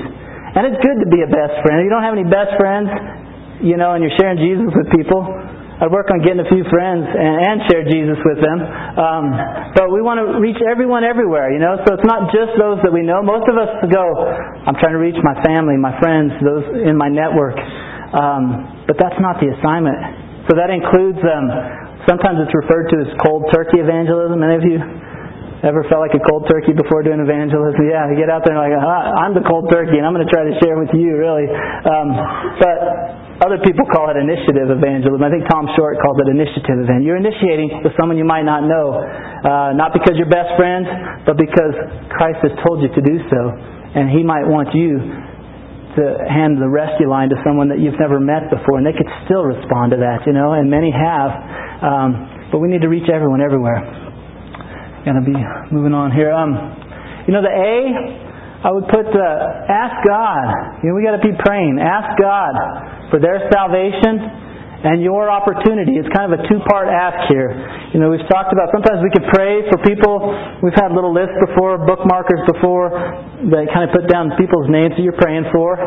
And 0.56 0.64
it's 0.70 0.80
good 0.80 1.04
to 1.04 1.10
be 1.12 1.20
a 1.20 1.30
best 1.30 1.60
friend. 1.68 1.84
If 1.84 1.90
you 1.90 1.94
don't 1.94 2.06
have 2.06 2.16
any 2.16 2.28
best 2.30 2.56
friends, 2.56 2.88
you 3.60 3.76
know, 3.76 3.98
and 3.98 4.00
you're 4.00 4.16
sharing 4.16 4.40
Jesus 4.40 4.72
with 4.72 4.88
people, 4.96 5.28
I'd 5.84 5.92
work 5.92 6.08
on 6.16 6.24
getting 6.24 6.40
a 6.40 6.48
few 6.48 6.64
friends 6.72 7.04
and, 7.04 7.36
and 7.44 7.58
share 7.68 7.84
Jesus 7.84 8.16
with 8.24 8.40
them. 8.40 8.56
Um, 8.96 9.36
but 9.76 9.92
we 9.92 10.00
want 10.00 10.24
to 10.24 10.40
reach 10.40 10.64
everyone 10.64 11.04
everywhere, 11.04 11.52
you 11.52 11.60
know. 11.60 11.76
So 11.84 12.00
it's 12.00 12.08
not 12.08 12.32
just 12.32 12.56
those 12.56 12.80
that 12.88 12.94
we 12.96 13.04
know. 13.04 13.20
Most 13.20 13.52
of 13.52 13.60
us 13.60 13.68
go, 13.92 14.06
I'm 14.64 14.80
trying 14.80 14.96
to 14.96 15.04
reach 15.04 15.20
my 15.20 15.36
family, 15.44 15.76
my 15.76 15.92
friends, 16.00 16.40
those 16.40 16.88
in 16.88 16.96
my 16.96 17.12
network. 17.12 17.60
Um, 18.16 18.88
but 18.88 18.96
that's 18.96 19.20
not 19.20 19.44
the 19.44 19.52
assignment. 19.60 20.48
So 20.48 20.56
that 20.56 20.72
includes. 20.72 21.20
Um, 21.20 21.52
sometimes 22.08 22.40
it's 22.48 22.56
referred 22.56 22.88
to 22.96 23.04
as 23.04 23.12
cold 23.20 23.52
turkey 23.52 23.84
evangelism. 23.84 24.40
Any 24.40 24.56
of 24.56 24.64
you 24.64 24.80
Ever 25.64 25.88
felt 25.88 26.04
like 26.04 26.12
a 26.12 26.20
cold 26.28 26.44
turkey 26.52 26.76
before 26.76 27.08
doing 27.08 27.24
evangelism? 27.24 27.88
Yeah, 27.88 28.12
you 28.12 28.20
get 28.20 28.28
out 28.28 28.44
there 28.44 28.52
and 28.52 28.60
like, 28.60 28.76
ah, 28.76 29.24
I'm 29.24 29.32
the 29.32 29.48
cold 29.48 29.72
turkey, 29.72 29.96
and 29.96 30.04
I'm 30.04 30.12
going 30.12 30.28
to 30.28 30.28
try 30.28 30.44
to 30.44 30.52
share 30.60 30.76
with 30.76 30.92
you, 30.92 31.16
really. 31.16 31.48
Um, 31.48 32.12
but 32.60 32.78
other 33.44 33.60
people 33.60 33.84
call 33.92 34.08
it 34.08 34.16
initiative 34.16 34.72
evangelism. 34.72 35.20
I 35.20 35.30
think 35.30 35.44
Tom 35.52 35.68
Short 35.76 36.00
calls 36.00 36.16
it 36.24 36.32
initiative 36.32 36.80
evangelism. 36.80 37.04
You're 37.04 37.20
initiating 37.20 37.84
with 37.84 37.92
someone 38.00 38.16
you 38.16 38.24
might 38.24 38.48
not 38.48 38.64
know, 38.64 38.96
uh, 38.96 39.76
not 39.76 39.92
because 39.92 40.16
you're 40.16 40.32
best 40.32 40.56
friends, 40.56 40.88
but 41.28 41.36
because 41.36 41.76
Christ 42.16 42.40
has 42.48 42.56
told 42.64 42.80
you 42.80 42.90
to 42.96 43.02
do 43.04 43.20
so, 43.28 43.42
and 44.00 44.08
He 44.08 44.24
might 44.24 44.48
want 44.48 44.72
you 44.72 44.98
to 46.00 46.04
hand 46.26 46.58
the 46.58 46.72
rescue 46.72 47.06
line 47.06 47.30
to 47.30 47.38
someone 47.46 47.70
that 47.70 47.78
you've 47.78 48.00
never 48.00 48.18
met 48.18 48.50
before, 48.50 48.80
and 48.80 48.88
they 48.88 48.96
could 48.96 49.10
still 49.28 49.44
respond 49.46 49.92
to 49.94 50.00
that, 50.00 50.26
you 50.26 50.34
know, 50.34 50.56
and 50.56 50.72
many 50.72 50.90
have. 50.90 51.30
Um, 51.84 52.50
but 52.50 52.64
we 52.64 52.72
need 52.72 52.82
to 52.82 52.90
reach 52.90 53.12
everyone 53.12 53.42
everywhere. 53.44 53.84
Gonna 55.06 55.22
be 55.22 55.36
moving 55.70 55.94
on 55.94 56.16
here. 56.16 56.32
Um, 56.32 56.56
you 57.28 57.34
know 57.36 57.44
the 57.44 57.52
A, 57.52 58.23
I 58.64 58.72
would 58.72 58.88
put 58.88 59.04
the 59.12 59.30
ask 59.68 59.96
God. 60.08 60.80
You 60.80 60.90
know 60.90 60.96
we 60.96 61.04
got 61.04 61.20
to 61.20 61.26
be 61.26 61.36
praying. 61.44 61.84
Ask 61.84 62.16
God 62.16 62.56
for 63.12 63.20
their 63.20 63.52
salvation 63.52 64.24
and 64.84 65.00
your 65.00 65.32
opportunity. 65.32 65.96
It's 65.96 66.12
kind 66.12 66.28
of 66.28 66.40
a 66.40 66.42
two-part 66.48 66.92
ask 66.92 67.32
here. 67.32 67.56
You 67.96 68.04
know, 68.04 68.12
we've 68.12 68.28
talked 68.28 68.52
about 68.52 68.68
sometimes 68.76 69.00
we 69.00 69.12
can 69.16 69.24
pray 69.32 69.64
for 69.72 69.80
people. 69.84 70.20
We've 70.60 70.76
had 70.76 70.92
little 70.92 71.16
lists 71.16 71.36
before, 71.40 71.80
bookmarkers 71.88 72.44
before, 72.52 72.92
that 73.48 73.64
kind 73.72 73.88
of 73.88 73.96
put 73.96 74.12
down 74.12 74.36
people's 74.36 74.68
names 74.68 74.96
that 75.00 75.04
you're 75.04 75.16
praying 75.16 75.48
for. 75.56 75.80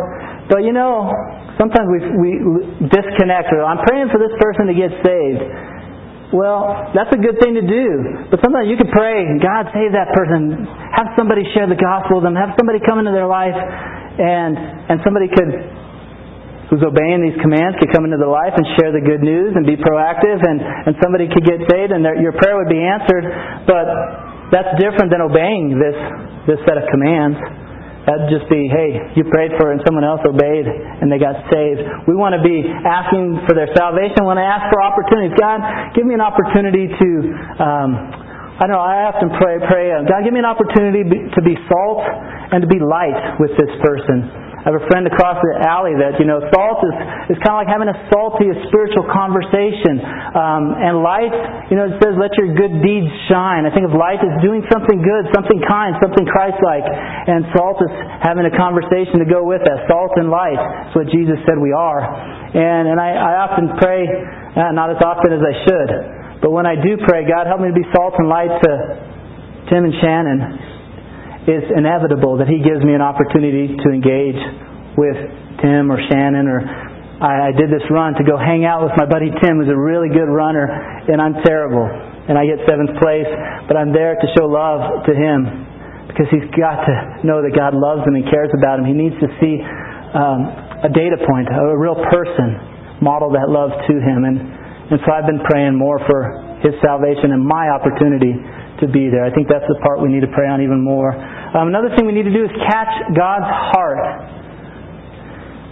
But 0.49 0.65
you 0.65 0.73
know, 0.73 1.13
sometimes 1.61 1.89
we 1.93 1.99
we 2.17 2.31
disconnect. 2.89 3.53
I'm 3.53 3.85
praying 3.85 4.09
for 4.09 4.17
this 4.17 4.33
person 4.41 4.69
to 4.69 4.75
get 4.77 4.93
saved. 5.05 5.45
Well, 6.35 6.91
that's 6.91 7.13
a 7.15 7.21
good 7.23 7.39
thing 7.39 7.55
to 7.55 7.63
do. 7.63 7.87
But 8.35 8.43
sometimes 8.43 8.67
you 8.67 8.75
could 8.75 8.91
pray, 8.91 9.23
God 9.39 9.71
save 9.71 9.95
that 9.95 10.11
person. 10.11 10.67
Have 10.99 11.15
somebody 11.15 11.47
share 11.55 11.71
the 11.71 11.79
gospel 11.79 12.19
with 12.19 12.27
them. 12.27 12.35
Have 12.35 12.59
somebody 12.59 12.83
come 12.83 12.99
into 12.99 13.15
their 13.15 13.31
life 13.31 13.55
and 13.55 14.59
and 14.91 14.97
somebody 15.07 15.31
could 15.31 15.51
who's 16.67 16.83
obeying 16.83 17.23
these 17.23 17.39
commands 17.39 17.79
could 17.79 17.95
come 17.95 18.03
into 18.03 18.19
their 18.19 18.33
life 18.33 18.51
and 18.59 18.67
share 18.75 18.91
the 18.91 18.99
good 18.99 19.23
news 19.23 19.55
and 19.55 19.63
be 19.63 19.79
proactive 19.79 20.43
and, 20.43 20.59
and 20.59 20.99
somebody 20.99 21.31
could 21.31 21.47
get 21.47 21.63
saved 21.71 21.95
and 21.95 22.03
their, 22.03 22.19
your 22.19 22.35
prayer 22.43 22.59
would 22.59 22.67
be 22.67 22.83
answered. 22.83 23.23
But 23.71 23.87
that's 24.51 24.75
different 24.83 25.15
than 25.15 25.23
obeying 25.23 25.79
this 25.79 25.95
this 26.51 26.59
set 26.67 26.79
of 26.79 26.91
commands. 26.91 27.39
That'd 28.07 28.31
just 28.31 28.47
be, 28.47 28.71
hey, 28.71 29.19
you 29.19 29.27
prayed 29.35 29.51
for 29.59 29.75
it 29.75 29.79
and 29.79 29.83
someone 29.83 30.07
else 30.07 30.23
obeyed 30.23 30.63
and 30.67 31.11
they 31.11 31.19
got 31.19 31.35
saved. 31.51 31.83
We 32.07 32.15
want 32.15 32.39
to 32.39 32.43
be 32.43 32.63
asking 32.63 33.43
for 33.51 33.55
their 33.59 33.67
salvation. 33.75 34.23
We 34.23 34.31
want 34.31 34.39
to 34.39 34.47
ask 34.47 34.71
for 34.71 34.79
opportunities. 34.79 35.35
God, 35.35 35.59
give 35.99 36.07
me 36.07 36.15
an 36.15 36.23
opportunity 36.23 36.87
to, 36.87 37.09
um, 37.59 37.91
I 38.63 38.71
don't 38.71 38.79
know, 38.79 38.87
I 38.87 39.11
often 39.11 39.35
pray, 39.35 39.59
pray, 39.67 39.91
uh, 39.91 40.07
God, 40.07 40.23
give 40.23 40.31
me 40.33 40.39
an 40.39 40.47
opportunity 40.47 41.03
to 41.03 41.41
be 41.43 41.59
salt 41.67 42.07
and 42.55 42.63
to 42.63 42.69
be 42.71 42.79
light 42.79 43.43
with 43.43 43.51
this 43.59 43.75
person. 43.83 44.46
I 44.67 44.75
have 44.75 44.83
a 44.83 44.87
friend 44.91 45.07
across 45.07 45.39
the 45.39 45.63
alley 45.63 45.95
that, 45.95 46.19
you 46.19 46.27
know, 46.27 46.43
salt 46.51 46.83
is, 46.83 46.91
is 47.31 47.39
kind 47.47 47.55
of 47.55 47.63
like 47.63 47.71
having 47.71 47.87
a 47.87 47.95
salty, 48.11 48.51
a 48.51 48.57
spiritual 48.67 49.07
conversation. 49.15 50.03
Um, 50.35 50.75
and 50.75 51.07
light, 51.07 51.31
you 51.71 51.79
know, 51.79 51.87
it 51.87 52.03
says, 52.03 52.19
let 52.19 52.35
your 52.35 52.51
good 52.51 52.83
deeds 52.83 53.07
shine. 53.31 53.63
I 53.63 53.71
think 53.71 53.87
of 53.87 53.95
light 53.95 54.19
as 54.19 54.35
doing 54.43 54.67
something 54.67 54.99
good, 54.99 55.31
something 55.31 55.63
kind, 55.71 55.95
something 56.03 56.27
Christ-like. 56.27 56.83
And 56.83 57.47
salt 57.55 57.79
is 57.79 57.95
having 58.27 58.43
a 58.43 58.51
conversation 58.59 59.23
to 59.23 59.29
go 59.31 59.47
with 59.47 59.63
that. 59.63 59.87
Salt 59.87 60.19
and 60.19 60.35
light. 60.35 60.59
That's 60.59 60.99
what 60.99 61.07
Jesus 61.15 61.39
said 61.47 61.63
we 61.63 61.71
are. 61.71 62.03
And, 62.03 62.91
and 62.91 62.99
I, 62.99 63.15
I 63.15 63.33
often 63.47 63.71
pray, 63.79 64.03
uh, 64.03 64.75
not 64.75 64.91
as 64.91 64.99
often 64.99 65.31
as 65.31 65.47
I 65.47 65.55
should, 65.63 65.91
but 66.43 66.51
when 66.51 66.67
I 66.67 66.75
do 66.75 66.99
pray, 67.07 67.23
God 67.23 67.47
help 67.47 67.63
me 67.63 67.71
to 67.71 67.79
be 67.79 67.87
salt 67.95 68.19
and 68.19 68.27
light 68.27 68.51
to 68.51 68.73
Tim 69.71 69.87
and 69.87 69.95
Shannon 70.03 70.75
it's 71.47 71.71
inevitable 71.71 72.43
that 72.43 72.51
he 72.51 72.59
gives 72.59 72.83
me 72.83 72.91
an 72.91 73.03
opportunity 73.03 73.71
to 73.71 73.87
engage 73.95 74.39
with 74.99 75.15
Tim 75.63 75.91
or 75.95 75.99
Shannon 76.11 76.51
or 76.51 76.59
I, 77.17 77.49
did 77.57 77.73
this 77.73 77.87
run 77.89 78.13
to 78.21 78.25
go 78.27 78.37
hang 78.37 78.69
out 78.69 78.85
with 78.85 78.93
my 78.99 79.07
buddy 79.07 79.31
Tim 79.41 79.63
who's 79.63 79.71
a 79.71 79.79
really 79.79 80.11
good 80.11 80.29
runner 80.29 80.67
and 80.67 81.23
I'm 81.23 81.39
terrible 81.47 81.87
and 81.87 82.35
I 82.37 82.45
get 82.45 82.61
seventh 82.67 82.99
place 82.99 83.31
but 83.71 83.79
I'm 83.79 83.95
there 83.95 84.19
to 84.19 84.27
show 84.35 84.51
love 84.51 85.07
to 85.07 85.13
him 85.15 86.11
because 86.11 86.27
he's 86.35 86.51
got 86.59 86.83
to 86.83 86.95
know 87.23 87.41
that 87.41 87.55
God 87.55 87.79
loves 87.79 88.03
him 88.03 88.19
and 88.19 88.25
cares 88.27 88.51
about 88.57 88.81
him. 88.81 88.85
He 88.89 88.97
needs 88.97 89.17
to 89.23 89.29
see 89.39 89.61
um, 90.17 90.41
a 90.83 90.91
data 90.91 91.21
point, 91.25 91.47
a 91.47 91.77
real 91.77 91.97
person 92.11 92.99
model 93.05 93.31
that 93.37 93.47
love 93.53 93.71
to 93.87 93.95
him 94.03 94.27
and 94.27 94.67
and 94.87 95.03
so 95.03 95.11
I've 95.11 95.27
been 95.27 95.43
praying 95.43 95.75
more 95.75 95.99
for 96.07 96.63
his 96.63 96.71
salvation 96.79 97.35
and 97.35 97.43
my 97.43 97.75
opportunity 97.75 98.31
to 98.79 98.87
be 98.87 99.11
there. 99.11 99.27
I 99.27 99.35
think 99.35 99.49
that's 99.51 99.67
the 99.67 99.79
part 99.83 99.99
we 99.99 100.09
need 100.09 100.23
to 100.23 100.31
pray 100.31 100.47
on 100.47 100.63
even 100.63 100.79
more. 100.79 101.11
Um, 101.55 101.69
another 101.71 101.95
thing 101.95 102.07
we 102.07 102.13
need 102.17 102.27
to 102.27 102.35
do 102.35 102.43
is 102.43 102.51
catch 102.67 102.91
God's 103.15 103.47
heart. 103.47 104.03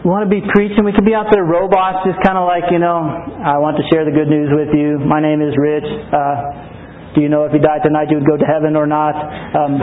We 0.05 0.13
want 0.13 0.29
to 0.29 0.33
be 0.33 0.45
preaching. 0.53 0.85
We 0.85 0.93
can 0.93 1.09
be 1.09 1.17
out 1.17 1.33
there 1.33 1.49
robots, 1.49 2.05
just 2.05 2.21
kind 2.21 2.37
of 2.37 2.45
like, 2.45 2.69
you 2.69 2.77
know, 2.77 3.09
I 3.41 3.57
want 3.57 3.81
to 3.81 3.85
share 3.89 4.05
the 4.05 4.13
good 4.13 4.29
news 4.29 4.53
with 4.53 4.71
you. 4.77 5.01
My 5.01 5.17
name 5.17 5.41
is 5.41 5.57
Rich. 5.57 5.89
Uh, 5.89 7.17
do 7.17 7.23
you 7.23 7.31
know 7.33 7.49
if 7.49 7.55
you 7.55 7.63
died 7.63 7.81
tonight 7.87 8.11
you 8.11 8.19
would 8.19 8.29
go 8.29 8.37
to 8.37 8.45
heaven 8.45 8.77
or 8.77 8.85
not? 8.85 9.17
Um, 9.55 9.81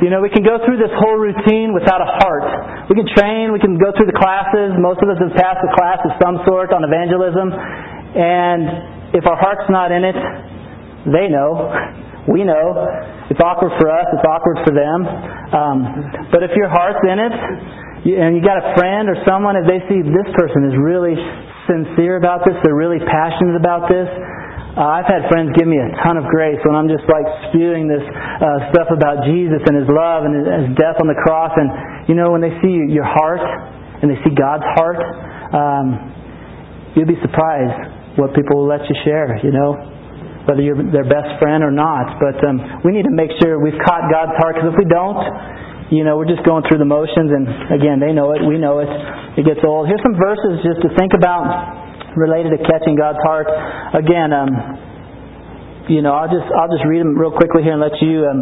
you 0.00 0.08
know, 0.08 0.22
we 0.22 0.30
can 0.30 0.46
go 0.46 0.62
through 0.62 0.78
this 0.78 0.94
whole 0.94 1.18
routine 1.20 1.74
without 1.74 2.00
a 2.00 2.08
heart. 2.22 2.88
We 2.88 2.96
can 2.96 3.04
train, 3.12 3.52
we 3.52 3.58
can 3.58 3.76
go 3.76 3.90
through 3.92 4.08
the 4.08 4.16
classes. 4.16 4.72
Most 4.78 5.02
of 5.02 5.10
us 5.10 5.18
have 5.20 5.34
passed 5.34 5.60
a 5.60 5.70
class 5.74 6.00
of 6.06 6.16
some 6.22 6.40
sort 6.46 6.72
on 6.72 6.86
evangelism. 6.86 7.50
And 7.52 9.12
if 9.12 9.26
our 9.26 9.36
heart's 9.36 9.68
not 9.68 9.92
in 9.92 10.06
it, 10.06 10.16
they 11.12 11.28
know. 11.28 11.68
We 12.30 12.46
know 12.46 12.86
it's 13.30 13.40
awkward 13.42 13.74
for 13.82 13.90
us, 13.90 14.06
it's 14.14 14.26
awkward 14.26 14.58
for 14.62 14.72
them. 14.74 15.00
Um, 15.50 15.78
but 16.30 16.46
if 16.46 16.54
your 16.54 16.70
heart's 16.70 17.02
in 17.02 17.18
it, 17.18 17.34
and 18.02 18.34
you 18.34 18.42
got 18.42 18.58
a 18.58 18.74
friend 18.74 19.10
or 19.10 19.18
someone, 19.26 19.54
if 19.58 19.66
they 19.66 19.82
see 19.90 20.02
this 20.02 20.28
person 20.34 20.66
is 20.66 20.74
really 20.78 21.14
sincere 21.66 22.18
about 22.18 22.42
this, 22.46 22.54
they're 22.62 22.78
really 22.78 23.02
passionate 23.02 23.58
about 23.58 23.86
this, 23.90 24.10
uh, 24.72 24.80
I've 24.80 25.04
had 25.04 25.28
friends 25.28 25.52
give 25.52 25.68
me 25.68 25.76
a 25.76 25.88
ton 26.00 26.16
of 26.16 26.24
grace 26.32 26.56
when 26.64 26.72
I'm 26.72 26.88
just 26.88 27.04
like 27.04 27.28
spewing 27.52 27.92
this 27.92 28.00
uh, 28.00 28.72
stuff 28.72 28.88
about 28.88 29.20
Jesus 29.28 29.60
and 29.68 29.76
His 29.76 29.84
love 29.84 30.24
and 30.24 30.32
His 30.32 30.72
death 30.80 30.96
on 30.96 31.12
the 31.12 31.18
cross. 31.20 31.52
And 31.52 32.08
you 32.08 32.16
know, 32.16 32.32
when 32.32 32.40
they 32.40 32.56
see 32.64 32.80
your 32.88 33.04
heart 33.04 33.44
and 34.00 34.08
they 34.08 34.16
see 34.24 34.32
God's 34.32 34.64
heart, 34.80 34.96
um, 35.52 35.86
you'll 36.96 37.10
be 37.10 37.20
surprised 37.20 38.16
what 38.16 38.32
people 38.32 38.64
will 38.64 38.70
let 38.72 38.80
you 38.88 38.96
share. 39.04 39.36
You 39.44 39.52
know, 39.52 39.76
whether 40.44 40.62
you're 40.62 40.78
their 40.90 41.06
best 41.06 41.38
friend 41.38 41.62
or 41.62 41.70
not. 41.70 42.18
But 42.18 42.38
um, 42.42 42.82
we 42.82 42.92
need 42.92 43.06
to 43.06 43.14
make 43.14 43.30
sure 43.42 43.62
we've 43.62 43.78
caught 43.86 44.10
God's 44.10 44.34
heart, 44.38 44.58
because 44.58 44.74
if 44.74 44.78
we 44.78 44.88
don't, 44.90 45.20
you 45.92 46.02
know, 46.02 46.16
we're 46.16 46.30
just 46.30 46.42
going 46.42 46.64
through 46.66 46.80
the 46.80 46.88
motions, 46.88 47.30
and 47.30 47.44
again, 47.68 48.00
they 48.00 48.16
know 48.16 48.32
it, 48.32 48.40
we 48.42 48.56
know 48.56 48.80
it. 48.80 48.90
It 49.38 49.44
gets 49.44 49.60
old. 49.60 49.86
Here's 49.86 50.02
some 50.02 50.16
verses 50.16 50.64
just 50.64 50.80
to 50.82 50.90
think 50.96 51.12
about 51.12 51.46
related 52.16 52.56
to 52.56 52.60
catching 52.64 52.96
God's 52.96 53.20
heart. 53.24 53.48
Again, 53.96 54.32
um, 54.32 54.50
you 55.88 56.00
know, 56.00 56.16
I'll 56.16 56.32
just 56.32 56.48
I'll 56.48 56.72
just 56.72 56.84
read 56.88 57.00
them 57.00 57.16
real 57.16 57.32
quickly 57.32 57.62
here 57.62 57.76
and 57.76 57.82
let 57.82 57.96
you 58.00 58.24
um, 58.24 58.40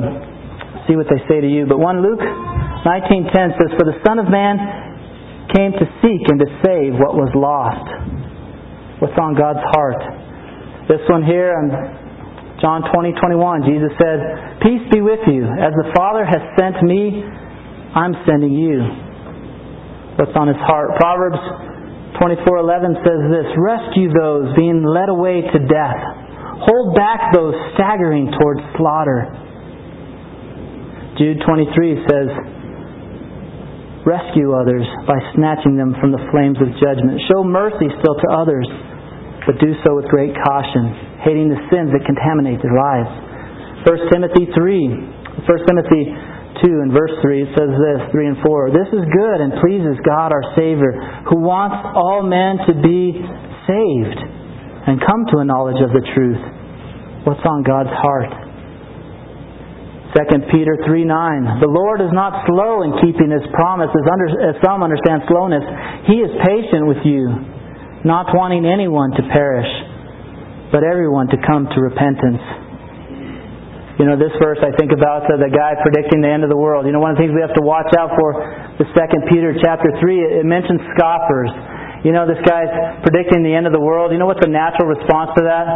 see 0.86 0.94
what 0.94 1.07
they 1.11 1.20
say 1.26 1.40
to 1.40 1.51
you. 1.51 1.66
But 1.66 1.78
one 1.78 2.03
Luke 2.03 2.22
19:10 2.22 3.59
says, 3.59 3.70
"For 3.78 3.86
the 3.86 3.98
Son 4.07 4.18
of 4.18 4.28
Man 4.30 4.59
came 5.55 5.72
to 5.72 5.86
seek 6.03 6.22
and 6.30 6.38
to 6.38 6.48
save 6.62 6.94
what 6.98 7.18
was 7.18 7.30
lost." 7.34 7.86
What's 9.01 9.16
on 9.16 9.34
God's 9.34 9.64
heart? 9.72 10.20
This 10.91 11.07
one 11.07 11.22
here 11.22 11.55
in 11.55 11.70
John 12.59 12.82
20, 12.82 13.14
21, 13.14 13.62
Jesus 13.62 13.95
said, 13.95 14.59
Peace 14.59 14.82
be 14.91 14.99
with 14.99 15.22
you. 15.30 15.47
As 15.47 15.70
the 15.78 15.86
Father 15.95 16.26
has 16.26 16.43
sent 16.59 16.82
me, 16.82 17.22
I'm 17.95 18.11
sending 18.26 18.51
you. 18.51 18.82
What's 20.18 20.34
on 20.34 20.51
his 20.51 20.59
heart? 20.66 20.99
Proverbs 20.99 21.38
24:11 22.18 23.07
says 23.07 23.22
this, 23.30 23.47
Rescue 23.55 24.11
those 24.11 24.51
being 24.59 24.82
led 24.82 25.09
away 25.09 25.47
to 25.47 25.59
death. 25.70 26.03
Hold 26.66 26.99
back 26.99 27.30
those 27.30 27.55
staggering 27.78 28.34
towards 28.34 28.59
slaughter. 28.74 29.30
Jude 31.22 31.38
23 31.47 32.03
says, 32.03 32.28
Rescue 34.03 34.59
others 34.59 34.91
by 35.07 35.22
snatching 35.38 35.78
them 35.78 35.95
from 36.03 36.11
the 36.11 36.20
flames 36.34 36.59
of 36.59 36.66
judgment. 36.82 37.22
Show 37.30 37.47
mercy 37.47 37.86
still 38.03 38.18
to 38.18 38.28
others 38.34 38.66
but 39.47 39.57
do 39.61 39.72
so 39.84 39.97
with 39.97 40.07
great 40.12 40.36
caution, 40.45 41.20
hating 41.24 41.49
the 41.49 41.61
sins 41.72 41.93
that 41.93 42.05
contaminate 42.05 42.61
their 42.61 42.76
lives. 42.76 43.11
1 43.88 44.12
Timothy 44.12 44.45
3, 44.53 45.47
1 45.49 45.68
Timothy 45.68 46.03
2 46.61 46.84
and 46.84 46.93
verse 46.93 47.14
3, 47.24 47.49
says 47.57 47.72
this, 47.72 48.01
3 48.12 48.36
and 48.36 48.38
4. 48.45 48.76
This 48.76 48.91
is 48.93 49.03
good 49.09 49.38
and 49.41 49.57
pleases 49.64 49.97
God 50.05 50.32
our 50.32 50.45
Savior, 50.53 50.93
who 51.32 51.41
wants 51.41 51.80
all 51.97 52.20
men 52.20 52.61
to 52.68 52.72
be 52.84 53.16
saved 53.64 54.20
and 54.91 55.01
come 55.01 55.24
to 55.32 55.41
a 55.41 55.47
knowledge 55.47 55.80
of 55.80 55.93
the 55.97 56.05
truth. 56.12 56.43
What's 57.24 57.45
on 57.45 57.64
God's 57.64 57.93
heart? 57.93 58.32
2 60.11 60.51
Peter 60.51 60.74
3 60.84 61.07
9. 61.07 61.62
The 61.62 61.70
Lord 61.70 62.03
is 62.03 62.11
not 62.11 62.43
slow 62.51 62.82
in 62.82 62.99
keeping 62.99 63.30
his 63.30 63.47
promise, 63.55 63.93
as, 63.95 64.07
under, 64.11 64.26
as 64.51 64.57
some 64.59 64.82
understand 64.82 65.22
slowness. 65.30 65.62
He 66.11 66.18
is 66.18 66.32
patient 66.43 66.91
with 66.91 66.99
you, 67.07 67.30
not 68.05 68.32
wanting 68.32 68.64
anyone 68.64 69.12
to 69.12 69.22
perish, 69.28 69.68
but 70.72 70.84
everyone 70.84 71.28
to 71.28 71.38
come 71.44 71.68
to 71.68 71.78
repentance. 71.80 72.40
You 74.01 74.09
know, 74.09 74.16
this 74.16 74.32
verse 74.40 74.57
I 74.64 74.72
think 74.80 74.96
about 74.96 75.28
uh, 75.28 75.36
the 75.36 75.53
guy 75.53 75.76
predicting 75.84 76.24
the 76.24 76.32
end 76.32 76.40
of 76.40 76.48
the 76.48 76.57
world. 76.57 76.88
You 76.88 76.92
know, 76.96 77.05
one 77.05 77.12
of 77.12 77.20
the 77.20 77.28
things 77.28 77.36
we 77.36 77.44
have 77.44 77.53
to 77.53 77.61
watch 77.61 77.92
out 78.01 78.16
for, 78.16 78.32
the 78.80 78.88
second 78.96 79.28
Peter 79.28 79.53
chapter 79.61 79.92
3, 80.01 80.40
it 80.40 80.48
mentions 80.48 80.80
scoffers. 80.96 81.53
You 82.01 82.16
know, 82.16 82.24
this 82.24 82.40
guy's 82.48 82.72
predicting 83.05 83.44
the 83.44 83.53
end 83.53 83.68
of 83.68 83.76
the 83.76 83.82
world. 83.82 84.09
You 84.09 84.16
know 84.16 84.24
what's 84.24 84.40
the 84.40 84.48
natural 84.48 84.88
response 84.88 85.36
to 85.36 85.44
that? 85.44 85.68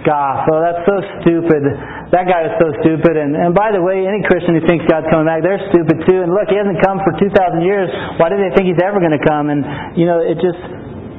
Scoff. 0.00 0.48
Oh, 0.48 0.64
that's 0.64 0.80
so 0.88 0.96
stupid. 1.20 1.68
That 2.16 2.24
guy 2.24 2.48
is 2.48 2.56
so 2.56 2.72
stupid. 2.80 3.20
And, 3.20 3.36
and 3.36 3.52
by 3.52 3.76
the 3.76 3.84
way, 3.84 4.08
any 4.08 4.24
Christian 4.24 4.56
who 4.56 4.64
thinks 4.64 4.88
God's 4.88 5.12
coming 5.12 5.28
back, 5.28 5.44
they're 5.44 5.60
stupid 5.68 6.00
too. 6.08 6.24
And 6.24 6.32
look, 6.32 6.48
he 6.48 6.56
hasn't 6.56 6.80
come 6.80 7.04
for 7.04 7.12
2,000 7.20 7.28
years. 7.60 7.92
Why 8.16 8.32
do 8.32 8.40
they 8.40 8.56
think 8.56 8.72
he's 8.72 8.80
ever 8.80 9.04
going 9.04 9.12
to 9.12 9.20
come? 9.20 9.52
And, 9.52 9.60
you 10.00 10.08
know, 10.08 10.24
it 10.24 10.40
just, 10.40 10.64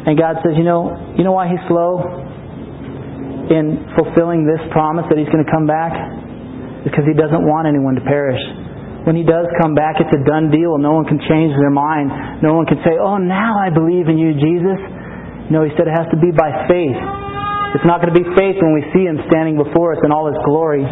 and 0.07 0.15
God 0.17 0.39
says, 0.41 0.55
you 0.55 0.63
know, 0.63 0.95
you 1.19 1.27
know 1.27 1.35
why 1.35 1.51
he's 1.51 1.61
slow 1.67 1.99
in 3.51 3.91
fulfilling 3.99 4.47
this 4.47 4.63
promise 4.71 5.05
that 5.11 5.19
he's 5.19 5.29
going 5.29 5.43
to 5.43 5.51
come 5.51 5.67
back? 5.67 5.91
because 6.87 7.03
he 7.03 7.11
doesn't 7.11 7.43
want 7.43 7.67
anyone 7.67 7.99
to 7.99 8.05
perish. 8.07 8.39
When 9.03 9.15
he 9.15 9.23
does 9.27 9.47
come 9.59 9.75
back, 9.75 9.99
it's 9.99 10.11
a 10.11 10.23
done 10.23 10.47
deal. 10.51 10.79
No 10.79 10.95
one 10.95 11.03
can 11.03 11.19
change 11.19 11.51
their 11.59 11.71
mind. 11.71 12.39
No 12.39 12.55
one 12.55 12.63
can 12.67 12.79
say, 12.83 12.95
Oh, 12.95 13.19
now 13.19 13.59
I 13.59 13.71
believe 13.71 14.07
in 14.07 14.15
you, 14.19 14.35
Jesus. 14.35 14.79
No, 15.51 15.63
he 15.63 15.71
said 15.75 15.87
it 15.87 15.95
has 15.95 16.07
to 16.11 16.19
be 16.19 16.31
by 16.31 16.51
faith. 16.67 16.99
It's 17.75 17.87
not 17.87 18.03
going 18.03 18.11
to 18.11 18.19
be 18.19 18.27
faith 18.35 18.59
when 18.59 18.75
we 18.75 18.83
see 18.91 19.07
him 19.07 19.19
standing 19.31 19.55
before 19.55 19.95
us 19.95 20.01
in 20.03 20.11
all 20.11 20.27
his 20.27 20.39
glory 20.43 20.83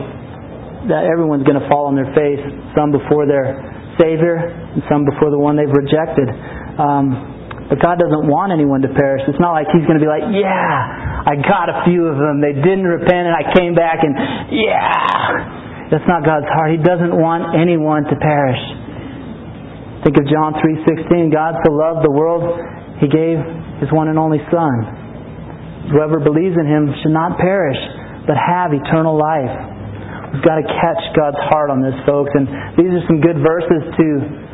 that 0.92 1.08
everyone's 1.08 1.44
going 1.44 1.60
to 1.60 1.68
fall 1.68 1.90
on 1.90 1.96
their 1.98 2.12
face, 2.14 2.40
some 2.78 2.94
before 2.94 3.26
their 3.26 3.58
Savior 4.00 4.38
and 4.38 4.84
some 4.88 5.04
before 5.04 5.32
the 5.32 5.40
one 5.40 5.58
they've 5.58 5.72
rejected. 5.72 6.30
Um, 6.78 7.35
but 7.76 7.84
God 7.84 8.00
doesn't 8.00 8.24
want 8.32 8.56
anyone 8.56 8.80
to 8.88 8.92
perish. 8.96 9.28
It's 9.28 9.44
not 9.44 9.52
like 9.52 9.68
He's 9.76 9.84
going 9.84 10.00
to 10.00 10.04
be 10.04 10.08
like, 10.08 10.24
yeah, 10.32 11.28
I 11.28 11.36
got 11.36 11.68
a 11.68 11.84
few 11.84 12.08
of 12.08 12.16
them. 12.16 12.40
They 12.40 12.56
didn't 12.56 12.88
repent 12.88 13.28
and 13.28 13.36
I 13.36 13.52
came 13.52 13.76
back 13.76 14.00
and, 14.00 14.16
yeah. 14.56 15.92
That's 15.92 16.08
not 16.08 16.24
God's 16.24 16.48
heart. 16.48 16.72
He 16.72 16.80
doesn't 16.80 17.12
want 17.12 17.52
anyone 17.52 18.08
to 18.08 18.16
perish. 18.16 18.64
Think 20.08 20.16
of 20.16 20.26
John 20.32 20.56
3:16. 20.56 21.36
God 21.36 21.60
so 21.68 21.76
loved 21.76 22.08
the 22.08 22.16
world, 22.16 22.48
he 23.04 23.12
gave 23.12 23.44
his 23.84 23.92
one 23.92 24.08
and 24.08 24.16
only 24.16 24.40
son. 24.48 25.92
Whoever 25.92 26.24
believes 26.24 26.56
in 26.56 26.66
him 26.66 26.96
should 27.04 27.12
not 27.12 27.38
perish, 27.38 27.78
but 28.24 28.40
have 28.40 28.72
eternal 28.72 29.20
life. 29.20 29.52
We've 30.32 30.48
got 30.48 30.64
to 30.64 30.68
catch 30.80 31.02
God's 31.14 31.38
heart 31.52 31.70
on 31.70 31.84
this, 31.84 31.94
folks. 32.08 32.32
And 32.34 32.48
these 32.80 32.90
are 32.96 33.04
some 33.06 33.20
good 33.20 33.44
verses 33.44 33.84
to 34.00 34.45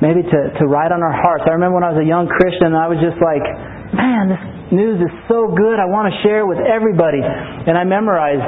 maybe 0.00 0.24
to, 0.24 0.40
to 0.60 0.64
write 0.66 0.92
on 0.92 1.04
our 1.04 1.14
hearts. 1.14 1.44
I 1.46 1.54
remember 1.54 1.80
when 1.80 1.86
I 1.86 1.92
was 1.92 2.00
a 2.00 2.08
young 2.08 2.28
Christian, 2.28 2.72
I 2.72 2.88
was 2.88 2.98
just 3.00 3.20
like, 3.20 3.44
man, 3.92 4.32
this 4.32 4.42
news 4.72 4.98
is 5.00 5.12
so 5.28 5.52
good. 5.52 5.76
I 5.76 5.86
want 5.86 6.08
to 6.10 6.14
share 6.24 6.44
it 6.44 6.48
with 6.48 6.60
everybody. 6.60 7.20
And 7.20 7.76
I 7.76 7.84
memorized 7.84 8.44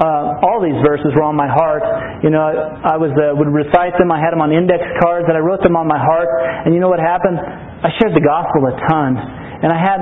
uh, 0.00 0.46
all 0.48 0.64
these 0.64 0.80
verses 0.80 1.12
were 1.12 1.28
on 1.28 1.36
my 1.36 1.48
heart. 1.48 1.84
You 2.24 2.32
know, 2.32 2.40
I 2.40 2.96
was 2.96 3.12
uh, 3.20 3.36
would 3.36 3.52
recite 3.52 3.92
them. 4.00 4.08
I 4.08 4.16
had 4.16 4.32
them 4.32 4.40
on 4.40 4.48
index 4.48 4.80
cards, 5.04 5.28
and 5.28 5.36
I 5.36 5.44
wrote 5.44 5.60
them 5.60 5.76
on 5.76 5.84
my 5.84 6.00
heart. 6.00 6.28
And 6.64 6.72
you 6.72 6.80
know 6.80 6.88
what 6.88 7.04
happened? 7.04 7.36
I 7.36 7.92
shared 8.00 8.16
the 8.16 8.24
gospel 8.24 8.64
a 8.64 8.74
ton, 8.88 9.20
and 9.60 9.68
I 9.68 9.76
had 9.76 10.00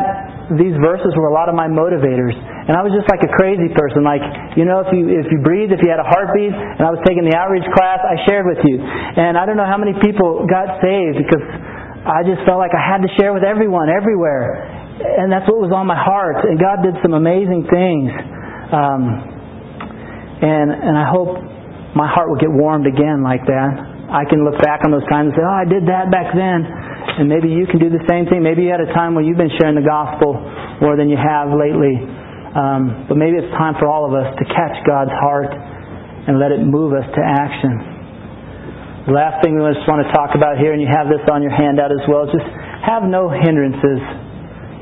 these 0.55 0.79
verses 0.79 1.11
were 1.19 1.27
a 1.27 1.35
lot 1.35 1.51
of 1.51 1.59
my 1.59 1.67
motivators. 1.67 2.39
And 2.69 2.77
I 2.77 2.85
was 2.85 2.93
just 2.93 3.09
like 3.09 3.25
a 3.25 3.33
crazy 3.33 3.73
person. 3.73 4.05
Like, 4.05 4.21
you 4.61 4.69
know, 4.69 4.85
if 4.85 4.93
you 4.93 5.09
if 5.09 5.33
you 5.33 5.41
breathe, 5.41 5.73
if 5.73 5.81
you 5.81 5.89
had 5.89 6.05
a 6.05 6.05
heartbeat, 6.05 6.53
and 6.53 6.85
I 6.85 6.93
was 6.93 7.01
taking 7.09 7.25
the 7.25 7.33
outreach 7.33 7.65
class, 7.73 7.97
I 8.05 8.21
shared 8.29 8.45
with 8.45 8.61
you. 8.61 8.77
And 8.77 9.41
I 9.41 9.49
don't 9.49 9.57
know 9.57 9.69
how 9.69 9.81
many 9.81 9.97
people 10.05 10.45
got 10.45 10.77
saved 10.85 11.17
because 11.17 11.41
I 12.05 12.25
just 12.29 12.45
felt 12.45 12.61
like 12.61 12.77
I 12.77 12.85
had 12.85 13.01
to 13.01 13.11
share 13.17 13.33
with 13.33 13.43
everyone, 13.43 13.89
everywhere. 13.89 14.69
And 15.01 15.33
that's 15.33 15.49
what 15.49 15.65
was 15.65 15.73
on 15.73 15.89
my 15.89 15.97
heart. 15.97 16.45
And 16.45 16.61
God 16.61 16.85
did 16.85 16.97
some 17.01 17.17
amazing 17.17 17.65
things. 17.73 18.13
Um, 18.69 19.03
and, 20.45 20.69
and 20.71 20.95
I 20.95 21.09
hope 21.09 21.41
my 21.97 22.07
heart 22.07 22.29
will 22.29 22.39
get 22.39 22.53
warmed 22.53 22.87
again 22.87 23.25
like 23.25 23.43
that. 23.49 23.71
I 24.09 24.25
can 24.25 24.45
look 24.45 24.57
back 24.61 24.85
on 24.85 24.91
those 24.93 25.05
times 25.09 25.33
and 25.33 25.37
say, 25.37 25.45
oh, 25.45 25.57
I 25.57 25.69
did 25.69 25.85
that 25.89 26.09
back 26.09 26.33
then. 26.33 26.65
And 27.21 27.29
maybe 27.29 27.49
you 27.49 27.69
can 27.69 27.77
do 27.81 27.93
the 27.93 28.01
same 28.09 28.25
thing. 28.29 28.41
Maybe 28.41 28.65
you 28.65 28.73
had 28.73 28.81
a 28.81 28.93
time 28.93 29.13
where 29.13 29.25
you've 29.25 29.41
been 29.41 29.53
sharing 29.61 29.77
the 29.77 29.85
gospel 29.85 30.37
more 30.81 30.97
than 30.97 31.09
you 31.13 31.19
have 31.19 31.53
lately. 31.53 31.97
Um, 32.55 33.07
but 33.09 33.17
maybe 33.17 33.37
it's 33.37 33.53
time 33.57 33.77
for 33.77 33.89
all 33.89 34.09
of 34.09 34.17
us 34.17 34.33
to 34.39 34.45
catch 34.49 34.77
God's 34.89 35.13
heart 35.13 35.53
and 35.53 36.41
let 36.41 36.53
it 36.53 36.65
move 36.65 36.93
us 36.93 37.05
to 37.05 37.21
action. 37.21 39.09
The 39.09 39.17
last 39.17 39.41
thing 39.41 39.57
we 39.57 39.65
just 39.73 39.89
want 39.89 40.05
to 40.05 40.11
talk 40.13 40.37
about 40.37 40.61
here, 40.61 40.77
and 40.77 40.81
you 40.81 40.89
have 40.89 41.09
this 41.09 41.25
on 41.33 41.41
your 41.41 41.53
handout 41.53 41.93
as 41.93 42.05
well, 42.09 42.29
is 42.29 42.33
just 42.37 42.49
have 42.85 43.05
no 43.09 43.29
hindrances 43.33 44.01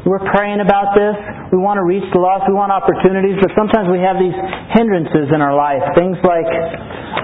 we're 0.07 0.23
praying 0.23 0.63
about 0.63 0.95
this. 0.95 1.19
We 1.51 1.59
want 1.59 1.83
to 1.83 1.87
reach 1.87 2.07
the 2.15 2.23
lost. 2.23 2.47
We 2.47 2.55
want 2.55 2.71
opportunities, 2.71 3.43
but 3.43 3.51
sometimes 3.59 3.91
we 3.91 3.99
have 4.07 4.15
these 4.23 4.39
hindrances 4.71 5.35
in 5.35 5.43
our 5.43 5.51
life. 5.51 5.83
Things 5.99 6.15
like 6.23 6.47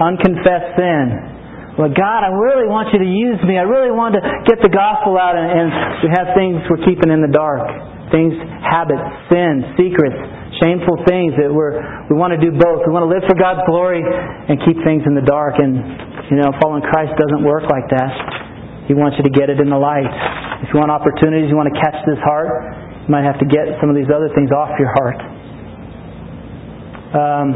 unconfessed 0.03 0.75
sin. 0.75 1.79
Well, 1.79 1.95
God, 1.95 2.27
I 2.27 2.31
really 2.35 2.67
want 2.67 2.91
you 2.91 2.99
to 2.99 3.07
use 3.07 3.39
me. 3.47 3.55
I 3.55 3.63
really 3.63 3.95
want 3.95 4.19
to 4.19 4.21
get 4.43 4.59
the 4.59 4.67
gospel 4.67 5.15
out, 5.15 5.39
and, 5.39 5.47
and 5.47 5.67
we 6.03 6.11
have 6.11 6.35
things 6.35 6.59
we're 6.67 6.83
keeping 6.83 7.07
in 7.07 7.23
the 7.23 7.31
dark. 7.31 7.71
Things, 8.13 8.37
habits, 8.61 9.01
sin, 9.33 9.73
secrets, 9.73 10.15
shameful 10.61 11.01
things 11.09 11.33
that 11.41 11.49
we're 11.49 11.81
we 12.07 12.13
want 12.13 12.29
to 12.29 12.39
do 12.39 12.53
both. 12.53 12.85
We 12.85 12.93
want 12.93 13.09
to 13.09 13.11
live 13.11 13.25
for 13.25 13.33
God's 13.33 13.65
glory 13.65 14.05
and 14.05 14.61
keep 14.61 14.77
things 14.85 15.01
in 15.09 15.17
the 15.17 15.25
dark. 15.25 15.57
And 15.57 15.81
you 16.29 16.37
know, 16.37 16.53
following 16.61 16.85
Christ 16.85 17.17
doesn't 17.17 17.41
work 17.41 17.65
like 17.73 17.89
that. 17.89 18.11
He 18.85 18.93
wants 18.93 19.17
you 19.17 19.25
to 19.25 19.33
get 19.33 19.49
it 19.49 19.57
in 19.57 19.71
the 19.71 19.79
light. 19.79 20.11
If 20.61 20.71
you 20.71 20.79
want 20.79 20.91
opportunities, 20.91 21.49
you 21.49 21.57
want 21.57 21.71
to 21.73 21.77
catch 21.79 21.97
this 22.05 22.19
heart, 22.23 22.51
you 23.03 23.09
might 23.11 23.27
have 23.27 23.39
to 23.39 23.47
get 23.47 23.67
some 23.79 23.89
of 23.89 23.95
these 23.95 24.11
other 24.11 24.31
things 24.31 24.51
off 24.51 24.75
your 24.79 24.91
heart. 24.95 25.19
Um, 27.13 27.47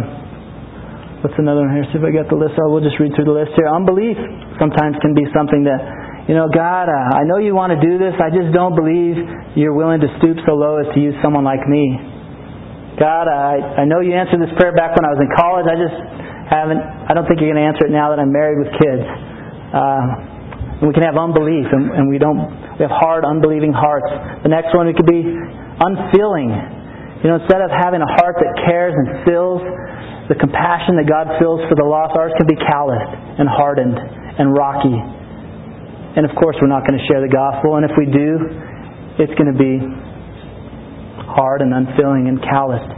what's 1.24 1.36
another 1.40 1.66
one 1.66 1.74
here? 1.74 1.86
See 1.92 2.00
if 2.00 2.06
I 2.06 2.12
got 2.12 2.30
the 2.30 2.40
list. 2.40 2.60
Oh, 2.60 2.72
we'll 2.72 2.84
just 2.84 3.00
read 3.00 3.16
through 3.16 3.28
the 3.28 3.36
list 3.36 3.56
here. 3.56 3.68
Unbelief 3.68 4.16
sometimes 4.60 4.96
can 5.04 5.16
be 5.16 5.26
something 5.34 5.64
that, 5.66 5.82
you 6.28 6.36
know, 6.36 6.52
God, 6.52 6.92
uh, 6.92 7.16
I 7.16 7.24
know 7.24 7.40
you 7.40 7.56
want 7.56 7.72
to 7.72 7.80
do 7.80 7.96
this. 7.96 8.12
I 8.20 8.28
just 8.28 8.52
don't 8.52 8.76
believe 8.76 9.16
you're 9.56 9.72
willing 9.72 10.04
to 10.04 10.12
stoop 10.20 10.36
so 10.44 10.60
low 10.60 10.76
as 10.76 10.92
to 10.92 11.00
use 11.00 11.16
someone 11.24 11.48
like 11.48 11.64
me. 11.64 11.96
God, 13.00 13.32
I, 13.32 13.80
I 13.80 13.84
know 13.88 14.04
you 14.04 14.12
answered 14.12 14.44
this 14.44 14.52
prayer 14.60 14.76
back 14.76 14.92
when 15.00 15.08
I 15.08 15.12
was 15.16 15.22
in 15.24 15.32
college. 15.40 15.70
I 15.72 15.78
just 15.80 15.98
haven't. 16.52 16.82
I 16.82 17.16
don't 17.16 17.24
think 17.32 17.40
you're 17.40 17.54
going 17.54 17.64
to 17.64 17.68
answer 17.72 17.88
it 17.88 17.94
now 17.96 18.12
that 18.12 18.20
I'm 18.20 18.34
married 18.34 18.60
with 18.60 18.76
kids. 18.76 19.06
Uh, 19.72 20.84
we 20.84 20.92
can 20.92 21.08
have 21.08 21.16
unbelief, 21.16 21.70
and, 21.72 21.96
and 21.96 22.04
we 22.12 22.20
don't. 22.20 22.44
We 22.76 22.84
have 22.84 22.94
hard, 22.94 23.24
unbelieving 23.24 23.72
hearts. 23.72 24.10
The 24.44 24.52
next 24.52 24.76
one, 24.76 24.92
it 24.92 25.00
could 25.00 25.08
be 25.08 25.24
unfilling. 25.24 26.52
You 27.24 27.28
know, 27.34 27.38
instead 27.40 27.64
of 27.64 27.72
having 27.72 28.04
a 28.04 28.12
heart 28.20 28.36
that 28.44 28.52
cares 28.68 28.94
and 28.94 29.24
feels 29.24 29.64
the 30.28 30.36
compassion 30.36 31.00
that 31.00 31.08
God 31.08 31.40
feels 31.40 31.64
for 31.72 31.78
the 31.80 31.88
lost, 31.88 32.14
ours 32.20 32.36
can 32.36 32.46
be 32.46 32.58
calloused 32.68 33.16
and 33.40 33.48
hardened 33.48 33.96
and 33.96 34.54
rocky. 34.54 34.98
And 36.18 36.26
of 36.26 36.34
course, 36.34 36.58
we're 36.58 36.74
not 36.74 36.82
going 36.82 36.98
to 36.98 37.06
share 37.06 37.22
the 37.22 37.30
gospel. 37.30 37.78
And 37.78 37.86
if 37.86 37.94
we 37.94 38.10
do, 38.10 38.30
it's 39.22 39.34
going 39.38 39.54
to 39.54 39.58
be 39.58 39.78
hard 41.30 41.62
and 41.62 41.70
unfilling 41.70 42.26
and 42.26 42.42
calloused. 42.42 42.90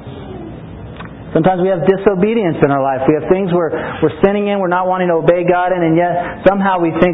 Sometimes 1.36 1.62
we 1.62 1.70
have 1.70 1.84
disobedience 1.86 2.58
in 2.64 2.72
our 2.72 2.82
life. 2.82 3.06
We 3.06 3.14
have 3.20 3.28
things 3.30 3.54
where 3.54 3.70
we're 4.02 4.18
sinning 4.26 4.50
in, 4.50 4.58
we're 4.58 4.72
not 4.72 4.90
wanting 4.90 5.14
to 5.14 5.22
obey 5.22 5.46
God 5.46 5.76
in, 5.76 5.84
and 5.84 5.94
yet 5.94 6.42
somehow 6.48 6.82
we 6.82 6.90
think 6.98 7.14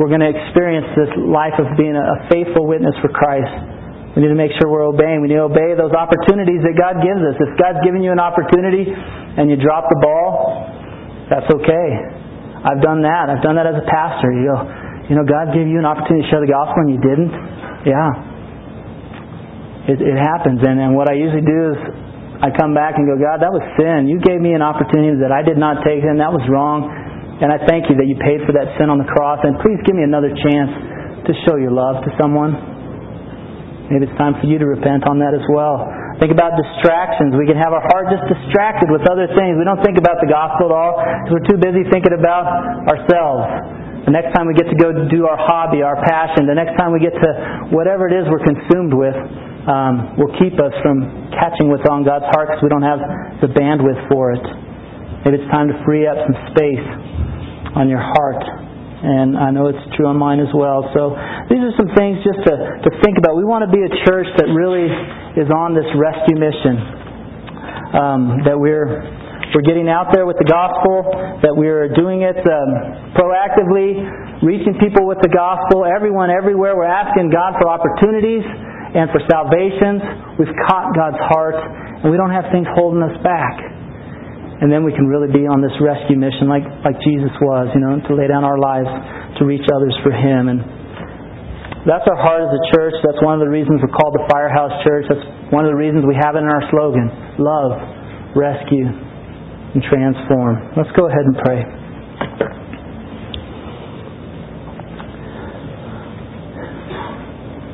we're 0.00 0.08
going 0.08 0.24
to 0.24 0.32
experience 0.32 0.88
this 0.96 1.12
life 1.20 1.58
of 1.60 1.68
being 1.76 1.92
a 1.92 2.24
faithful 2.32 2.64
witness 2.64 2.96
for 3.04 3.12
Christ. 3.12 3.52
We 4.16 4.24
need 4.24 4.32
to 4.32 4.38
make 4.38 4.56
sure 4.56 4.72
we're 4.72 4.88
obeying. 4.88 5.20
We 5.20 5.28
need 5.28 5.40
to 5.40 5.48
obey 5.52 5.76
those 5.76 5.92
opportunities 5.92 6.64
that 6.64 6.76
God 6.80 7.04
gives 7.04 7.20
us. 7.20 7.36
If 7.44 7.52
God's 7.60 7.80
given 7.84 8.00
you 8.00 8.12
an 8.12 8.20
opportunity 8.20 8.88
and 8.88 9.52
you 9.52 9.60
drop 9.60 9.88
the 9.88 10.00
ball, 10.00 10.68
that's 11.28 11.48
okay. 11.48 11.88
I've 12.62 12.80
done 12.80 13.04
that. 13.04 13.28
I've 13.28 13.44
done 13.44 13.56
that 13.60 13.68
as 13.68 13.76
a 13.76 13.86
pastor. 13.88 14.32
You 14.32 14.48
go, 14.48 14.58
you 15.12 15.20
know, 15.20 15.28
God 15.28 15.52
gave 15.52 15.68
you 15.68 15.76
an 15.76 15.84
opportunity 15.84 16.24
to 16.24 16.28
share 16.32 16.40
the 16.40 16.48
gospel 16.48 16.88
and 16.88 16.96
you 16.96 17.00
didn't? 17.04 17.36
Yeah. 17.84 19.92
It, 19.92 20.00
it 20.00 20.16
happens. 20.16 20.64
And, 20.64 20.80
and 20.80 20.96
what 20.96 21.12
I 21.12 21.20
usually 21.20 21.44
do 21.44 21.76
is 21.76 21.78
I 22.40 22.48
come 22.48 22.72
back 22.72 22.96
and 22.96 23.04
go, 23.04 23.20
God, 23.20 23.44
that 23.44 23.52
was 23.52 23.60
sin. 23.76 24.08
You 24.08 24.16
gave 24.24 24.40
me 24.40 24.56
an 24.56 24.64
opportunity 24.64 25.20
that 25.20 25.28
I 25.28 25.44
did 25.44 25.60
not 25.60 25.84
take, 25.84 26.00
and 26.00 26.16
that 26.16 26.32
was 26.32 26.40
wrong. 26.48 26.88
And 27.44 27.52
I 27.52 27.60
thank 27.68 27.92
you 27.92 27.94
that 28.00 28.08
you 28.08 28.16
paid 28.24 28.40
for 28.48 28.56
that 28.56 28.72
sin 28.80 28.88
on 28.88 28.96
the 28.96 29.04
cross. 29.04 29.44
And 29.44 29.60
please 29.60 29.76
give 29.84 29.92
me 29.92 30.00
another 30.00 30.32
chance 30.32 30.72
to 31.28 31.32
show 31.44 31.60
your 31.60 31.76
love 31.76 32.00
to 32.08 32.10
someone. 32.16 32.56
Maybe 33.92 34.08
it's 34.08 34.16
time 34.16 34.40
for 34.40 34.48
you 34.48 34.56
to 34.56 34.64
repent 34.64 35.04
on 35.04 35.20
that 35.20 35.36
as 35.36 35.44
well. 35.52 35.92
Think 36.24 36.32
about 36.32 36.56
distractions. 36.56 37.36
We 37.36 37.44
can 37.44 37.60
have 37.60 37.76
our 37.76 37.84
heart 37.92 38.08
just 38.08 38.24
distracted 38.32 38.88
with 38.88 39.04
other 39.04 39.28
things. 39.36 39.60
We 39.60 39.68
don't 39.68 39.82
think 39.84 40.00
about 40.00 40.24
the 40.24 40.30
gospel 40.32 40.70
at 40.70 40.72
all 40.72 40.92
because 40.96 41.30
we're 41.36 41.48
too 41.52 41.60
busy 41.60 41.84
thinking 41.92 42.16
about 42.16 42.48
ourselves. 42.88 43.91
The 44.02 44.10
next 44.10 44.34
time 44.34 44.50
we 44.50 44.54
get 44.58 44.66
to 44.66 44.74
go 44.74 44.90
do 44.90 45.30
our 45.30 45.38
hobby, 45.38 45.82
our 45.86 45.94
passion, 46.02 46.50
the 46.50 46.58
next 46.58 46.74
time 46.74 46.90
we 46.90 46.98
get 46.98 47.14
to 47.14 47.30
whatever 47.70 48.10
it 48.10 48.14
is 48.18 48.26
we're 48.26 48.42
consumed 48.42 48.90
with, 48.90 49.14
um, 49.70 50.18
will 50.18 50.34
keep 50.42 50.58
us 50.58 50.74
from 50.82 51.30
catching 51.38 51.70
what's 51.70 51.86
on 51.86 52.02
God's 52.02 52.26
heart 52.34 52.50
because 52.50 52.62
we 52.66 52.70
don't 52.70 52.82
have 52.82 52.98
the 53.38 53.50
bandwidth 53.54 54.10
for 54.10 54.34
it. 54.34 54.42
Maybe 55.22 55.38
it's 55.38 55.50
time 55.54 55.70
to 55.70 55.76
free 55.86 56.10
up 56.10 56.18
some 56.18 56.34
space 56.50 56.82
on 57.78 57.86
your 57.86 58.02
heart. 58.02 58.42
And 58.42 59.38
I 59.38 59.54
know 59.54 59.70
it's 59.70 59.82
true 59.94 60.10
on 60.10 60.18
mine 60.18 60.42
as 60.42 60.50
well. 60.50 60.86
So 60.94 61.14
these 61.46 61.62
are 61.62 61.74
some 61.78 61.90
things 61.94 62.18
just 62.26 62.42
to, 62.42 62.54
to 62.54 62.90
think 63.06 63.18
about. 63.22 63.38
We 63.38 63.46
want 63.46 63.62
to 63.62 63.70
be 63.70 63.82
a 63.86 63.92
church 64.02 64.26
that 64.38 64.50
really 64.50 64.90
is 65.38 65.46
on 65.46 65.78
this 65.78 65.86
rescue 65.94 66.38
mission. 66.38 67.02
Um, 67.92 68.40
that 68.48 68.56
we're 68.58 69.21
we're 69.54 69.68
getting 69.68 69.88
out 69.88 70.08
there 70.12 70.24
with 70.24 70.40
the 70.40 70.48
gospel, 70.48 71.04
that 71.44 71.52
we're 71.52 71.92
doing 71.92 72.24
it 72.24 72.40
um, 72.40 72.70
proactively, 73.12 74.00
reaching 74.40 74.74
people 74.80 75.04
with 75.04 75.20
the 75.20 75.28
gospel, 75.28 75.84
everyone, 75.84 76.32
everywhere. 76.32 76.72
We're 76.72 76.88
asking 76.88 77.28
God 77.28 77.60
for 77.60 77.68
opportunities 77.68 78.44
and 78.96 79.12
for 79.12 79.20
salvations. 79.28 80.00
We've 80.40 80.56
caught 80.68 80.96
God's 80.96 81.20
heart, 81.28 81.56
and 82.00 82.08
we 82.08 82.16
don't 82.16 82.32
have 82.32 82.48
things 82.48 82.64
holding 82.72 83.04
us 83.04 83.16
back. 83.20 83.60
And 84.62 84.70
then 84.70 84.86
we 84.86 84.94
can 84.94 85.10
really 85.10 85.28
be 85.28 85.44
on 85.44 85.58
this 85.58 85.74
rescue 85.82 86.14
mission 86.14 86.46
like, 86.46 86.62
like 86.86 86.96
Jesus 87.02 87.34
was, 87.42 87.68
you 87.74 87.82
know, 87.82 87.98
to 87.98 88.12
lay 88.14 88.30
down 88.30 88.46
our 88.46 88.56
lives 88.56 88.86
to 89.36 89.44
reach 89.44 89.66
others 89.74 89.92
for 90.06 90.14
Him. 90.14 90.48
And 90.48 90.62
that's 91.82 92.06
our 92.06 92.14
heart 92.14 92.46
as 92.46 92.52
a 92.54 92.62
church. 92.70 92.94
That's 93.02 93.18
one 93.26 93.36
of 93.36 93.42
the 93.42 93.50
reasons 93.50 93.82
we're 93.82 93.90
called 93.90 94.14
the 94.14 94.22
Firehouse 94.30 94.70
Church. 94.86 95.10
That's 95.10 95.26
one 95.50 95.66
of 95.66 95.74
the 95.74 95.80
reasons 95.80 96.06
we 96.06 96.14
have 96.14 96.38
it 96.38 96.46
in 96.46 96.48
our 96.48 96.62
slogan 96.70 97.10
love, 97.42 97.74
rescue, 98.38 99.11
and 99.74 99.82
transform. 99.84 100.72
Let's 100.76 100.92
go 100.92 101.08
ahead 101.08 101.24
and 101.24 101.36
pray. 101.40 101.60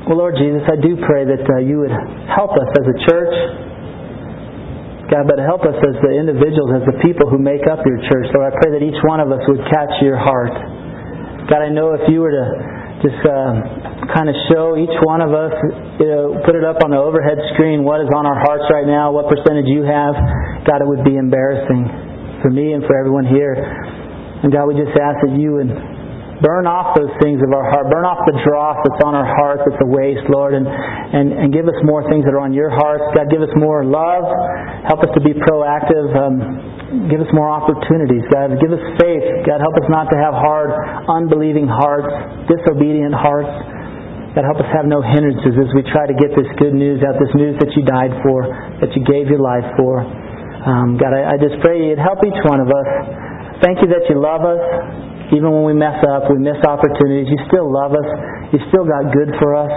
Well, 0.09 0.25
Lord 0.25 0.41
Jesus, 0.41 0.65
I 0.65 0.81
do 0.81 0.97
pray 1.05 1.29
that 1.29 1.45
uh, 1.45 1.61
you 1.61 1.85
would 1.85 1.93
help 2.33 2.57
us 2.57 2.71
as 2.81 2.87
a 2.89 2.97
church. 3.05 3.35
God, 5.13 5.25
but 5.29 5.37
help 5.41 5.69
us 5.69 5.77
as 5.77 5.97
the 6.01 6.13
individuals, 6.17 6.81
as 6.81 6.85
the 6.89 6.97
people 7.05 7.29
who 7.29 7.37
make 7.37 7.65
up 7.69 7.85
your 7.85 8.01
church. 8.09 8.29
Lord, 8.33 8.49
I 8.49 8.53
pray 8.57 8.73
that 8.77 8.85
each 8.85 8.97
one 9.05 9.21
of 9.21 9.29
us 9.29 9.41
would 9.49 9.61
catch 9.69 9.93
your 10.01 10.17
heart. 10.17 10.53
God, 11.49 11.61
I 11.61 11.69
know 11.69 11.93
if 11.93 12.09
you 12.09 12.21
were 12.21 12.33
to 12.33 12.47
just 13.05 13.21
uh, 13.21 14.09
kind 14.13 14.33
of 14.33 14.37
show 14.49 14.81
each 14.81 14.97
one 15.05 15.21
of 15.21 15.37
us, 15.37 15.53
you 16.01 16.09
know, 16.09 16.41
put 16.45 16.57
it 16.57 16.65
up 16.65 16.81
on 16.85 16.91
the 16.91 17.01
overhead 17.01 17.37
screen, 17.53 17.85
what 17.85 18.01
is 18.01 18.09
on 18.09 18.25
our 18.25 18.37
hearts 18.37 18.65
right 18.73 18.89
now, 18.89 19.13
what 19.13 19.29
percentage 19.29 19.69
you 19.69 19.85
have, 19.85 20.17
God, 20.69 20.85
it 20.85 20.89
would 20.89 21.03
be 21.03 21.16
embarrassing 21.16 21.89
for 22.45 22.53
me 22.53 22.77
and 22.77 22.85
for 22.85 22.93
everyone 22.93 23.25
here. 23.25 23.57
And 23.57 24.53
God, 24.53 24.69
we 24.69 24.77
just 24.77 24.93
ask 24.95 25.25
that 25.25 25.33
you 25.33 25.57
would 25.57 25.73
burn 26.39 26.71
off 26.71 26.95
those 26.95 27.11
things 27.19 27.43
of 27.43 27.51
our 27.51 27.66
heart. 27.66 27.91
Burn 27.91 28.07
off 28.07 28.23
the 28.29 28.37
dross 28.47 28.79
that's 28.87 29.03
on 29.03 29.16
our 29.16 29.27
hearts 29.27 29.66
that's 29.66 29.81
a 29.83 29.89
waste, 29.89 30.23
Lord, 30.31 30.55
and, 30.55 30.66
and, 30.66 31.35
and 31.35 31.47
give 31.51 31.66
us 31.66 31.75
more 31.83 32.07
things 32.07 32.23
that 32.29 32.35
are 32.35 32.45
on 32.45 32.55
your 32.55 32.71
hearts. 32.71 33.03
God, 33.14 33.27
give 33.33 33.43
us 33.43 33.51
more 33.59 33.83
love. 33.83 34.29
Help 34.87 35.03
us 35.03 35.11
to 35.19 35.23
be 35.25 35.35
proactive. 35.35 36.07
Um, 36.14 37.09
give 37.11 37.19
us 37.19 37.31
more 37.35 37.51
opportunities, 37.51 38.23
God. 38.31 38.55
Give 38.62 38.71
us 38.71 38.85
faith. 39.03 39.25
God, 39.49 39.59
help 39.59 39.75
us 39.81 39.89
not 39.91 40.07
to 40.14 40.16
have 40.21 40.35
hard, 40.37 40.71
unbelieving 41.11 41.66
hearts, 41.66 42.12
disobedient 42.47 43.16
hearts. 43.16 43.51
God, 44.39 44.47
help 44.47 44.62
us 44.62 44.71
have 44.71 44.87
no 44.87 45.03
hindrances 45.03 45.59
as 45.59 45.71
we 45.75 45.83
try 45.91 46.07
to 46.07 46.14
get 46.14 46.31
this 46.39 46.47
good 46.62 46.77
news 46.77 47.03
out, 47.03 47.19
this 47.19 47.35
news 47.35 47.59
that 47.59 47.75
you 47.75 47.83
died 47.83 48.14
for, 48.23 48.47
that 48.79 48.95
you 48.95 49.03
gave 49.03 49.27
your 49.27 49.43
life 49.43 49.66
for. 49.75 50.07
Um, 50.69 51.01
God, 51.01 51.16
I, 51.16 51.33
I 51.33 51.37
just 51.41 51.57
pray 51.64 51.81
you'd 51.81 51.97
help 51.97 52.21
each 52.21 52.37
one 52.45 52.61
of 52.61 52.69
us. 52.69 52.89
Thank 53.64 53.81
you 53.81 53.89
that 53.89 54.05
you 54.12 54.21
love 54.21 54.45
us. 54.45 54.61
Even 55.33 55.49
when 55.49 55.64
we 55.64 55.73
mess 55.73 55.97
up, 56.05 56.29
we 56.29 56.37
miss 56.37 56.61
opportunities, 56.61 57.29
you 57.29 57.41
still 57.49 57.69
love 57.69 57.97
us. 57.97 58.09
You 58.53 58.61
still 58.69 58.85
got 58.85 59.09
good 59.12 59.33
for 59.41 59.57
us. 59.57 59.73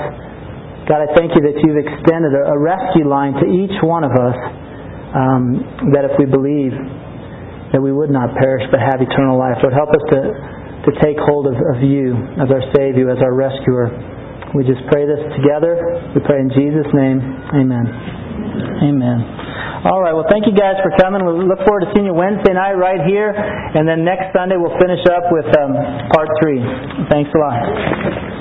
God, 0.91 0.99
I 1.03 1.09
thank 1.15 1.31
you 1.35 1.41
that 1.47 1.55
you've 1.63 1.79
extended 1.79 2.35
a, 2.35 2.55
a 2.55 2.57
rescue 2.59 3.07
line 3.07 3.39
to 3.39 3.47
each 3.47 3.75
one 3.83 4.03
of 4.03 4.11
us 4.11 4.35
um, 5.15 5.43
that 5.95 6.07
if 6.07 6.19
we 6.19 6.27
believe, 6.27 6.75
that 7.71 7.79
we 7.79 7.91
would 7.95 8.11
not 8.11 8.35
perish 8.35 8.63
but 8.71 8.83
have 8.83 8.99
eternal 8.99 9.39
life. 9.39 9.59
Lord, 9.63 9.71
help 9.75 9.95
us 9.95 10.03
to, 10.11 10.19
to 10.87 10.91
take 10.99 11.15
hold 11.23 11.47
of, 11.47 11.55
of 11.55 11.79
you 11.83 12.15
as 12.35 12.51
our 12.51 12.63
Savior, 12.75 13.07
as 13.11 13.19
our 13.23 13.31
rescuer. 13.31 13.91
We 14.51 14.67
just 14.67 14.83
pray 14.91 15.07
this 15.07 15.23
together. 15.39 15.79
We 16.11 16.19
pray 16.27 16.43
in 16.43 16.51
Jesus' 16.51 16.91
name. 16.91 17.19
Amen. 17.55 18.20
Amen. 18.81 19.19
All 19.85 20.01
right. 20.01 20.13
Well, 20.13 20.25
thank 20.29 20.45
you 20.45 20.53
guys 20.53 20.77
for 20.83 20.93
coming. 20.97 21.25
We 21.25 21.45
look 21.45 21.61
forward 21.65 21.85
to 21.85 21.89
seeing 21.93 22.05
you 22.05 22.13
Wednesday 22.13 22.53
night 22.53 22.77
right 22.77 23.01
here, 23.07 23.33
and 23.33 23.87
then 23.87 24.05
next 24.05 24.33
Sunday 24.33 24.57
we'll 24.57 24.77
finish 24.77 25.01
up 25.09 25.29
with 25.33 25.45
um, 25.57 25.73
part 26.13 26.29
three. 26.41 26.61
Thanks 27.09 27.29
a 27.33 27.39
lot. 27.39 28.40